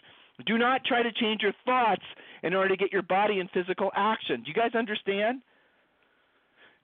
Do 0.45 0.59
not 0.59 0.85
try 0.85 1.01
to 1.01 1.11
change 1.11 1.41
your 1.41 1.53
thoughts 1.65 2.03
in 2.43 2.53
order 2.53 2.69
to 2.69 2.77
get 2.77 2.93
your 2.93 3.01
body 3.01 3.39
in 3.39 3.47
physical 3.49 3.91
action. 3.95 4.43
Do 4.43 4.49
you 4.49 4.53
guys 4.53 4.75
understand? 4.75 5.41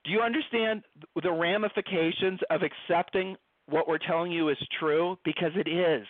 Do 0.04 0.10
you 0.10 0.20
understand 0.20 0.82
the 1.22 1.30
ramifications 1.30 2.40
of 2.50 2.62
accepting 2.62 3.36
what 3.66 3.86
we're 3.86 3.98
telling 3.98 4.32
you 4.32 4.48
is 4.48 4.56
true? 4.80 5.16
Because 5.24 5.52
it 5.54 5.68
is. 5.68 6.06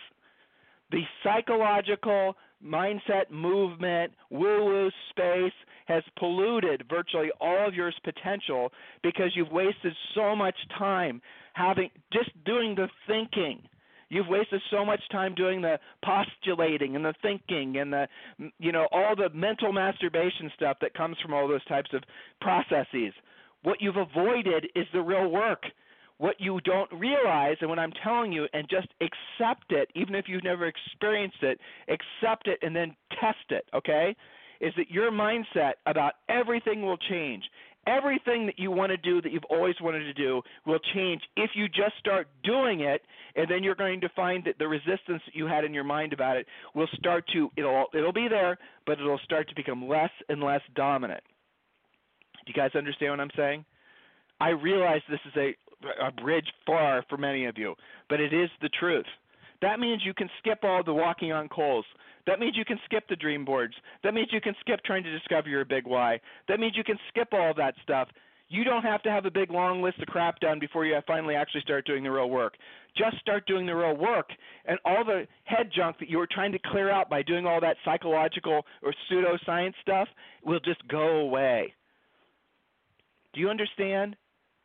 The 0.91 1.01
psychological 1.23 2.35
mindset, 2.65 3.29
movement, 3.29 4.13
woo 4.29 4.65
woo 4.65 4.89
space 5.09 5.53
has 5.87 6.03
polluted 6.17 6.83
virtually 6.89 7.29
all 7.39 7.67
of 7.67 7.73
your 7.73 7.91
potential 8.03 8.71
because 9.03 9.31
you've 9.35 9.51
wasted 9.51 9.93
so 10.15 10.35
much 10.35 10.55
time 10.77 11.21
having 11.53 11.89
just 12.13 12.29
doing 12.45 12.75
the 12.75 12.87
thinking. 13.07 13.61
You've 14.09 14.27
wasted 14.27 14.61
so 14.69 14.83
much 14.83 14.99
time 15.09 15.33
doing 15.35 15.61
the 15.61 15.79
postulating 16.03 16.95
and 16.95 17.05
the 17.05 17.13
thinking 17.21 17.77
and 17.77 17.93
the 17.93 18.07
you 18.59 18.71
know 18.71 18.87
all 18.91 19.15
the 19.15 19.29
mental 19.33 19.71
masturbation 19.71 20.51
stuff 20.55 20.77
that 20.81 20.93
comes 20.93 21.17
from 21.21 21.33
all 21.33 21.47
those 21.47 21.63
types 21.65 21.91
of 21.93 22.03
processes. 22.41 23.13
What 23.63 23.81
you've 23.81 23.97
avoided 23.97 24.67
is 24.75 24.85
the 24.93 25.01
real 25.01 25.29
work. 25.29 25.63
What 26.21 26.39
you 26.39 26.61
don't 26.61 26.91
realize, 26.93 27.57
and 27.61 27.69
what 27.71 27.79
I'm 27.79 27.93
telling 28.03 28.31
you, 28.31 28.45
and 28.53 28.69
just 28.69 28.89
accept 29.01 29.71
it, 29.71 29.89
even 29.95 30.13
if 30.13 30.25
you've 30.27 30.43
never 30.43 30.67
experienced 30.67 31.41
it, 31.41 31.59
accept 31.87 32.47
it 32.47 32.59
and 32.61 32.75
then 32.75 32.95
test 33.19 33.49
it, 33.49 33.65
okay? 33.73 34.15
Is 34.59 34.71
that 34.77 34.91
your 34.91 35.09
mindset 35.11 35.71
about 35.87 36.13
everything 36.29 36.83
will 36.83 36.97
change. 37.09 37.43
Everything 37.87 38.45
that 38.45 38.59
you 38.59 38.69
want 38.69 38.91
to 38.91 38.97
do 38.97 39.19
that 39.19 39.31
you've 39.31 39.49
always 39.49 39.73
wanted 39.81 40.03
to 40.03 40.13
do 40.13 40.43
will 40.67 40.77
change 40.93 41.23
if 41.37 41.49
you 41.55 41.67
just 41.67 41.97
start 41.97 42.27
doing 42.43 42.81
it, 42.81 43.01
and 43.35 43.49
then 43.49 43.63
you're 43.63 43.73
going 43.73 43.99
to 44.01 44.09
find 44.09 44.43
that 44.43 44.59
the 44.59 44.67
resistance 44.67 45.23
that 45.25 45.33
you 45.33 45.47
had 45.47 45.63
in 45.63 45.73
your 45.73 45.83
mind 45.83 46.13
about 46.13 46.37
it 46.37 46.45
will 46.75 46.89
start 46.99 47.25
to 47.33 47.49
it'll 47.57 47.87
it'll 47.95 48.13
be 48.13 48.27
there, 48.29 48.59
but 48.85 48.99
it'll 48.99 49.17
start 49.25 49.49
to 49.49 49.55
become 49.55 49.87
less 49.87 50.11
and 50.29 50.43
less 50.43 50.61
dominant. 50.75 51.23
Do 52.45 52.53
you 52.53 52.61
guys 52.61 52.75
understand 52.75 53.13
what 53.13 53.19
I'm 53.19 53.31
saying? 53.35 53.65
I 54.39 54.49
realize 54.49 55.01
this 55.09 55.19
is 55.25 55.33
a 55.35 55.55
a 56.01 56.11
bridge 56.11 56.47
far 56.65 57.03
for 57.09 57.17
many 57.17 57.45
of 57.45 57.57
you, 57.57 57.75
but 58.09 58.19
it 58.19 58.33
is 58.33 58.49
the 58.61 58.69
truth. 58.69 59.05
That 59.61 59.79
means 59.79 60.01
you 60.05 60.13
can 60.13 60.29
skip 60.39 60.59
all 60.63 60.83
the 60.83 60.93
walking 60.93 61.31
on 61.31 61.47
coals. 61.49 61.85
That 62.27 62.39
means 62.39 62.57
you 62.57 62.65
can 62.65 62.79
skip 62.85 63.03
the 63.09 63.15
dream 63.15 63.45
boards. 63.45 63.73
That 64.03 64.13
means 64.13 64.29
you 64.31 64.41
can 64.41 64.55
skip 64.59 64.81
trying 64.83 65.03
to 65.03 65.11
discover 65.11 65.49
your 65.49 65.65
big 65.65 65.85
why. 65.85 66.19
That 66.47 66.59
means 66.59 66.75
you 66.75 66.83
can 66.83 66.97
skip 67.09 67.29
all 67.31 67.53
that 67.57 67.75
stuff. 67.83 68.09
You 68.49 68.65
don't 68.65 68.83
have 68.83 69.01
to 69.03 69.09
have 69.09 69.25
a 69.25 69.31
big 69.31 69.49
long 69.49 69.81
list 69.81 69.99
of 69.99 70.07
crap 70.07 70.39
done 70.41 70.59
before 70.59 70.85
you 70.85 70.99
finally 71.07 71.35
actually 71.35 71.61
start 71.61 71.85
doing 71.85 72.03
the 72.03 72.11
real 72.11 72.29
work. 72.29 72.55
Just 72.97 73.17
start 73.19 73.47
doing 73.47 73.65
the 73.65 73.73
real 73.73 73.95
work, 73.95 74.29
and 74.65 74.77
all 74.83 75.05
the 75.05 75.25
head 75.45 75.71
junk 75.73 75.97
that 75.99 76.09
you 76.09 76.17
were 76.17 76.27
trying 76.29 76.51
to 76.51 76.59
clear 76.59 76.91
out 76.91 77.09
by 77.09 77.21
doing 77.21 77.45
all 77.45 77.61
that 77.61 77.77
psychological 77.85 78.65
or 78.83 78.93
pseudoscience 79.09 79.73
stuff 79.81 80.09
will 80.43 80.59
just 80.59 80.85
go 80.89 81.19
away. 81.19 81.73
Do 83.33 83.39
you 83.39 83.49
understand? 83.49 84.17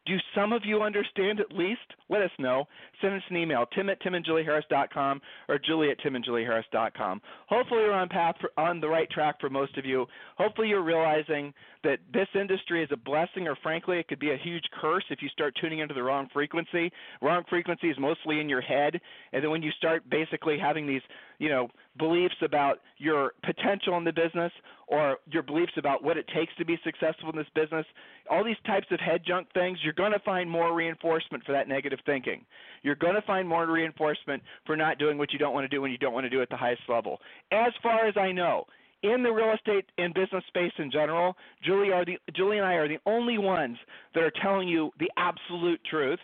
Do 0.07 0.17
some 0.35 0.53
of 0.53 0.63
you 0.65 0.83
understand 0.83 1.41
at 1.41 1.53
least? 1.53 1.81
Let 2.09 2.23
us 2.23 2.31
know. 2.39 2.67
Send 3.03 3.15
us 3.15 3.23
an 3.29 3.37
email, 3.37 3.67
tim 3.75 3.91
at 3.91 4.01
timandjulieharris.com 4.01 5.21
or 5.49 5.59
julie 5.59 5.91
at 5.91 5.99
timandjulieharris.com. 6.01 7.21
Hopefully 7.49 7.81
you're 7.83 7.93
on 7.93 8.09
path 8.09 8.37
for, 8.41 8.51
on 8.57 8.81
the 8.81 8.89
right 8.89 9.11
track 9.11 9.41
for 9.41 9.51
most 9.51 9.77
of 9.77 9.85
you. 9.85 10.07
Hopefully 10.39 10.69
you're 10.69 10.83
realizing 10.83 11.53
that 11.83 11.99
this 12.13 12.29
industry 12.35 12.83
is 12.83 12.89
a 12.93 12.97
blessing 12.97 13.49
or 13.49 13.57
frankly 13.63 13.99
it 13.99 14.09
could 14.09 14.19
be 14.21 14.31
a 14.31 14.39
huge 14.43 14.65
curse 14.81 15.05
if 15.11 15.21
you 15.23 15.29
start 15.31 15.55
tuning 15.61 15.81
into 15.81 15.95
the 15.95 16.03
wrong 16.03 16.29
frequency. 16.33 16.91
Wrong 17.21 17.43
frequency 17.49 17.89
is 17.89 17.97
mostly 17.99 18.41
in 18.41 18.49
your 18.49 18.61
head 18.61 19.01
and 19.33 19.43
then 19.43 19.51
when 19.51 19.63
you 19.63 19.73
start 19.73 20.09
basically 20.09 20.59
having 20.59 20.87
these, 20.87 21.03
you 21.39 21.49
know, 21.49 21.69
beliefs 21.99 22.35
about 22.43 22.81
your 22.99 23.33
potential 23.45 23.97
in 23.97 24.05
the 24.05 24.13
business 24.13 24.53
or 24.89 25.17
your 25.31 25.43
beliefs 25.43 25.73
about 25.77 26.03
what 26.03 26.17
it 26.17 26.27
takes 26.35 26.55
to 26.59 26.65
be 26.65 26.79
successful 26.85 27.31
in 27.31 27.37
this 27.37 27.47
business, 27.55 27.85
all 28.31 28.45
these 28.45 28.57
types 28.67 28.87
of 28.91 29.01
head 29.01 29.23
junk 29.27 29.49
things, 29.53 29.79
you're 29.83 29.93
going 29.93 30.13
to 30.13 30.19
find 30.21 30.51
more 30.51 30.75
reinforcement 30.75 31.45
for 31.45 31.53
that 31.53 31.69
negative 31.69 31.99
thinking. 32.07 32.45
You're 32.83 32.95
going 32.95 33.15
to 33.15 33.23
find 33.23 33.49
more 33.49 33.67
reinforcement 33.67 34.43
for 34.65 34.77
not 34.77 34.99
doing 34.99 35.19
what 35.19 35.33
you 35.33 35.39
don't 35.39 35.55
want 35.55 35.65
to 35.65 35.69
do 35.69 35.83
when 35.83 35.91
you 35.91 35.99
don't 35.99 36.13
want 36.13 36.25
to 36.25 36.31
do 36.31 36.43
at 36.43 36.51
the 36.51 36.57
highest 36.57 36.83
level. 36.89 37.19
As 37.51 37.73
far 37.83 38.07
as 38.07 38.15
I 38.17 38.31
know, 38.33 38.67
in 39.03 39.23
the 39.23 39.31
real 39.31 39.53
estate 39.55 39.87
and 39.99 40.15
business 40.15 40.45
space 40.49 40.73
in 40.79 40.91
general, 40.91 41.37
Julie, 41.65 41.93
are 41.93 42.05
the, 42.05 42.19
Julie 42.35 42.59
and 42.59 42.67
I 42.67 42.75
are 42.75 42.89
the 42.89 42.99
only 43.07 43.39
ones 43.39 43.77
that 44.15 44.23
are 44.23 44.33
telling 44.43 44.69
you 44.69 44.91
the 44.99 45.11
absolute 45.17 45.81
truth 45.89 46.19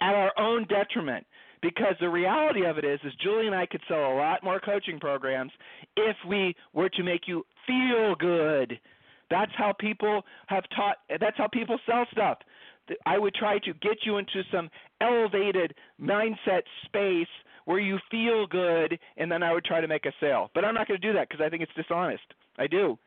at 0.00 0.14
our 0.14 0.32
own 0.38 0.66
detriment 0.68 1.26
because 1.62 1.94
the 2.00 2.08
reality 2.08 2.64
of 2.64 2.76
it 2.76 2.84
is 2.84 3.00
is 3.04 3.12
Julie 3.22 3.46
and 3.46 3.54
I 3.54 3.66
could 3.66 3.80
sell 3.88 4.12
a 4.12 4.16
lot 4.16 4.44
more 4.44 4.60
coaching 4.60 5.00
programs 5.00 5.52
if 5.96 6.16
we 6.28 6.54
were 6.72 6.88
to 6.90 7.02
make 7.02 7.22
you 7.26 7.46
feel 7.66 8.14
good. 8.16 8.78
That's 9.30 9.52
how 9.56 9.72
people 9.78 10.22
have 10.48 10.64
taught 10.76 10.96
that's 11.20 11.38
how 11.38 11.48
people 11.48 11.78
sell 11.86 12.06
stuff. 12.12 12.38
I 13.06 13.18
would 13.18 13.34
try 13.34 13.58
to 13.60 13.72
get 13.74 13.98
you 14.04 14.18
into 14.18 14.42
some 14.52 14.68
elevated 15.00 15.74
mindset 16.00 16.62
space 16.84 17.28
where 17.64 17.78
you 17.78 17.98
feel 18.10 18.46
good 18.46 18.98
and 19.16 19.30
then 19.30 19.42
I 19.42 19.52
would 19.52 19.64
try 19.64 19.80
to 19.80 19.88
make 19.88 20.04
a 20.04 20.12
sale. 20.20 20.50
But 20.54 20.64
I'm 20.64 20.74
not 20.74 20.88
going 20.88 21.00
to 21.00 21.06
do 21.06 21.14
that 21.14 21.28
because 21.28 21.42
I 21.44 21.48
think 21.48 21.62
it's 21.62 21.72
dishonest. 21.76 22.24
I 22.58 22.66
do. 22.66 22.98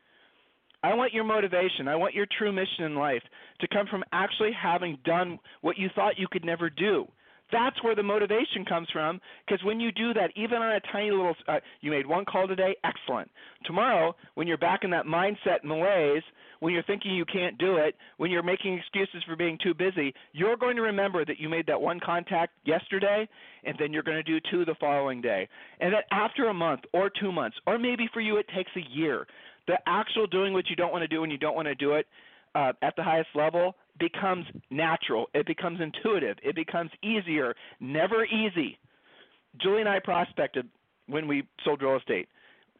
I 0.82 0.94
want 0.94 1.12
your 1.12 1.24
motivation. 1.24 1.88
I 1.88 1.96
want 1.96 2.14
your 2.14 2.26
true 2.38 2.52
mission 2.52 2.84
in 2.84 2.94
life 2.94 3.22
to 3.60 3.68
come 3.68 3.86
from 3.86 4.04
actually 4.12 4.52
having 4.52 4.98
done 5.04 5.38
what 5.60 5.78
you 5.78 5.88
thought 5.94 6.18
you 6.18 6.26
could 6.30 6.44
never 6.44 6.70
do. 6.70 7.06
That's 7.52 7.82
where 7.82 7.94
the 7.94 8.02
motivation 8.02 8.64
comes 8.68 8.88
from. 8.92 9.20
Because 9.46 9.64
when 9.64 9.80
you 9.80 9.92
do 9.92 10.12
that, 10.14 10.30
even 10.36 10.58
on 10.58 10.76
a 10.76 10.80
tiny 10.92 11.10
little, 11.10 11.34
uh, 11.48 11.60
you 11.80 11.90
made 11.90 12.06
one 12.06 12.24
call 12.24 12.48
today, 12.48 12.74
excellent. 12.84 13.30
Tomorrow, 13.64 14.16
when 14.34 14.46
you're 14.46 14.58
back 14.58 14.80
in 14.82 14.90
that 14.90 15.06
mindset 15.06 15.62
malaise, 15.64 16.22
when 16.60 16.72
you're 16.72 16.82
thinking 16.84 17.14
you 17.14 17.24
can't 17.24 17.56
do 17.58 17.76
it, 17.76 17.94
when 18.16 18.30
you're 18.30 18.42
making 18.42 18.78
excuses 18.78 19.22
for 19.24 19.36
being 19.36 19.58
too 19.62 19.74
busy, 19.74 20.14
you're 20.32 20.56
going 20.56 20.76
to 20.76 20.82
remember 20.82 21.24
that 21.24 21.38
you 21.38 21.48
made 21.48 21.66
that 21.66 21.80
one 21.80 22.00
contact 22.00 22.52
yesterday, 22.64 23.28
and 23.64 23.76
then 23.78 23.92
you're 23.92 24.02
going 24.02 24.16
to 24.16 24.22
do 24.22 24.40
two 24.50 24.64
the 24.64 24.74
following 24.80 25.20
day. 25.20 25.48
And 25.80 25.92
that 25.92 26.04
after 26.10 26.48
a 26.48 26.54
month 26.54 26.80
or 26.92 27.10
two 27.20 27.30
months, 27.30 27.56
or 27.66 27.78
maybe 27.78 28.08
for 28.12 28.20
you 28.20 28.38
it 28.38 28.46
takes 28.54 28.70
a 28.76 28.90
year, 28.90 29.26
the 29.66 29.78
actual 29.86 30.26
doing 30.26 30.52
what 30.52 30.68
you 30.70 30.76
don't 30.76 30.92
want 30.92 31.02
to 31.02 31.08
do 31.08 31.20
when 31.20 31.30
you 31.30 31.38
don't 31.38 31.54
want 31.54 31.68
to 31.68 31.74
do 31.74 31.92
it 31.92 32.06
uh, 32.54 32.72
at 32.82 32.96
the 32.96 33.02
highest 33.02 33.28
level 33.34 33.76
becomes 33.98 34.46
natural. 34.70 35.26
It 35.34 35.46
becomes 35.46 35.80
intuitive. 35.80 36.36
It 36.42 36.54
becomes 36.54 36.90
easier. 37.02 37.54
Never 37.80 38.24
easy. 38.24 38.78
Julie 39.60 39.80
and 39.80 39.88
I 39.88 40.00
prospected 40.00 40.68
when 41.08 41.26
we 41.26 41.44
sold 41.64 41.82
real 41.82 41.96
estate. 41.96 42.28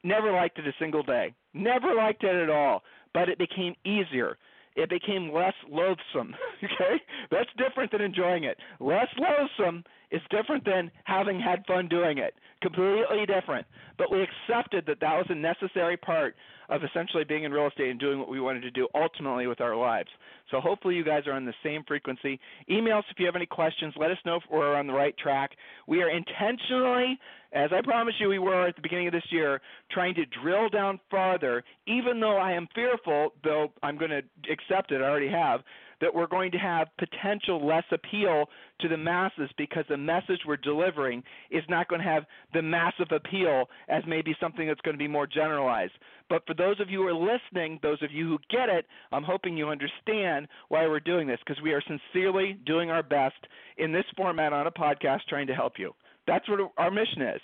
Never 0.05 0.33
liked 0.33 0.59
it 0.59 0.67
a 0.67 0.73
single 0.79 1.03
day. 1.03 1.35
Never 1.55 1.95
liked 1.95 2.23
it 2.23 2.35
at 2.35 2.51
all. 2.51 2.83
But 3.15 3.29
it 3.29 3.39
became 3.39 3.75
easier. 3.85 4.37
It 4.77 4.91
became 4.91 5.33
less 5.33 5.55
loathsome. 5.71 6.35
Okay? 6.65 7.03
That's 7.31 7.51
different 7.59 7.93
than 7.93 8.01
enjoying 8.01 8.45
it. 8.45 8.57
Less 8.81 9.09
loathsome 9.19 9.85
is 10.11 10.21
different 10.31 10.65
than 10.65 10.91
having 11.05 11.41
had 11.41 11.65
fun 11.67 11.89
doing 11.89 12.19
it. 12.19 12.35
Completely 12.63 13.27
different. 13.27 13.67
But 13.99 14.11
we 14.11 14.23
accepted 14.23 14.85
that 14.87 15.01
that 15.01 15.17
was 15.17 15.27
a 15.29 15.35
necessary 15.35 15.97
part 15.97 16.35
of 16.69 16.83
essentially 16.83 17.25
being 17.25 17.45
in 17.45 17.53
real 17.53 17.69
estate 17.69 17.91
and 17.91 18.01
doing 18.01 18.19
what 18.19 18.29
we 18.29 18.41
wanted 18.41 18.61
to 18.63 18.71
do 18.71 18.89
ultimately 18.95 19.47
with 19.47 19.61
our 19.61 19.77
lives. 19.77 20.09
So 20.51 20.61
hopefully 20.61 20.95
you 20.95 21.05
guys 21.05 21.27
are 21.27 21.33
on 21.33 21.45
the 21.45 21.55
same 21.63 21.85
frequency. 21.87 22.41
Email 22.71 22.99
us 22.99 23.05
if 23.11 23.19
you 23.19 23.27
have 23.27 23.37
any 23.37 23.47
questions. 23.47 23.95
Let 23.97 24.11
us 24.11 24.19
know 24.25 24.37
if 24.37 24.43
we're 24.51 24.75
on 24.75 24.87
the 24.87 24.93
right 24.93 25.17
track. 25.19 25.53
We 25.87 26.03
are 26.03 26.11
intentionally, 26.11 27.19
as 27.53 27.71
I 27.73 27.83
promised 27.83 28.21
you 28.21 28.29
we 28.29 28.39
were 28.39 28.67
at 28.67 28.77
the 28.77 28.83
beginning 28.83 29.09
of 29.09 29.13
this 29.13 29.27
year, 29.31 29.61
trying 29.91 30.15
to 30.15 30.25
drill 30.43 30.69
down 30.69 31.01
farther, 31.11 31.63
even 31.87 32.21
though 32.21 32.37
I 32.37 32.53
am 32.53 32.69
fearful, 32.75 33.33
though 33.45 33.73
I'm 33.83 33.97
going 33.97 34.11
to 34.11 34.23
accept 34.51 34.93
it, 34.93 35.03
I 35.03 35.05
already 35.05 35.31
have, 35.31 35.61
that 36.01 36.15
we're 36.15 36.27
going 36.27 36.53
to 36.53 36.59
have 36.59 36.89
potential 36.99 37.67
less 37.67 37.85
appeal 37.91 38.45
to 38.81 38.89
the 38.89 38.97
masses 38.97 39.51
because 39.57 39.85
the 39.89 39.97
message 39.97 40.41
we're 40.47 40.57
delivering 40.57 41.23
is 41.51 41.63
not 41.69 41.89
going 41.89 42.01
to 42.01 42.07
have 42.07 42.25
the 42.53 42.63
massive 42.63 43.09
appeal 43.11 43.65
as 43.89 44.03
maybe 44.07 44.37
something 44.41 44.67
that's 44.67 44.81
going 44.83 44.95
to 44.95 44.99
be 44.99 45.09
more 45.09 45.27
generalized. 45.27 45.93
But 46.29 46.43
for 46.47 46.55
those 46.55 46.81
of 46.81 46.91
you 46.91 47.03
who 47.03 47.09
are 47.09 47.15
listening, 47.15 47.79
those 47.83 48.03
of 48.03 48.13
you 48.13 48.29
who 48.29 48.39
get 48.51 48.69
it, 48.69 48.87
I'm 49.13 49.23
hoping 49.23 49.57
you 49.57 49.69
understand 49.69 50.49
why 50.69 50.87
we're 50.87 51.01
doing 51.01 51.27
this 51.27 51.39
because 51.47 51.63
we 51.63 51.73
are 51.73 51.83
sincerely 51.87 52.59
doing 52.67 52.91
our 52.91 53.03
best 53.03 53.37
in 53.79 53.93
this 53.93 54.05
format 54.17 54.53
on 54.53 54.67
a 54.67 54.71
podcast 54.73 55.21
trying 55.29 55.47
to 55.47 55.55
help 55.55 55.75
you. 55.79 55.93
That's 56.27 56.49
what 56.49 56.73
our 56.77 56.91
mission 56.91 57.23
is. 57.23 57.41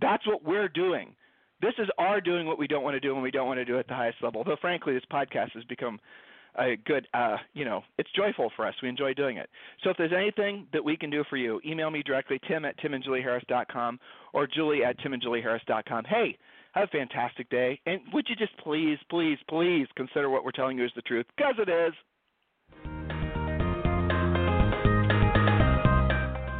That's 0.00 0.26
what 0.26 0.44
we're 0.44 0.68
doing. 0.68 1.14
This 1.62 1.74
is 1.78 1.88
our 1.98 2.20
doing 2.20 2.46
what 2.46 2.58
we 2.58 2.66
don't 2.66 2.82
want 2.82 2.94
to 2.94 3.00
do 3.00 3.14
when 3.14 3.22
we 3.22 3.30
don't 3.30 3.46
want 3.46 3.58
to 3.58 3.64
do 3.64 3.78
at 3.78 3.86
the 3.86 3.94
highest 3.94 4.18
level. 4.22 4.42
Though, 4.44 4.56
frankly, 4.60 4.94
this 4.94 5.02
podcast 5.12 5.52
has 5.52 5.64
become 5.64 6.00
a 6.58 6.76
good, 6.84 7.06
uh, 7.14 7.36
you 7.54 7.64
know, 7.64 7.82
it's 7.98 8.10
joyful 8.14 8.50
for 8.56 8.66
us. 8.66 8.74
We 8.82 8.88
enjoy 8.88 9.14
doing 9.14 9.36
it. 9.36 9.48
So 9.82 9.90
if 9.90 9.96
there's 9.96 10.12
anything 10.12 10.66
that 10.72 10.84
we 10.84 10.96
can 10.96 11.10
do 11.10 11.24
for 11.28 11.36
you, 11.36 11.60
email 11.66 11.90
me 11.90 12.02
directly, 12.02 12.40
tim 12.46 12.64
at 12.64 12.78
timandjulieharris.com 12.78 13.98
or 14.32 14.46
julie 14.46 14.84
at 14.84 14.98
timandjulieharris.com. 15.00 16.04
Hey, 16.04 16.36
have 16.72 16.84
a 16.84 16.96
fantastic 16.96 17.48
day. 17.50 17.80
And 17.86 18.00
would 18.12 18.26
you 18.28 18.36
just 18.36 18.56
please, 18.58 18.98
please, 19.08 19.38
please 19.48 19.86
consider 19.96 20.30
what 20.30 20.44
we're 20.44 20.52
telling 20.52 20.78
you 20.78 20.84
is 20.84 20.92
the 20.94 21.02
truth? 21.02 21.26
Because 21.36 21.54
it 21.58 21.68
is. 21.68 21.94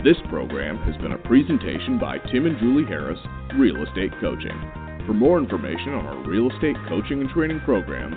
This 0.03 0.17
program 0.31 0.79
has 0.79 0.97
been 1.03 1.13
a 1.13 1.19
presentation 1.19 1.99
by 1.99 2.17
Tim 2.33 2.47
and 2.47 2.59
Julie 2.59 2.87
Harris, 2.89 3.19
Real 3.59 3.85
Estate 3.85 4.13
Coaching. 4.19 4.59
For 5.07 5.13
more 5.13 5.39
information 5.39 5.93
on 5.93 6.07
our 6.07 6.27
real 6.27 6.51
estate 6.51 6.77
coaching 6.89 7.21
and 7.21 7.29
training 7.31 7.61
programs, 7.67 8.17